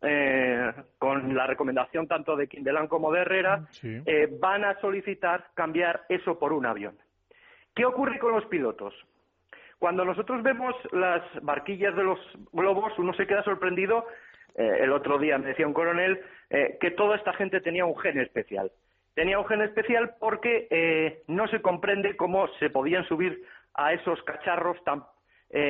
eh, 0.00 0.72
con 0.98 1.34
la 1.34 1.46
recomendación 1.46 2.08
tanto 2.08 2.34
de 2.36 2.48
Quindelán 2.48 2.88
como 2.88 3.12
de 3.12 3.20
Herrera, 3.20 3.66
eh, 3.82 4.28
van 4.40 4.64
a 4.64 4.80
solicitar 4.80 5.48
cambiar 5.54 6.04
eso 6.08 6.38
por 6.38 6.52
un 6.52 6.66
avión. 6.66 6.96
¿Qué 7.74 7.84
ocurre 7.84 8.18
con 8.18 8.32
los 8.32 8.46
pilotos? 8.46 8.94
Cuando 9.84 10.06
nosotros 10.06 10.42
vemos 10.42 10.74
las 10.92 11.20
barquillas 11.42 11.94
de 11.94 12.04
los 12.04 12.18
globos, 12.54 12.98
uno 12.98 13.12
se 13.12 13.26
queda 13.26 13.42
sorprendido. 13.42 14.06
Eh, 14.56 14.78
el 14.80 14.90
otro 14.92 15.18
día 15.18 15.36
me 15.36 15.48
decía 15.48 15.66
un 15.66 15.74
coronel 15.74 16.22
eh, 16.48 16.78
que 16.80 16.92
toda 16.92 17.16
esta 17.16 17.34
gente 17.34 17.60
tenía 17.60 17.84
un 17.84 17.94
gen 17.98 18.18
especial. 18.18 18.72
Tenía 19.12 19.38
un 19.38 19.44
gen 19.44 19.60
especial 19.60 20.14
porque 20.18 20.68
eh, 20.70 21.22
no 21.28 21.46
se 21.48 21.60
comprende 21.60 22.16
cómo 22.16 22.48
se 22.60 22.70
podían 22.70 23.04
subir 23.04 23.44
a 23.74 23.92
esos 23.92 24.22
cacharros 24.22 24.82
tan 24.84 25.04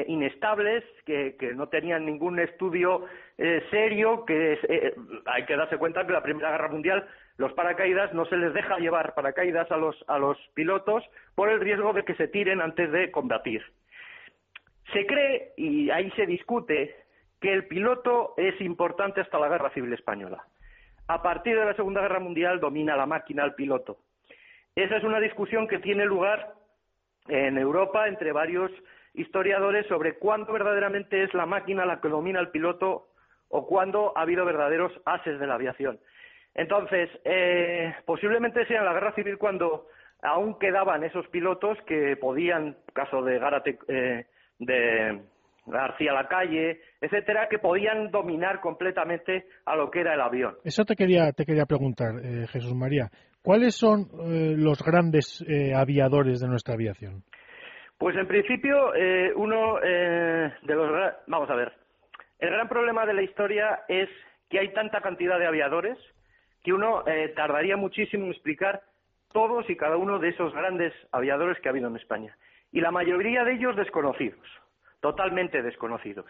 inestables, 0.06 0.84
que, 1.04 1.36
no 1.56 1.68
tenían 1.68 2.06
ningún 2.06 2.38
estudio 2.38 3.06
serio, 3.70 4.24
que 4.24 4.58
hay 5.26 5.44
que 5.44 5.56
darse 5.56 5.76
cuenta 5.76 6.06
que 6.06 6.12
la 6.12 6.22
Primera 6.22 6.52
Guerra 6.52 6.68
Mundial 6.68 7.06
los 7.36 7.52
paracaídas 7.52 8.14
no 8.14 8.24
se 8.26 8.36
les 8.36 8.54
deja 8.54 8.78
llevar 8.78 9.14
paracaídas 9.14 9.70
a 9.72 9.76
los, 9.76 10.02
a 10.06 10.18
los 10.18 10.38
pilotos 10.54 11.02
por 11.34 11.50
el 11.50 11.60
riesgo 11.60 11.92
de 11.92 12.04
que 12.04 12.14
se 12.14 12.28
tiren 12.28 12.62
antes 12.62 12.90
de 12.92 13.10
combatir. 13.10 13.62
Se 14.92 15.06
cree, 15.06 15.52
y 15.56 15.90
ahí 15.90 16.10
se 16.12 16.26
discute, 16.26 16.94
que 17.40 17.52
el 17.52 17.66
piloto 17.66 18.34
es 18.36 18.58
importante 18.60 19.20
hasta 19.20 19.38
la 19.38 19.48
Guerra 19.48 19.70
Civil 19.70 19.92
Española. 19.92 20.44
A 21.08 21.22
partir 21.22 21.58
de 21.58 21.64
la 21.64 21.74
Segunda 21.74 22.00
Guerra 22.00 22.20
Mundial 22.20 22.60
domina 22.60 22.96
la 22.96 23.06
máquina 23.06 23.42
al 23.42 23.54
piloto. 23.54 23.98
Esa 24.74 24.96
es 24.96 25.04
una 25.04 25.20
discusión 25.20 25.68
que 25.68 25.78
tiene 25.78 26.04
lugar 26.06 26.54
en 27.28 27.58
Europa 27.58 28.08
entre 28.08 28.32
varios 28.32 28.70
historiadores 29.14 29.86
sobre 29.86 30.14
cuándo 30.14 30.52
verdaderamente 30.52 31.22
es 31.22 31.32
la 31.34 31.46
máquina 31.46 31.86
la 31.86 32.00
que 32.00 32.08
domina 32.08 32.40
al 32.40 32.50
piloto 32.50 33.08
o 33.48 33.66
cuándo 33.66 34.12
ha 34.16 34.22
habido 34.22 34.44
verdaderos 34.44 34.92
ases 35.04 35.38
de 35.38 35.46
la 35.46 35.54
aviación. 35.54 36.00
Entonces, 36.54 37.10
eh, 37.24 37.94
posiblemente 38.04 38.66
sea 38.66 38.80
en 38.80 38.86
la 38.86 38.92
Guerra 38.92 39.12
Civil 39.12 39.38
cuando 39.38 39.88
aún 40.22 40.58
quedaban 40.58 41.04
esos 41.04 41.28
pilotos 41.28 41.78
que 41.86 42.16
podían, 42.16 42.76
caso 42.92 43.22
de 43.22 43.38
Gárate, 43.38 43.78
eh, 43.88 44.26
de 44.58 45.20
García 45.66 46.12
Lacalle, 46.12 46.80
etcétera, 47.00 47.48
que 47.48 47.58
podían 47.58 48.10
dominar 48.10 48.60
completamente 48.60 49.46
a 49.64 49.76
lo 49.76 49.90
que 49.90 50.00
era 50.00 50.14
el 50.14 50.20
avión. 50.20 50.56
Eso 50.64 50.84
te 50.84 50.94
quería, 50.94 51.32
te 51.32 51.44
quería 51.44 51.64
preguntar, 51.64 52.14
eh, 52.22 52.46
Jesús 52.48 52.74
María. 52.74 53.08
¿Cuáles 53.42 53.74
son 53.74 54.08
eh, 54.26 54.54
los 54.56 54.82
grandes 54.82 55.44
eh, 55.48 55.74
aviadores 55.74 56.40
de 56.40 56.48
nuestra 56.48 56.74
aviación? 56.74 57.22
Pues 57.98 58.16
en 58.16 58.26
principio, 58.26 58.92
uno 59.36 59.78
de 59.80 60.74
los. 60.74 61.14
Vamos 61.26 61.48
a 61.48 61.54
ver. 61.54 61.72
El 62.38 62.50
gran 62.50 62.68
problema 62.68 63.06
de 63.06 63.14
la 63.14 63.22
historia 63.22 63.82
es 63.88 64.08
que 64.50 64.58
hay 64.58 64.72
tanta 64.72 65.00
cantidad 65.00 65.38
de 65.38 65.46
aviadores 65.46 65.96
que 66.62 66.72
uno 66.72 67.04
tardaría 67.36 67.76
muchísimo 67.76 68.24
en 68.24 68.32
explicar 68.32 68.82
todos 69.32 69.70
y 69.70 69.76
cada 69.76 69.96
uno 69.96 70.18
de 70.18 70.30
esos 70.30 70.52
grandes 70.52 70.92
aviadores 71.12 71.58
que 71.60 71.68
ha 71.68 71.70
habido 71.70 71.88
en 71.88 71.96
España 71.96 72.36
y 72.74 72.80
la 72.80 72.90
mayoría 72.90 73.44
de 73.44 73.52
ellos 73.52 73.76
desconocidos, 73.76 74.44
totalmente 75.00 75.62
desconocidos. 75.62 76.26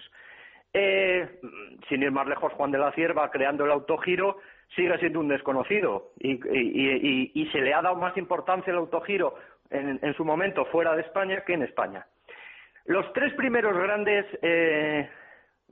Eh, 0.75 1.41
sin 1.89 2.03
ir 2.03 2.11
más 2.11 2.27
lejos, 2.27 2.53
Juan 2.53 2.71
de 2.71 2.79
la 2.79 2.93
Cierva, 2.93 3.31
creando 3.31 3.65
el 3.65 3.71
autogiro, 3.71 4.37
sigue 4.77 4.99
siendo 4.99 5.21
un 5.21 5.29
desconocido 5.29 6.11
y, 6.19 7.49
se 7.51 7.61
le 7.61 7.73
ha 7.73 7.81
dado 7.81 7.97
más 7.97 8.15
importancia 8.19 8.73
al 8.73 8.81
autogiro 8.81 9.37
en, 9.71 10.15
su 10.15 10.25
momento 10.25 10.67
fuera 10.67 10.95
de 10.95 11.03
España 11.03 11.43
que 11.47 11.55
en 11.55 11.63
España. 11.63 12.07
Los 12.85 13.11
tres 13.15 13.33
primeros 13.35 13.75
grandes 13.75 14.27
eh, 14.43 15.09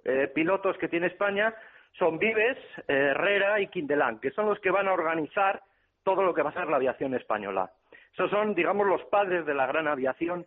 eh, 0.05 0.29
pilotos 0.35 0.79
que 0.79 0.89
tiene 0.89 1.09
España 1.09 1.55
son 1.99 2.18
Vives, 2.18 2.57
Herrera 2.89 3.61
y 3.61 3.66
Quindelán, 3.66 4.20
que 4.20 4.31
son 4.31 4.47
los 4.49 4.59
que 4.61 4.70
van 4.70 4.89
a 4.89 4.95
organizar 4.95 5.62
todo 6.03 6.23
lo 6.23 6.33
que 6.33 6.43
va 6.43 6.49
a 6.49 6.55
ser 6.55 6.68
la 6.68 6.77
aviación 6.77 7.14
española. 7.14 7.70
Esos 8.14 8.31
son, 8.31 8.55
digamos, 8.55 8.87
los 8.87 9.03
padres 9.05 9.45
de 9.45 9.55
la 9.55 9.66
gran 9.66 9.87
aviación 9.87 10.47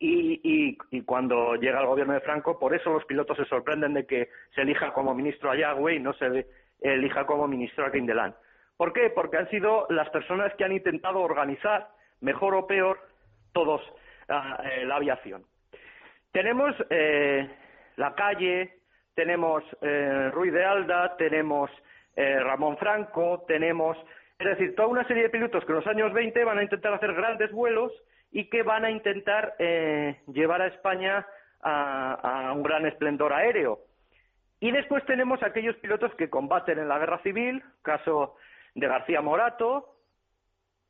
y, 0.00 1.02
cuando 1.04 1.54
llega 1.56 1.80
el 1.80 1.86
gobierno 1.86 2.14
de 2.14 2.20
Franco, 2.20 2.58
por 2.58 2.74
eso 2.74 2.92
los 2.92 3.04
pilotos 3.04 3.36
se 3.36 3.44
sorprenden 3.46 3.94
de 3.94 4.06
que 4.06 4.28
se 4.54 4.62
elija 4.62 4.92
como 4.92 5.14
ministro 5.14 5.50
a 5.50 5.56
Yagüe 5.56 5.94
y 5.94 6.00
no 6.00 6.12
se 6.14 6.46
elija 6.80 7.26
como 7.26 7.48
ministro 7.48 7.86
a 7.86 7.92
Quindelán. 7.92 8.34
¿Por 8.76 8.92
qué? 8.92 9.10
Porque 9.10 9.38
han 9.38 9.50
sido 9.50 9.86
las 9.90 10.08
personas 10.10 10.54
que 10.54 10.64
han 10.64 10.72
intentado 10.72 11.20
organizar, 11.20 11.88
mejor 12.20 12.54
o 12.54 12.66
peor, 12.66 12.98
todos 13.52 13.82
ah, 14.28 14.62
eh, 14.64 14.84
la 14.84 14.96
aviación. 14.96 15.42
Tenemos 16.30 16.74
eh, 16.90 17.48
la 17.96 18.14
calle, 18.14 18.76
tenemos 19.14 19.64
eh, 19.82 20.30
Ruiz 20.32 20.52
de 20.52 20.64
Alda, 20.64 21.16
tenemos 21.16 21.70
Ramón 22.20 22.76
Franco, 22.78 23.44
tenemos, 23.46 23.96
es 24.40 24.46
decir, 24.48 24.74
toda 24.74 24.88
una 24.88 25.06
serie 25.06 25.22
de 25.22 25.30
pilotos 25.30 25.64
que 25.64 25.70
en 25.70 25.76
los 25.76 25.86
años 25.86 26.12
20 26.12 26.42
van 26.42 26.58
a 26.58 26.64
intentar 26.64 26.92
hacer 26.92 27.14
grandes 27.14 27.52
vuelos 27.52 27.92
y 28.30 28.48
que 28.50 28.62
van 28.62 28.84
a 28.84 28.90
intentar 28.90 29.54
eh, 29.58 30.20
llevar 30.26 30.62
a 30.62 30.66
España 30.68 31.26
a, 31.60 32.52
un 32.54 32.62
gran 32.62 32.86
esplendor 32.86 33.32
aéreo. 33.32 33.80
Y 34.60 34.70
después 34.70 35.04
tenemos 35.06 35.42
aquellos 35.42 35.76
pilotos 35.76 36.14
que 36.14 36.30
combaten 36.30 36.78
en 36.78 36.88
la 36.88 36.98
guerra 36.98 37.20
civil, 37.22 37.62
caso 37.82 38.36
de 38.74 38.86
García 38.86 39.20
Morato, 39.20 39.96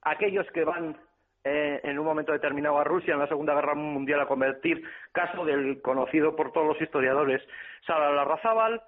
aquellos 0.03 0.47
que 0.53 0.65
van 0.65 0.97
eh, 1.45 1.81
en 1.85 1.99
un 1.99 2.05
momento 2.05 2.33
determinado 2.33 2.79
a 2.79 2.85
Rusia 2.85 3.15
en 3.15 3.21
la 3.21 3.29
Segunda 3.29 3.55
Guerra 3.55 3.75
Mundial 3.75 4.21
a 4.21 4.27
convertir, 4.27 4.83
caso 5.13 5.45
del 5.45 5.81
conocido 5.83 6.35
por 6.35 6.53
todos 6.53 6.67
los 6.67 6.81
historiadores 6.81 7.43
Sara 7.87 8.13
Larrazábal, 8.13 8.83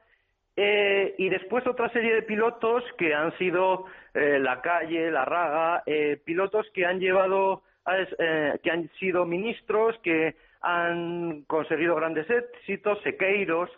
eh, 0.57 1.15
y 1.17 1.29
después 1.29 1.67
otra 1.67 1.89
serie 1.91 2.15
de 2.15 2.23
pilotos 2.23 2.83
que 2.99 3.15
han 3.15 3.37
sido 3.39 3.87
La 4.13 4.61
Calle, 4.61 5.11
La 5.11 5.25
Raga, 5.25 5.85
pilotos 6.25 6.67
que 6.75 6.85
han 6.85 6.99
llevado 6.99 7.63
eh, 7.87 8.59
que 8.63 8.71
han 8.71 8.91
sido 8.99 9.25
ministros, 9.25 9.97
que 10.03 10.37
han 10.61 11.43
conseguido 11.47 11.95
grandes 11.97 12.27
éxitos, 12.29 12.99
sequeiros, 13.03 13.71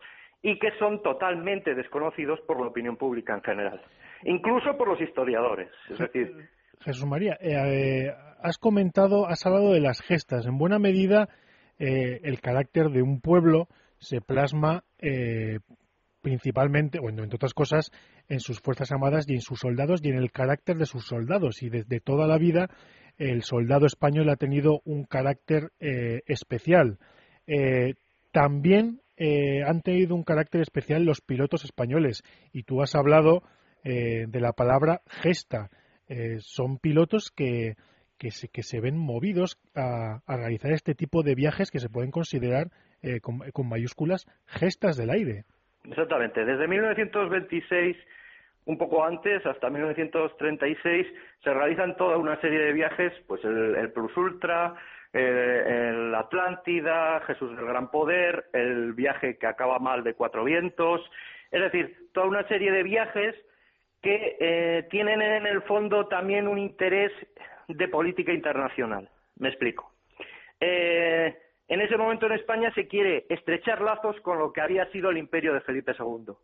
y 0.43 0.59
que 0.59 0.73
son 0.79 1.03
totalmente 1.03 1.75
desconocidos 1.75 2.41
por 2.41 2.61
la 2.61 2.67
opinión 2.67 2.97
pública 2.97 3.35
en 3.35 3.43
general, 3.43 3.81
incluso 4.25 4.77
por 4.77 4.89
los 4.89 5.01
historiadores. 5.01 5.71
Es 5.89 5.99
decir, 5.99 6.49
Jesús 6.81 7.07
María, 7.07 7.39
eh, 7.41 7.55
eh, 7.55 8.15
has 8.43 8.59
comentado, 8.59 9.27
has 9.27 9.47
hablado 9.47 9.73
de 9.73 9.81
las 9.81 10.03
gestas. 10.03 10.47
En 10.47 10.59
buena 10.59 10.81
medida, 10.81 11.29
el 11.79 12.41
carácter 12.41 12.91
de 12.91 13.03
un 13.03 13.21
pueblo 13.21 13.67
se 13.99 14.21
plasma 14.21 14.85
principalmente, 16.23 17.01
bueno, 17.01 17.23
entre 17.23 17.37
otras 17.37 17.55
cosas, 17.55 17.91
en 18.29 18.41
sus 18.41 18.61
fuerzas 18.61 18.93
armadas 18.93 19.27
y 19.29 19.35
en 19.35 19.41
sus 19.41 19.59
soldados 19.59 20.01
y 20.03 20.09
en 20.09 20.17
el 20.17 20.31
carácter 20.31 20.77
de 20.77 20.87
sus 20.87 21.07
soldados. 21.07 21.63
Y 21.63 21.69
desde 21.69 22.01
toda 22.01 22.27
la 22.27 22.39
vida 22.39 22.69
el 23.19 23.43
soldado 23.43 23.87
español 23.87 24.29
ha 24.31 24.37
tenido 24.37 24.81
un 24.85 25.05
carácter 25.05 25.71
eh, 25.81 26.23
especial. 26.27 26.99
Eh, 27.47 27.95
también 28.33 29.01
eh, 29.17 29.63
han 29.67 29.83
tenido 29.83 30.15
un 30.15 30.25
carácter 30.25 30.61
especial 30.61 31.05
los 31.05 31.21
pilotos 31.21 31.65
españoles 31.65 32.23
y 32.53 32.63
tú 32.65 32.83
has 32.83 32.95
hablado 32.95 33.43
de 33.85 34.41
la 34.41 34.53
palabra 34.53 35.01
gesta. 35.09 35.69
son 36.39 36.79
pilotos 36.79 37.33
que, 37.35 37.75
que, 38.17 38.31
se, 38.31 38.47
que 38.47 38.63
se 38.63 38.79
ven 38.79 38.97
movidos 38.97 39.59
a, 39.75 40.21
realizar 40.29 40.71
este 40.71 40.95
tipo 40.95 41.25
de 41.25 41.35
viajes 41.35 41.73
que 41.73 41.81
se 41.81 41.89
pueden 41.89 42.13
considerar 42.13 42.69
con, 43.23 43.41
con 43.53 43.69
mayúsculas 43.69 44.27
gestas 44.47 44.97
del 44.97 45.11
aire. 45.11 45.47
Exactamente. 45.83 46.45
Desde 46.45 46.69
1926 46.69 47.97
un 48.65 48.79
poco 48.79 49.05
antes, 49.05 49.45
hasta 49.45 49.71
1936, 49.71 51.07
se 51.43 51.55
realizan 51.55 51.97
toda 51.97 52.17
una 52.17 52.41
serie 52.41 52.61
de 52.61 52.73
viajes, 52.73 53.13
pues 53.27 53.43
el, 53.45 53.91
Plus 53.93 54.17
Ultra, 54.17 54.75
el 55.13 56.15
Atlántida, 56.15 57.21
Jesús 57.27 57.57
del 57.57 57.67
Gran 57.67 57.91
Poder, 57.91 58.47
el 58.53 58.93
viaje 58.93 59.37
que 59.37 59.47
acaba 59.47 59.79
mal 59.79 60.05
de 60.05 60.15
Cuatro 60.15 60.45
Vientos, 60.45 61.01
es 61.51 61.61
decir, 61.61 62.09
toda 62.13 62.27
una 62.27 62.47
serie 62.49 62.71
de 62.71 62.83
viajes 62.83 63.35
que 64.01 64.37
eh, 64.41 64.87
tienen 64.91 65.21
en 65.23 65.47
el 65.47 65.63
fondo 65.63 66.07
también 66.07 66.49
un 66.49 66.59
interés 66.59 67.13
de 67.69 67.89
política 67.89 68.33
internacional. 68.33 69.09
Me 69.39 69.49
explico. 69.49 69.93
Eh, 70.61 71.37
en 71.69 71.81
ese 71.81 71.97
momento 71.97 72.27
en 72.27 72.33
España 72.33 72.73
se 72.75 72.87
quiere 72.87 73.27
estrechar 73.29 73.81
lazos 73.81 74.21
con 74.21 74.39
lo 74.39 74.53
que 74.53 74.61
había 74.61 74.91
sido 74.93 75.11
el 75.11 75.19
imperio 75.19 75.53
de 75.53 75.61
Felipe 75.61 75.95
II 75.99 76.35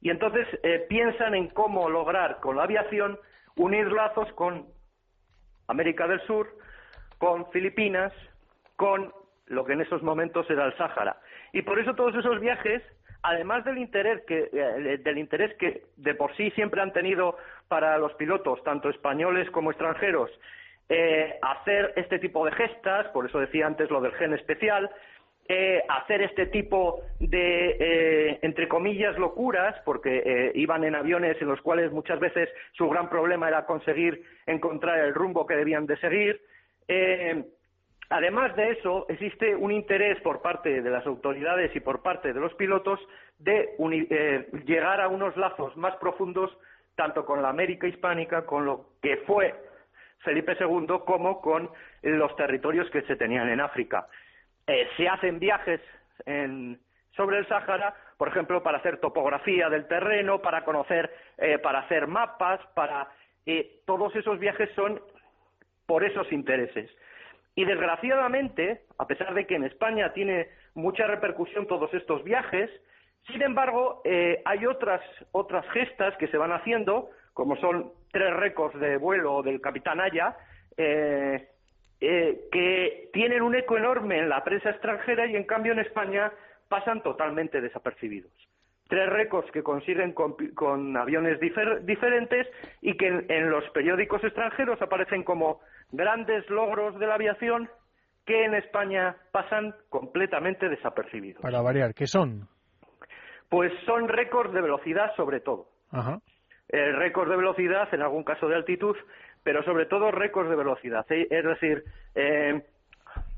y 0.00 0.10
entonces 0.10 0.46
eh, 0.62 0.86
piensan 0.88 1.34
en 1.34 1.48
cómo 1.48 1.88
lograr 1.90 2.40
con 2.40 2.56
la 2.56 2.64
aviación 2.64 3.18
unir 3.56 3.92
lazos 3.92 4.32
con 4.32 4.66
América 5.68 6.06
del 6.08 6.20
Sur, 6.22 6.48
con 7.18 7.50
Filipinas, 7.50 8.12
con 8.76 9.12
lo 9.46 9.64
que 9.64 9.74
en 9.74 9.82
esos 9.82 10.02
momentos 10.02 10.48
era 10.48 10.64
el 10.64 10.76
Sáhara. 10.76 11.16
Y 11.52 11.62
por 11.62 11.78
eso 11.78 11.94
todos 11.94 12.14
esos 12.14 12.40
viajes, 12.40 12.82
además 13.22 13.64
del 13.64 13.78
interés 13.78 14.24
que, 14.26 14.48
eh, 14.52 14.98
del 14.98 15.18
interés 15.18 15.54
que 15.58 15.84
de 15.96 16.14
por 16.14 16.34
sí 16.36 16.50
siempre 16.52 16.80
han 16.80 16.92
tenido 16.92 17.36
para 17.68 17.98
los 17.98 18.14
pilotos, 18.14 18.62
tanto 18.64 18.88
españoles 18.88 19.50
como 19.50 19.70
extranjeros, 19.70 20.30
eh, 20.88 21.38
hacer 21.42 21.92
este 21.96 22.18
tipo 22.18 22.44
de 22.46 22.52
gestas, 22.52 23.08
por 23.08 23.26
eso 23.26 23.38
decía 23.38 23.66
antes 23.66 23.90
lo 23.90 24.00
del 24.00 24.12
gen 24.12 24.32
especial, 24.32 24.90
eh, 25.52 25.82
hacer 25.88 26.22
este 26.22 26.46
tipo 26.46 27.02
de, 27.18 27.76
eh, 27.80 28.38
entre 28.42 28.68
comillas, 28.68 29.18
locuras, 29.18 29.74
porque 29.84 30.22
eh, 30.24 30.52
iban 30.54 30.84
en 30.84 30.94
aviones 30.94 31.42
en 31.42 31.48
los 31.48 31.60
cuales 31.60 31.90
muchas 31.90 32.20
veces 32.20 32.48
su 32.70 32.88
gran 32.88 33.10
problema 33.10 33.48
era 33.48 33.66
conseguir 33.66 34.22
encontrar 34.46 35.00
el 35.00 35.12
rumbo 35.12 35.48
que 35.48 35.56
debían 35.56 35.86
de 35.86 35.96
seguir. 35.96 36.40
Además 38.10 38.54
de 38.54 38.70
eso, 38.70 39.06
existe 39.08 39.56
un 39.56 39.72
interés 39.72 40.20
por 40.20 40.40
parte 40.40 40.82
de 40.82 40.90
las 40.90 41.04
autoridades 41.04 41.74
y 41.74 41.80
por 41.80 42.00
parte 42.00 42.32
de 42.32 42.38
los 42.38 42.54
pilotos 42.54 43.00
de 43.40 43.74
eh, 43.80 44.46
llegar 44.66 45.00
a 45.00 45.08
unos 45.08 45.36
lazos 45.36 45.76
más 45.76 45.96
profundos 45.96 46.56
tanto 46.94 47.26
con 47.26 47.42
la 47.42 47.48
América 47.48 47.88
hispánica, 47.88 48.46
con 48.46 48.66
lo 48.66 48.86
que 49.02 49.16
fue 49.26 49.52
Felipe 50.20 50.56
II, 50.60 50.86
como 51.04 51.40
con 51.40 51.70
los 52.02 52.36
territorios 52.36 52.88
que 52.90 53.02
se 53.02 53.16
tenían 53.16 53.48
en 53.48 53.60
África. 53.60 54.06
Eh, 54.70 54.88
se 54.96 55.08
hacen 55.08 55.40
viajes 55.40 55.80
sobre 57.16 57.38
el 57.38 57.48
Sáhara, 57.48 57.92
por 58.16 58.28
ejemplo, 58.28 58.62
para 58.62 58.78
hacer 58.78 58.98
topografía 58.98 59.68
del 59.68 59.88
terreno, 59.88 60.40
para 60.40 60.64
conocer, 60.64 61.10
eh, 61.38 61.58
para 61.58 61.80
hacer 61.80 62.06
mapas, 62.06 62.60
para 62.74 63.08
todos 63.84 64.14
esos 64.14 64.38
viajes 64.38 64.70
son 64.76 65.00
por 65.86 66.04
esos 66.04 66.30
intereses. 66.30 66.88
Y 67.56 67.64
desgraciadamente, 67.64 68.82
a 68.96 69.08
pesar 69.08 69.34
de 69.34 69.44
que 69.44 69.56
en 69.56 69.64
España 69.64 70.12
tiene 70.12 70.48
mucha 70.74 71.04
repercusión 71.08 71.66
todos 71.66 71.92
estos 71.94 72.22
viajes, 72.22 72.70
sin 73.26 73.42
embargo, 73.42 74.02
eh, 74.04 74.40
hay 74.44 74.66
otras, 74.66 75.00
otras 75.32 75.68
gestas 75.70 76.16
que 76.16 76.28
se 76.28 76.36
van 76.36 76.52
haciendo, 76.52 77.10
como 77.34 77.56
son 77.56 77.92
tres 78.12 78.32
récords 78.34 78.78
de 78.78 78.98
vuelo 78.98 79.42
del 79.42 79.60
capitán 79.60 80.00
Aya, 80.00 80.36
eh, 80.76 81.48
eh, 82.00 82.48
que 82.50 83.10
tienen 83.12 83.42
un 83.42 83.54
eco 83.54 83.76
enorme 83.76 84.18
en 84.18 84.28
la 84.28 84.42
prensa 84.42 84.70
extranjera 84.70 85.26
y 85.26 85.36
en 85.36 85.44
cambio 85.44 85.72
en 85.72 85.80
España 85.80 86.32
pasan 86.68 87.02
totalmente 87.02 87.60
desapercibidos. 87.60 88.32
Tres 88.88 89.08
récords 89.10 89.50
que 89.52 89.62
consiguen 89.62 90.12
con, 90.14 90.96
aviones 90.96 91.38
diferentes 91.38 92.48
y 92.80 92.96
que 92.96 93.06
en 93.28 93.50
los 93.50 93.68
periódicos 93.70 94.24
extranjeros 94.24 94.80
aparecen 94.82 95.22
como 95.22 95.60
grandes 95.92 96.48
logros 96.48 96.98
de 96.98 97.06
la 97.06 97.14
aviación 97.14 97.68
que 98.24 98.44
en 98.44 98.54
España 98.54 99.16
pasan 99.30 99.74
completamente 99.90 100.68
desapercibidos. 100.68 101.42
Para 101.42 101.60
variar, 101.60 101.94
¿qué 101.94 102.06
son? 102.06 102.48
Pues 103.48 103.72
son 103.84 104.08
récords 104.08 104.52
de 104.52 104.60
velocidad 104.60 105.14
sobre 105.16 105.40
todo. 105.40 105.68
Ajá. 105.90 106.18
Eh, 106.72 106.92
récords 106.92 107.28
de 107.28 107.36
velocidad, 107.36 107.92
en 107.92 108.02
algún 108.02 108.22
caso 108.22 108.48
de 108.48 108.54
altitud, 108.54 108.96
pero 109.42 109.62
sobre 109.64 109.86
todo 109.86 110.10
récords 110.10 110.50
de 110.50 110.56
velocidad. 110.56 111.06
¿eh? 111.10 111.26
Es 111.30 111.44
decir, 111.44 111.84
eh, 112.14 112.62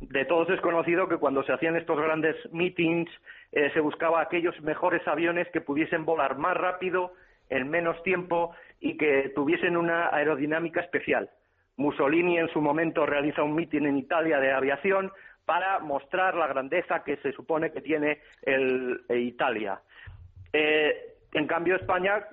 de 0.01 0.25
todos 0.25 0.51
es 0.51 0.61
conocido 0.61 1.09
que 1.09 1.19
cuando 1.19 1.43
se 1.45 1.53
hacían 1.53 1.77
estos 1.77 1.99
grandes 1.99 2.37
meetings 2.53 3.11
se 3.53 3.81
buscaba 3.81 4.23
aquellos 4.23 4.59
mejores 4.63 5.07
aviones 5.07 5.47
que 5.53 5.61
pudiesen 5.61 6.07
volar 6.07 6.39
más 6.39 6.57
rápido, 6.57 7.13
en 7.51 7.69
menos 7.69 8.03
tiempo 8.03 8.55
y 8.81 8.97
que 8.97 9.31
tuviesen 9.35 9.77
una 9.77 10.09
aerodinámica 10.09 10.81
especial. 10.81 11.31
Mussolini 11.77 12.39
en 12.39 12.49
su 12.49 12.61
momento 12.61 13.07
realiza 13.07 13.43
un 13.43 13.55
mitin 13.55 13.87
en 13.87 13.99
Italia 13.99 14.39
de 14.39 14.53
aviación 14.53 15.13
para 15.45 15.79
mostrar 15.81 16.35
la 16.35 16.47
grandeza 16.47 17.03
que 17.05 17.17
se 17.19 17.33
supone 17.33 17.73
que 17.73 17.81
tiene 17.81 18.21
el, 18.43 19.03
eh, 19.09 19.19
Italia. 19.19 19.81
Eh, 20.53 21.17
en 21.33 21.47
cambio, 21.47 21.77
España, 21.77 22.25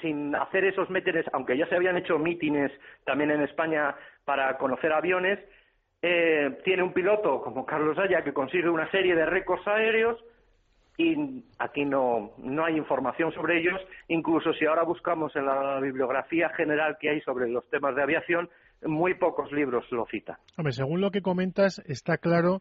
sin 0.00 0.34
hacer 0.34 0.64
esos 0.64 0.88
mítines, 0.90 1.26
aunque 1.32 1.56
ya 1.56 1.66
se 1.66 1.76
habían 1.76 1.96
hecho 1.96 2.18
mítines 2.18 2.72
también 3.04 3.30
en 3.30 3.42
España 3.42 3.94
para 4.24 4.56
conocer 4.58 4.92
aviones, 4.92 5.38
eh, 6.02 6.58
tiene 6.64 6.82
un 6.82 6.92
piloto 6.92 7.40
como 7.42 7.66
Carlos 7.66 7.98
Haya 7.98 8.22
que 8.22 8.32
consigue 8.32 8.68
una 8.68 8.90
serie 8.90 9.14
de 9.14 9.26
récords 9.26 9.66
aéreos 9.66 10.18
y 10.96 11.44
aquí 11.58 11.84
no, 11.84 12.32
no 12.38 12.64
hay 12.64 12.76
información 12.76 13.32
sobre 13.32 13.60
ellos. 13.60 13.80
Incluso 14.08 14.52
si 14.52 14.66
ahora 14.66 14.82
buscamos 14.82 15.34
en 15.36 15.46
la 15.46 15.80
bibliografía 15.80 16.50
general 16.50 16.98
que 17.00 17.10
hay 17.10 17.20
sobre 17.22 17.48
los 17.48 17.68
temas 17.70 17.94
de 17.94 18.02
aviación, 18.02 18.48
muy 18.82 19.14
pocos 19.14 19.50
libros 19.52 19.84
lo 19.90 20.06
citan. 20.06 20.36
Según 20.70 21.00
lo 21.00 21.10
que 21.10 21.22
comentas, 21.22 21.82
está 21.86 22.18
claro 22.18 22.60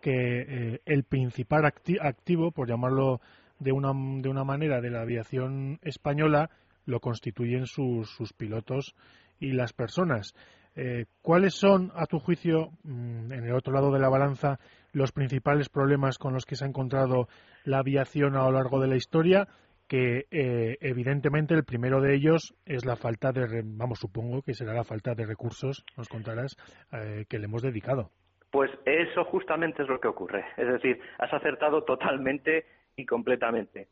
que 0.00 0.40
eh, 0.40 0.80
el 0.84 1.04
principal 1.04 1.64
activo, 1.64 2.50
por 2.50 2.68
llamarlo 2.68 3.20
de 3.58 3.72
una, 3.72 3.92
de 4.20 4.28
una 4.28 4.44
manera, 4.44 4.80
de 4.80 4.90
la 4.90 5.02
aviación 5.02 5.78
española, 5.82 6.50
lo 6.86 7.00
constituyen 7.00 7.66
sus, 7.66 8.10
sus 8.10 8.32
pilotos 8.32 8.94
y 9.40 9.52
las 9.52 9.72
personas. 9.72 10.34
Eh, 10.76 11.06
¿Cuáles 11.22 11.54
son, 11.54 11.92
a 11.94 12.06
tu 12.06 12.18
juicio, 12.18 12.70
mm, 12.82 13.32
en 13.32 13.44
el 13.44 13.54
otro 13.54 13.72
lado 13.72 13.92
de 13.92 14.00
la 14.00 14.08
balanza, 14.08 14.58
los 14.92 15.12
principales 15.12 15.68
problemas 15.68 16.18
con 16.18 16.34
los 16.34 16.44
que 16.44 16.56
se 16.56 16.64
ha 16.64 16.68
encontrado 16.68 17.28
la 17.64 17.78
aviación 17.78 18.36
a 18.36 18.44
lo 18.44 18.52
largo 18.52 18.80
de 18.80 18.88
la 18.88 18.96
historia 18.96 19.48
que 19.88 20.26
eh, 20.30 20.78
evidentemente 20.80 21.54
el 21.54 21.64
primero 21.64 22.00
de 22.00 22.14
ellos 22.14 22.54
es 22.64 22.84
la 22.84 22.96
falta 22.96 23.32
de, 23.32 23.62
vamos, 23.64 23.98
supongo 23.98 24.42
que 24.42 24.54
será 24.54 24.72
la 24.72 24.84
falta 24.84 25.14
de 25.14 25.26
recursos, 25.26 25.84
nos 25.96 26.08
contarás, 26.08 26.56
eh, 26.92 27.26
que 27.28 27.38
le 27.38 27.44
hemos 27.44 27.62
dedicado. 27.62 28.10
Pues 28.50 28.70
eso 28.86 29.24
justamente 29.24 29.82
es 29.82 29.88
lo 29.88 30.00
que 30.00 30.08
ocurre. 30.08 30.44
Es 30.56 30.68
decir, 30.68 31.00
has 31.18 31.32
acertado 31.32 31.82
totalmente 31.82 32.64
y 32.96 33.04
completamente. 33.04 33.88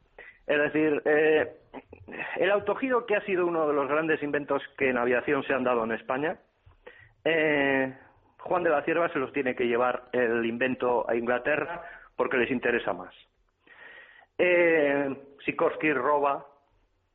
Es 0.47 0.59
decir, 0.59 1.03
eh, 1.05 1.53
el 2.37 2.51
autogiro, 2.51 3.07
que 3.07 3.17
ha 3.17 3.25
sido 3.25 3.47
uno 3.47 3.67
de 3.69 3.75
los 3.75 3.89
grandes 3.89 4.23
inventos 4.23 4.63
que 4.77 4.91
en 4.91 4.99
aviación 4.99 5.43
se 5.45 5.55
han 5.55 5.65
dado 5.65 5.85
en 5.85 5.93
España, 5.93 6.39
Juan 8.39 8.65
de 8.65 8.71
la 8.71 8.83
Cierva 8.83 9.09
se 9.11 9.21
los 9.21 9.33
tiene 9.33 9.55
que 9.55 9.69
llevar 9.69 10.09
el 10.13 10.45
invento 10.45 11.09
a 11.09 11.15
Inglaterra 11.15 11.83
porque 12.17 12.37
les 12.37 12.51
interesa 12.51 12.93
más. 12.93 13.15
Eh, 14.39 15.17
Sikorsky 15.45 15.93
roba 15.93 16.45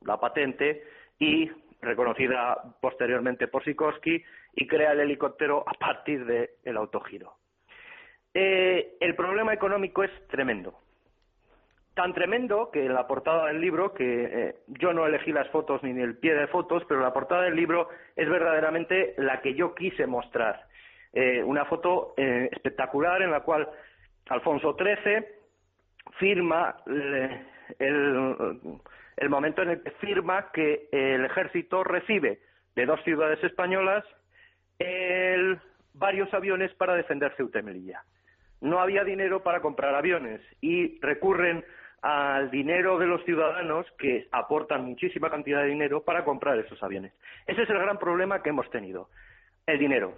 la 0.02 0.18
patente 0.18 0.84
y 1.18 1.50
reconocida 1.80 2.56
posteriormente 2.80 3.48
por 3.48 3.64
Sikorsky 3.64 4.22
y 4.54 4.66
crea 4.66 4.92
el 4.92 5.00
helicóptero 5.00 5.64
a 5.66 5.72
partir 5.74 6.24
del 6.24 6.76
autogiro. 6.76 7.34
Eh, 8.32 8.96
el 9.00 9.14
problema 9.14 9.52
económico 9.52 10.02
es 10.02 10.10
tremendo. 10.28 10.78
Tan 11.98 12.14
tremendo 12.14 12.70
que 12.70 12.86
en 12.86 12.94
la 12.94 13.08
portada 13.08 13.46
del 13.46 13.60
libro, 13.60 13.92
que 13.92 14.04
eh, 14.04 14.54
yo 14.68 14.92
no 14.92 15.04
elegí 15.04 15.32
las 15.32 15.48
fotos 15.48 15.82
ni 15.82 16.00
el 16.00 16.16
pie 16.16 16.32
de 16.32 16.46
fotos, 16.46 16.84
pero 16.88 17.00
la 17.00 17.12
portada 17.12 17.42
del 17.42 17.56
libro 17.56 17.88
es 18.14 18.28
verdaderamente 18.28 19.14
la 19.18 19.40
que 19.40 19.54
yo 19.54 19.74
quise 19.74 20.06
mostrar. 20.06 20.64
Eh, 21.12 21.42
una 21.42 21.64
foto 21.64 22.14
espectacular 22.16 23.20
en 23.22 23.32
la 23.32 23.40
cual 23.40 23.68
Alfonso 24.28 24.76
XIII 24.78 25.26
firma 26.20 26.76
el, 27.80 29.28
momento 29.28 29.62
en 29.62 29.70
el 29.70 29.82
que 29.82 29.90
firma 29.98 30.52
que 30.52 30.88
el 30.92 31.24
ejército 31.24 31.82
recibe 31.82 32.38
de 32.76 32.86
dos 32.86 33.02
ciudades 33.02 33.42
españolas 33.42 34.04
varios 35.94 36.32
aviones 36.32 36.72
para 36.74 36.94
defender 36.94 37.34
Ceuta 37.36 37.58
y. 37.58 38.04
No 38.60 38.78
había 38.78 39.02
dinero 39.02 39.42
para 39.42 39.60
comprar 39.60 39.96
aviones 39.96 40.40
y 40.60 41.00
recurren 41.00 41.64
al 42.02 42.50
dinero 42.50 42.98
de 42.98 43.06
los 43.06 43.24
ciudadanos 43.24 43.86
que 43.98 44.28
aportan 44.32 44.84
muchísima 44.84 45.30
cantidad 45.30 45.62
de 45.62 45.68
dinero 45.68 46.02
para 46.02 46.24
comprar 46.24 46.58
esos 46.58 46.82
aviones. 46.82 47.12
Ese 47.46 47.62
es 47.62 47.70
el 47.70 47.78
gran 47.78 47.98
problema 47.98 48.42
que 48.42 48.50
hemos 48.50 48.70
tenido, 48.70 49.08
el 49.66 49.78
dinero. 49.78 50.14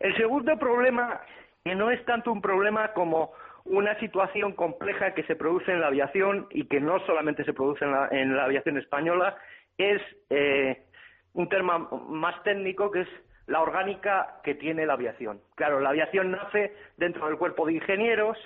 El 0.00 0.16
segundo 0.16 0.56
problema, 0.58 1.20
que 1.64 1.74
no 1.74 1.90
es 1.90 2.04
tanto 2.04 2.32
un 2.32 2.40
problema 2.40 2.92
como 2.92 3.32
una 3.64 3.98
situación 3.98 4.52
compleja 4.52 5.14
que 5.14 5.24
se 5.24 5.36
produce 5.36 5.72
en 5.72 5.80
la 5.80 5.88
aviación 5.88 6.46
y 6.50 6.66
que 6.66 6.80
no 6.80 7.00
solamente 7.06 7.44
se 7.44 7.54
produce 7.54 7.84
en 7.84 8.36
la, 8.36 8.44
aviación 8.44 8.78
española, 8.78 9.36
es 9.78 10.00
eh, 10.30 10.84
un 11.32 11.48
tema 11.48 11.78
más 11.78 12.42
técnico 12.44 12.90
que 12.90 13.02
es 13.02 13.08
la 13.46 13.60
orgánica 13.60 14.40
que 14.42 14.54
tiene 14.54 14.86
la 14.86 14.94
aviación. 14.94 15.40
Claro, 15.54 15.80
la 15.80 15.90
aviación 15.90 16.30
nace 16.30 16.74
dentro 16.96 17.26
del 17.26 17.36
cuerpo 17.36 17.66
de 17.66 17.74
ingenieros, 17.74 18.38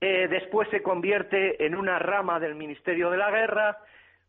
eh, 0.00 0.28
después 0.28 0.68
se 0.70 0.82
convierte 0.82 1.64
en 1.64 1.74
una 1.74 1.98
rama 1.98 2.38
del 2.38 2.54
Ministerio 2.54 3.10
de 3.10 3.16
la 3.16 3.30
Guerra, 3.30 3.78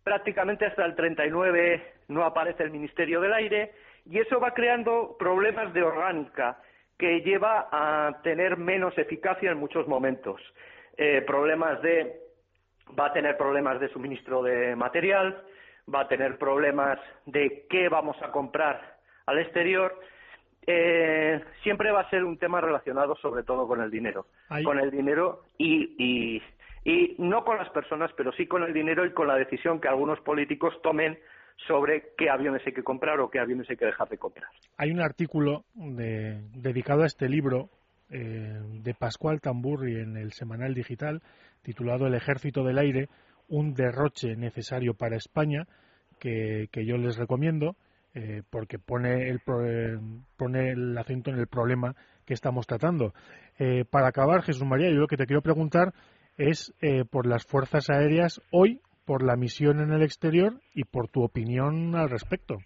prácticamente 0.03 0.65
hasta 0.65 0.85
el 0.85 0.95
39 0.95 1.93
no 2.07 2.23
aparece 2.23 2.63
el 2.63 2.71
Ministerio 2.71 3.19
del 3.19 3.33
Aire, 3.33 3.73
y 4.05 4.19
eso 4.19 4.39
va 4.39 4.53
creando 4.53 5.17
problemas 5.19 5.73
de 5.73 5.83
orgánica 5.83 6.57
que 6.97 7.21
lleva 7.21 7.67
a 7.71 8.21
tener 8.23 8.57
menos 8.57 8.97
eficacia 8.97 9.51
en 9.51 9.57
muchos 9.57 9.87
momentos. 9.87 10.41
Eh, 10.95 11.21
problemas 11.21 11.81
de 11.81 12.21
va 12.97 13.07
a 13.07 13.13
tener 13.13 13.37
problemas 13.37 13.79
de 13.79 13.89
suministro 13.89 14.41
de 14.41 14.75
material, 14.75 15.43
va 15.93 16.01
a 16.01 16.07
tener 16.07 16.37
problemas 16.37 16.99
de 17.25 17.65
qué 17.69 17.89
vamos 17.89 18.17
a 18.21 18.31
comprar 18.31 18.97
al 19.25 19.39
exterior. 19.39 19.99
Eh, 20.67 21.41
siempre 21.63 21.91
va 21.91 22.01
a 22.01 22.09
ser 22.09 22.25
un 22.25 22.37
tema 22.37 22.59
relacionado 22.59 23.15
sobre 23.15 23.43
todo 23.43 23.67
con 23.67 23.81
el 23.81 23.89
dinero, 23.89 24.25
con 24.63 24.79
el 24.79 24.91
dinero 24.91 25.43
y, 25.57 26.41
y 26.83 27.15
no 27.17 27.45
con 27.45 27.57
las 27.57 27.69
personas, 27.69 28.11
pero 28.17 28.33
sí 28.33 28.47
con 28.47 28.63
el 28.63 28.73
dinero 28.73 29.05
y 29.05 29.13
con 29.13 29.27
la 29.27 29.35
decisión 29.35 29.79
que 29.79 29.87
algunos 29.87 30.19
políticos 30.19 30.73
tomen 30.83 31.17
sobre 31.65 32.13
qué 32.17 32.29
aviones 32.29 32.61
hay 32.65 32.73
que 32.73 32.83
comprar 32.83 33.19
o 33.19 33.29
qué 33.29 33.39
aviones 33.39 33.69
hay 33.69 33.77
que 33.77 33.85
dejar 33.85 34.09
de 34.09 34.17
comprar. 34.17 34.49
Hay 34.77 34.91
un 34.91 34.99
artículo 34.99 35.63
dedicado 35.73 37.03
a 37.03 37.07
este 37.07 37.29
libro 37.29 37.69
eh, 38.09 38.59
de 38.83 38.93
Pascual 38.93 39.41
Tamburri 39.41 39.99
en 39.99 40.17
el 40.17 40.31
Semanal 40.31 40.73
Digital 40.73 41.21
titulado 41.61 42.07
El 42.07 42.13
Ejército 42.13 42.63
del 42.63 42.77
Aire, 42.77 43.09
un 43.49 43.73
derroche 43.73 44.37
necesario 44.37 44.93
para 44.93 45.17
España, 45.17 45.67
que, 46.17 46.69
yo 46.73 46.97
les 46.97 47.17
recomiendo 47.17 47.75
eh, 48.17 48.41
porque 48.49 48.79
pone 48.79 49.29
el, 49.29 49.39
pone 50.37 50.71
el 50.71 50.97
acento 50.97 51.29
en 51.29 51.37
el 51.37 51.45
problema 51.45 51.93
que 52.25 52.33
estamos 52.33 52.65
tratando. 52.65 53.13
Eh, 53.59 53.85
para 53.89 54.07
acabar, 54.07 54.41
Jesús 54.41 54.65
María, 54.65 54.89
yo 54.89 54.95
lo 54.95 55.07
que 55.07 55.17
te 55.17 55.27
quiero 55.27 55.43
preguntar 55.43 55.93
es 56.35 56.73
eh, 56.81 57.05
por 57.05 57.27
las 57.27 57.45
fuerzas 57.45 57.91
aéreas 57.91 58.41
hoy, 58.51 58.81
por 59.05 59.21
la 59.21 59.35
misión 59.35 59.81
en 59.81 59.91
el 59.91 60.01
exterior 60.01 60.53
y 60.73 60.83
por 60.83 61.09
tu 61.09 61.23
opinión 61.23 61.95
al 61.95 62.09
respecto. 62.09 62.57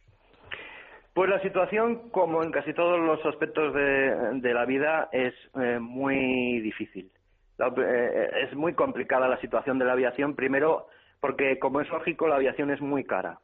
Pues 1.13 1.29
la 1.29 1.41
situación, 1.41 2.09
como 2.11 2.43
en 2.43 2.51
casi 2.51 2.73
todos 2.73 2.97
los 3.01 3.19
aspectos 3.25 3.73
de, 3.73 4.53
la 4.53 4.65
vida, 4.65 5.09
es 5.11 5.33
eh, 5.61 5.79
muy 5.79 6.61
difícil. 6.61 7.11
es 7.59 8.55
muy 8.55 8.73
complicada 8.73 9.27
la 9.27 9.41
situación 9.41 9.77
de 9.79 9.85
la 9.85 9.91
aviación, 9.91 10.33
primero 10.33 10.87
porque, 11.19 11.59
como 11.59 11.81
es 11.81 11.89
lógico, 11.89 12.29
la 12.29 12.35
aviación 12.35 12.71
es 12.71 12.79
muy 12.79 13.03
cara. 13.03 13.39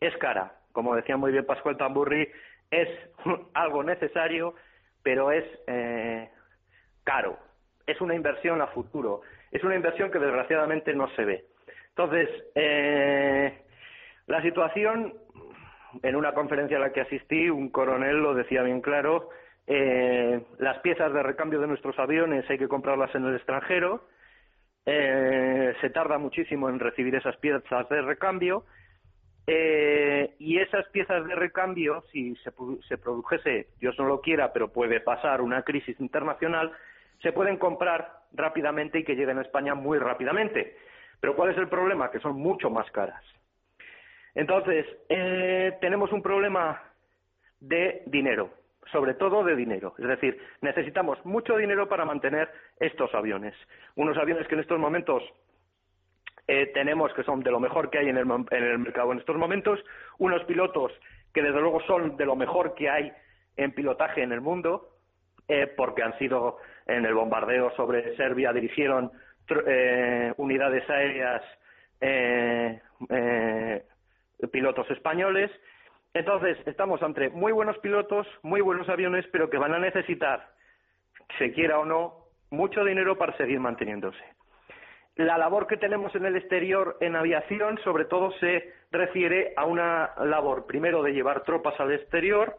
Es 0.00 0.16
cara, 0.16 0.54
como 0.74 0.96
decía 0.96 1.16
muy 1.16 1.30
bien 1.30 1.46
Pascual 1.46 1.78
Tamburri, 1.78 2.28
es 2.70 2.88
algo 3.54 3.82
necesario, 3.82 4.54
pero 5.02 5.30
es 5.30 5.44
eh, 5.68 6.28
caro. 7.04 7.38
Es 7.86 8.00
una 8.00 8.14
inversión 8.14 8.60
a 8.60 8.66
futuro. 8.66 9.22
Es 9.52 9.62
una 9.62 9.76
inversión 9.76 10.10
que 10.10 10.18
desgraciadamente 10.18 10.92
no 10.92 11.08
se 11.14 11.24
ve. 11.24 11.44
Entonces, 11.90 12.28
eh, 12.56 13.62
la 14.26 14.42
situación, 14.42 15.14
en 16.02 16.16
una 16.16 16.32
conferencia 16.32 16.76
a 16.76 16.80
la 16.80 16.92
que 16.92 17.02
asistí, 17.02 17.48
un 17.48 17.68
coronel 17.68 18.16
lo 18.16 18.34
decía 18.34 18.62
bien 18.62 18.80
claro, 18.80 19.30
eh, 19.68 20.42
las 20.58 20.78
piezas 20.80 21.12
de 21.12 21.22
recambio 21.22 21.60
de 21.60 21.68
nuestros 21.68 21.96
aviones 22.00 22.50
hay 22.50 22.58
que 22.58 22.68
comprarlas 22.68 23.14
en 23.14 23.24
el 23.26 23.36
extranjero, 23.36 24.08
se 24.84 25.90
tarda 25.94 26.18
muchísimo 26.18 26.68
en 26.68 26.78
recibir 26.78 27.14
esas 27.14 27.38
piezas 27.38 27.88
de 27.88 28.02
recambio 28.02 28.64
eh, 29.46 30.34
y 30.38 30.58
esas 30.58 30.88
piezas 30.88 31.26
de 31.26 31.34
recambio, 31.34 32.02
si 32.12 32.34
se, 32.36 32.50
se 32.88 32.98
produjese, 32.98 33.68
Dios 33.78 33.98
no 33.98 34.06
lo 34.06 34.20
quiera, 34.20 34.52
pero 34.52 34.72
puede 34.72 35.00
pasar 35.00 35.42
una 35.42 35.62
crisis 35.62 35.98
internacional, 36.00 36.72
se 37.22 37.32
pueden 37.32 37.58
comprar 37.58 38.20
rápidamente 38.32 38.98
y 38.98 39.04
que 39.04 39.14
lleguen 39.14 39.38
a 39.38 39.42
España 39.42 39.74
muy 39.74 39.98
rápidamente. 39.98 40.76
Pero 41.20 41.36
¿cuál 41.36 41.50
es 41.50 41.58
el 41.58 41.68
problema? 41.68 42.10
Que 42.10 42.20
son 42.20 42.36
mucho 42.36 42.70
más 42.70 42.90
caras. 42.90 43.22
Entonces, 44.34 44.86
eh, 45.08 45.76
tenemos 45.80 46.12
un 46.12 46.22
problema 46.22 46.82
de 47.60 48.02
dinero, 48.06 48.50
sobre 48.90 49.14
todo 49.14 49.44
de 49.44 49.56
dinero. 49.56 49.94
Es 49.98 50.06
decir, 50.06 50.38
necesitamos 50.60 51.24
mucho 51.24 51.56
dinero 51.56 51.88
para 51.88 52.04
mantener 52.04 52.50
estos 52.78 53.14
aviones. 53.14 53.54
Unos 53.94 54.16
aviones 54.18 54.46
que 54.48 54.54
en 54.54 54.60
estos 54.60 54.78
momentos 54.78 55.22
eh, 56.46 56.70
tenemos 56.74 57.12
que 57.14 57.22
son 57.22 57.42
de 57.42 57.50
lo 57.50 57.60
mejor 57.60 57.90
que 57.90 57.98
hay 57.98 58.08
en 58.08 58.18
el, 58.18 58.30
en 58.30 58.64
el 58.64 58.78
mercado 58.78 59.12
en 59.12 59.18
estos 59.18 59.36
momentos, 59.36 59.80
unos 60.18 60.44
pilotos 60.44 60.92
que 61.32 61.42
desde 61.42 61.60
luego 61.60 61.80
son 61.82 62.16
de 62.16 62.26
lo 62.26 62.36
mejor 62.36 62.74
que 62.74 62.88
hay 62.90 63.12
en 63.56 63.72
pilotaje 63.72 64.22
en 64.22 64.32
el 64.32 64.40
mundo, 64.40 64.90
eh, 65.48 65.66
porque 65.76 66.02
han 66.02 66.16
sido 66.18 66.58
en 66.86 67.04
el 67.06 67.14
bombardeo 67.14 67.70
sobre 67.76 68.16
Serbia, 68.16 68.52
dirigieron 68.52 69.10
eh, 69.66 70.32
unidades 70.36 70.88
aéreas 70.88 71.42
pilotos 74.52 74.90
españoles. 74.90 75.50
Entonces, 76.12 76.58
estamos 76.66 77.02
ante 77.02 77.30
muy 77.30 77.52
buenos 77.52 77.78
pilotos, 77.78 78.26
muy 78.42 78.60
buenos 78.60 78.88
aviones, 78.88 79.26
pero 79.32 79.48
que 79.48 79.56
van 79.56 79.72
a 79.72 79.78
necesitar, 79.78 80.48
se 81.38 81.52
quiera 81.52 81.78
o 81.78 81.84
no, 81.84 82.26
mucho 82.50 82.84
dinero 82.84 83.16
para 83.16 83.36
seguir 83.36 83.58
manteniéndose. 83.58 84.22
La 85.16 85.38
labor 85.38 85.68
que 85.68 85.76
tenemos 85.76 86.12
en 86.16 86.26
el 86.26 86.36
exterior 86.36 86.96
en 87.00 87.14
aviación, 87.14 87.78
sobre 87.84 88.04
todo, 88.04 88.32
se 88.40 88.72
refiere 88.90 89.52
a 89.56 89.64
una 89.64 90.10
labor, 90.24 90.66
primero, 90.66 91.04
de 91.04 91.12
llevar 91.12 91.44
tropas 91.44 91.78
al 91.78 91.92
exterior, 91.92 92.58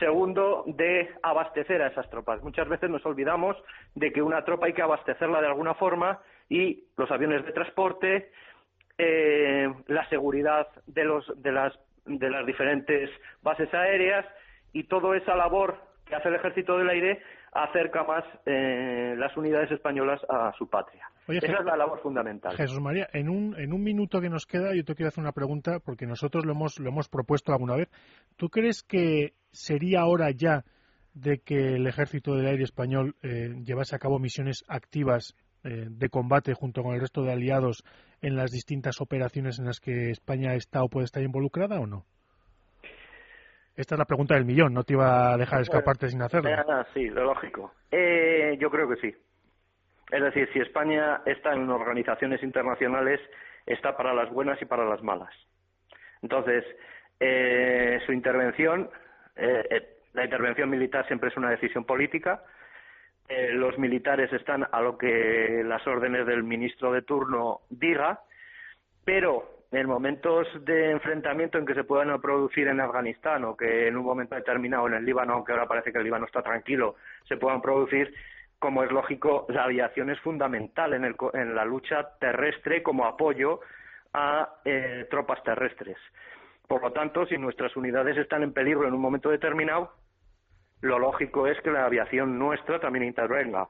segundo, 0.00 0.64
de 0.66 1.10
abastecer 1.22 1.80
a 1.80 1.88
esas 1.88 2.10
tropas. 2.10 2.42
Muchas 2.42 2.68
veces 2.68 2.90
nos 2.90 3.06
olvidamos 3.06 3.56
de 3.94 4.12
que 4.12 4.20
una 4.20 4.44
tropa 4.44 4.66
hay 4.66 4.72
que 4.72 4.82
abastecerla 4.82 5.40
de 5.40 5.46
alguna 5.46 5.74
forma 5.74 6.18
y 6.48 6.84
los 6.96 7.08
aviones 7.12 7.44
de 7.46 7.52
transporte, 7.52 8.32
eh, 8.98 9.72
la 9.86 10.08
seguridad 10.08 10.66
de, 10.86 11.04
los, 11.04 11.40
de, 11.40 11.52
las, 11.52 11.72
de 12.04 12.30
las 12.30 12.44
diferentes 12.44 13.10
bases 13.42 13.72
aéreas 13.72 14.26
y 14.72 14.84
toda 14.84 15.16
esa 15.16 15.36
labor 15.36 15.91
que 16.12 16.16
hace 16.16 16.28
el 16.28 16.34
Ejército 16.34 16.76
del 16.76 16.90
Aire 16.90 17.22
acerca 17.52 18.04
más 18.04 18.22
eh, 18.44 19.14
las 19.16 19.34
unidades 19.34 19.70
españolas 19.70 20.20
a 20.28 20.52
su 20.58 20.68
patria. 20.68 21.08
Esa 21.26 21.46
es 21.46 21.64
la 21.64 21.74
labor 21.74 22.00
fundamental. 22.02 22.54
Jesús 22.54 22.80
María, 22.80 23.08
en 23.14 23.30
un, 23.30 23.58
en 23.58 23.72
un 23.72 23.82
minuto 23.82 24.20
que 24.20 24.28
nos 24.28 24.44
queda, 24.44 24.74
yo 24.74 24.84
te 24.84 24.94
quiero 24.94 25.08
hacer 25.08 25.22
una 25.22 25.32
pregunta, 25.32 25.78
porque 25.82 26.06
nosotros 26.06 26.44
lo 26.44 26.52
hemos, 26.52 26.78
lo 26.78 26.90
hemos 26.90 27.08
propuesto 27.08 27.52
alguna 27.52 27.76
vez. 27.76 27.88
¿Tú 28.36 28.50
crees 28.50 28.82
que 28.82 29.32
sería 29.52 30.04
hora 30.04 30.30
ya 30.30 30.64
de 31.14 31.38
que 31.38 31.76
el 31.76 31.86
Ejército 31.86 32.34
del 32.34 32.46
Aire 32.46 32.64
Español 32.64 33.16
eh, 33.22 33.54
llevase 33.64 33.96
a 33.96 33.98
cabo 33.98 34.18
misiones 34.18 34.64
activas 34.68 35.34
eh, 35.64 35.86
de 35.88 36.08
combate 36.10 36.52
junto 36.52 36.82
con 36.82 36.94
el 36.94 37.00
resto 37.00 37.22
de 37.22 37.32
aliados 37.32 37.84
en 38.20 38.36
las 38.36 38.50
distintas 38.50 39.00
operaciones 39.00 39.58
en 39.58 39.64
las 39.64 39.80
que 39.80 40.10
España 40.10 40.54
está 40.54 40.82
o 40.82 40.88
puede 40.88 41.06
estar 41.06 41.22
involucrada 41.22 41.80
o 41.80 41.86
no? 41.86 42.04
Esta 43.76 43.94
es 43.94 43.98
la 43.98 44.04
pregunta 44.04 44.34
del 44.34 44.44
millón, 44.44 44.74
no 44.74 44.84
te 44.84 44.92
iba 44.92 45.32
a 45.32 45.36
dejar 45.36 45.62
escaparte 45.62 46.08
sin 46.08 46.20
hacerlo. 46.22 46.50
sí, 46.92 47.08
lo 47.08 47.24
lógico. 47.24 47.72
Eh, 47.90 48.56
yo 48.60 48.70
creo 48.70 48.88
que 48.88 48.96
sí. 48.96 49.14
Es 50.10 50.22
decir, 50.22 50.48
si 50.52 50.60
España 50.60 51.22
está 51.24 51.54
en 51.54 51.70
organizaciones 51.70 52.42
internacionales, 52.42 53.18
está 53.64 53.96
para 53.96 54.12
las 54.12 54.30
buenas 54.30 54.60
y 54.60 54.66
para 54.66 54.84
las 54.84 55.02
malas. 55.02 55.34
Entonces, 56.20 56.64
eh, 57.18 58.00
su 58.04 58.12
intervención, 58.12 58.90
eh, 59.36 59.66
eh, 59.70 59.88
la 60.12 60.24
intervención 60.24 60.68
militar 60.68 61.06
siempre 61.06 61.30
es 61.30 61.36
una 61.36 61.50
decisión 61.50 61.84
política. 61.84 62.42
los 63.54 63.78
militares 63.78 64.30
están 64.30 64.66
a 64.70 64.80
lo 64.82 64.98
que 64.98 65.62
las 65.64 65.86
órdenes 65.86 66.26
del 66.26 66.42
ministro 66.42 66.92
de 66.92 67.00
turno 67.00 67.60
diga, 67.70 68.20
pero 69.06 69.61
en 69.72 69.86
momentos 69.86 70.46
de 70.64 70.90
enfrentamiento 70.90 71.56
en 71.56 71.64
que 71.64 71.74
se 71.74 71.84
puedan 71.84 72.20
producir 72.20 72.68
en 72.68 72.80
Afganistán 72.80 73.44
o 73.44 73.56
que 73.56 73.88
en 73.88 73.96
un 73.96 74.04
momento 74.04 74.34
determinado 74.34 74.86
en 74.86 74.94
el 74.94 75.04
Líbano, 75.04 75.32
aunque 75.32 75.52
ahora 75.52 75.66
parece 75.66 75.90
que 75.90 75.98
el 75.98 76.04
Líbano 76.04 76.26
está 76.26 76.42
tranquilo, 76.42 76.96
se 77.26 77.38
puedan 77.38 77.62
producir, 77.62 78.14
como 78.58 78.84
es 78.84 78.92
lógico, 78.92 79.46
la 79.48 79.64
aviación 79.64 80.10
es 80.10 80.20
fundamental 80.20 80.92
en, 80.92 81.06
el, 81.06 81.16
en 81.32 81.54
la 81.54 81.64
lucha 81.64 82.18
terrestre 82.20 82.82
como 82.82 83.06
apoyo 83.06 83.60
a 84.12 84.56
eh, 84.66 85.06
tropas 85.10 85.42
terrestres. 85.42 85.96
Por 86.68 86.82
lo 86.82 86.92
tanto, 86.92 87.24
si 87.26 87.38
nuestras 87.38 87.74
unidades 87.74 88.18
están 88.18 88.42
en 88.42 88.52
peligro 88.52 88.86
en 88.86 88.92
un 88.92 89.00
momento 89.00 89.30
determinado, 89.30 89.92
lo 90.82 90.98
lógico 90.98 91.46
es 91.46 91.58
que 91.62 91.70
la 91.70 91.86
aviación 91.86 92.38
nuestra 92.38 92.78
también 92.78 93.06
intervenga 93.06 93.68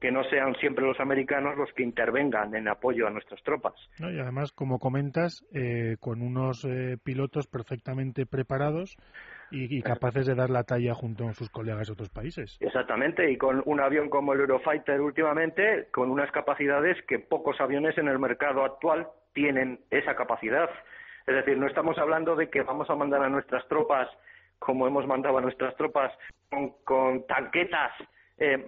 que 0.00 0.12
no 0.12 0.22
sean 0.24 0.54
siempre 0.56 0.84
los 0.84 0.98
americanos 1.00 1.56
los 1.56 1.72
que 1.72 1.82
intervengan 1.82 2.54
en 2.54 2.68
apoyo 2.68 3.06
a 3.06 3.10
nuestras 3.10 3.42
tropas. 3.42 3.74
y 3.98 4.18
además, 4.18 4.52
como 4.52 4.78
comentas, 4.78 5.44
eh, 5.52 5.96
con 6.00 6.22
unos 6.22 6.64
eh, 6.64 6.96
pilotos 7.02 7.46
perfectamente 7.46 8.26
preparados 8.26 8.96
y, 9.50 9.80
capaces 9.82 10.26
de 10.26 10.34
dar 10.34 10.50
la 10.50 10.64
talla 10.64 10.94
junto 10.94 11.26
a 11.26 11.32
sus 11.32 11.48
colegas 11.48 11.86
de 11.86 11.94
otros 11.94 12.10
países. 12.10 12.58
Exactamente, 12.60 13.30
y 13.30 13.38
con 13.38 13.62
un 13.64 13.80
avión 13.80 14.10
como 14.10 14.34
el 14.34 14.40
Eurofighter 14.40 15.00
últimamente, 15.00 15.88
con 15.90 16.10
unas 16.10 16.30
capacidades 16.32 16.98
que 17.06 17.18
pocos 17.18 17.58
aviones 17.60 17.96
en 17.96 18.08
el 18.08 18.18
mercado 18.18 18.64
actual 18.64 19.08
tienen 19.32 19.80
esa 19.90 20.14
capacidad. 20.14 20.68
Es 21.26 21.34
decir, 21.34 21.56
no 21.56 21.66
estamos 21.66 21.96
hablando 21.98 22.36
de 22.36 22.50
que 22.50 22.62
vamos 22.62 22.88
a 22.90 22.94
mandar 22.94 23.22
a 23.22 23.28
nuestras 23.28 23.66
tropas, 23.68 24.08
como 24.58 24.86
hemos 24.86 25.06
mandado 25.06 25.38
a 25.38 25.40
nuestras 25.40 25.74
tropas, 25.76 26.12
con, 26.84 27.26
tanquetas 27.26 27.92
eh, 28.38 28.64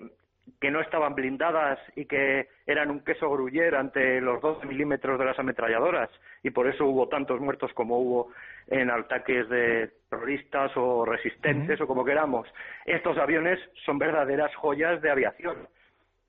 que 0.61 0.70
no 0.70 0.80
estaban 0.80 1.14
blindadas 1.14 1.78
y 1.96 2.07
que 2.07 2.48
eran 2.66 2.90
un 2.90 3.01
queso 3.01 3.30
gruyer 3.30 3.74
ante 3.74 4.20
los 4.20 4.40
12 4.40 4.66
milímetros 4.66 5.18
de 5.18 5.24
las 5.24 5.38
ametralladoras 5.38 6.11
y 6.42 6.51
por 6.51 6.68
eso 6.68 6.86
hubo 6.86 7.09
tantos 7.09 7.40
muertos 7.40 7.72
como 7.74 7.98
hubo 7.98 8.32
en 8.68 8.90
ataques 8.90 9.48
de 9.48 9.90
terroristas 10.09 10.72
o 10.76 11.05
resistentes 11.05 11.80
o 11.80 11.86
como 11.86 12.05
queramos. 12.05 12.48
Estos 12.86 13.18
aviones 13.18 13.59
son 13.84 13.98
verdaderas 13.98 14.55
joyas 14.57 15.01
de 15.03 15.11
aviación. 15.11 15.57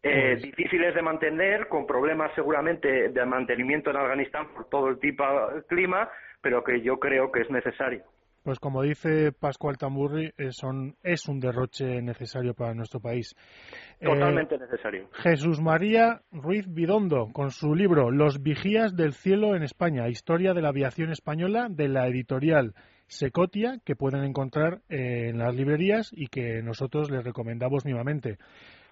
Eh, 0.04 0.32
pues 0.32 0.42
difíciles 0.42 0.96
de 0.96 1.02
mantener, 1.02 1.68
con 1.68 1.86
problemas 1.86 2.32
seguramente 2.34 3.10
de 3.10 3.26
mantenimiento 3.26 3.92
en 3.92 3.98
Afganistán 3.98 4.48
por 4.54 4.68
todo 4.68 4.90
el 4.90 5.00
tipo 5.00 5.24
de 5.24 5.64
clima, 5.66 6.10
pero 6.42 6.64
que 6.64 6.82
yo 6.82 7.00
creo 7.00 7.32
que 7.32 7.42
es 7.42 7.52
necesario. 7.52 8.04
Pues 8.44 8.60
como 8.60 8.82
dice 8.82 9.32
Pascual 9.32 9.78
Tamburri, 9.78 10.34
eh, 10.38 10.50
es 11.04 11.28
un 11.28 11.40
derroche 11.40 12.02
necesario 12.02 12.54
para 12.54 12.74
nuestro 12.74 13.00
país. 13.00 13.36
Totalmente 14.00 14.56
eh, 14.56 14.60
necesario. 14.60 15.10
Jesús 15.14 15.62
María 15.62 16.22
Ruiz 16.32 16.66
Bidondo, 16.68 17.30
con 17.34 17.52
su 17.52 17.76
libro 17.76 18.10
Los 18.10 18.42
vigías 18.42 18.96
del 18.96 19.14
cielo 19.14 19.56
en 19.56 19.64
España, 19.64 20.10
historia 20.10 20.54
de 20.54 20.62
la 20.62 20.70
aviación 20.70 21.12
española, 21.12 21.68
de 21.70 21.88
la 21.88 22.08
editorial 22.08 22.74
Secotia, 23.08 23.78
que 23.86 23.96
pueden 23.96 24.24
encontrar 24.24 24.82
eh, 24.90 25.30
en 25.30 25.38
las 25.38 25.54
librerías 25.54 26.12
y 26.12 26.28
que 26.28 26.64
nosotros 26.64 27.12
les 27.12 27.24
recomendamos 27.24 27.84
vivamente. 27.84 28.38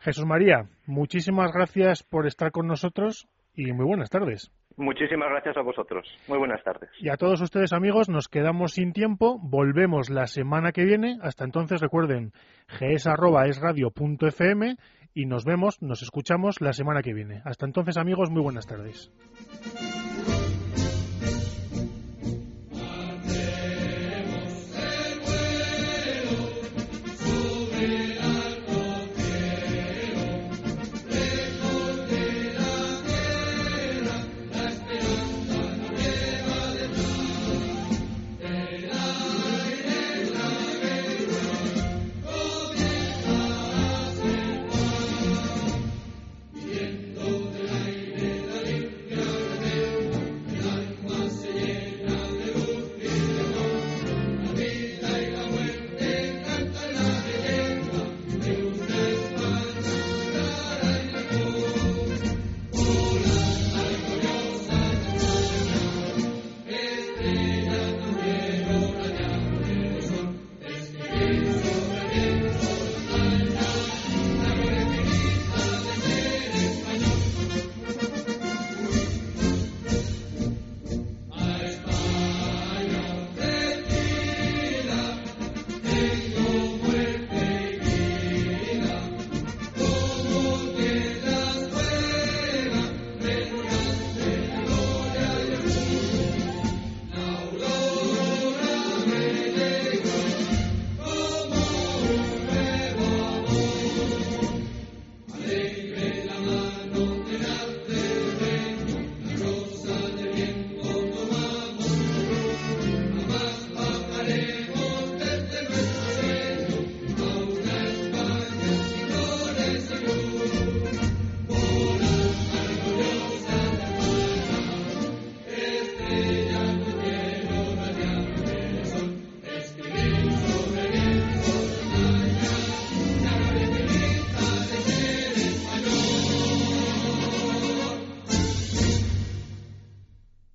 Jesús 0.01 0.25
María, 0.25 0.69
muchísimas 0.85 1.51
gracias 1.51 2.03
por 2.03 2.27
estar 2.27 2.51
con 2.51 2.67
nosotros 2.67 3.27
y 3.55 3.71
muy 3.71 3.85
buenas 3.85 4.09
tardes. 4.09 4.51
Muchísimas 4.79 5.29
gracias 5.29 5.57
a 5.57 5.61
vosotros. 5.61 6.07
Muy 6.29 6.37
buenas 6.37 6.63
tardes. 6.63 6.89
Y 7.01 7.09
a 7.09 7.17
todos 7.17 7.41
ustedes, 7.41 7.73
amigos, 7.73 8.07
nos 8.07 8.29
quedamos 8.29 8.71
sin 8.71 8.93
tiempo. 8.93 9.37
Volvemos 9.41 10.09
la 10.09 10.25
semana 10.25 10.71
que 10.71 10.85
viene. 10.85 11.17
Hasta 11.21 11.43
entonces, 11.43 11.81
recuerden, 11.81 12.31
gs.esradio.fm 12.79 14.77
y 15.13 15.25
nos 15.25 15.43
vemos, 15.43 15.81
nos 15.81 16.01
escuchamos 16.01 16.61
la 16.61 16.71
semana 16.71 17.01
que 17.01 17.13
viene. 17.13 17.41
Hasta 17.43 17.65
entonces, 17.65 17.97
amigos, 17.97 18.29
muy 18.31 18.41
buenas 18.41 18.67
tardes. 18.67 19.11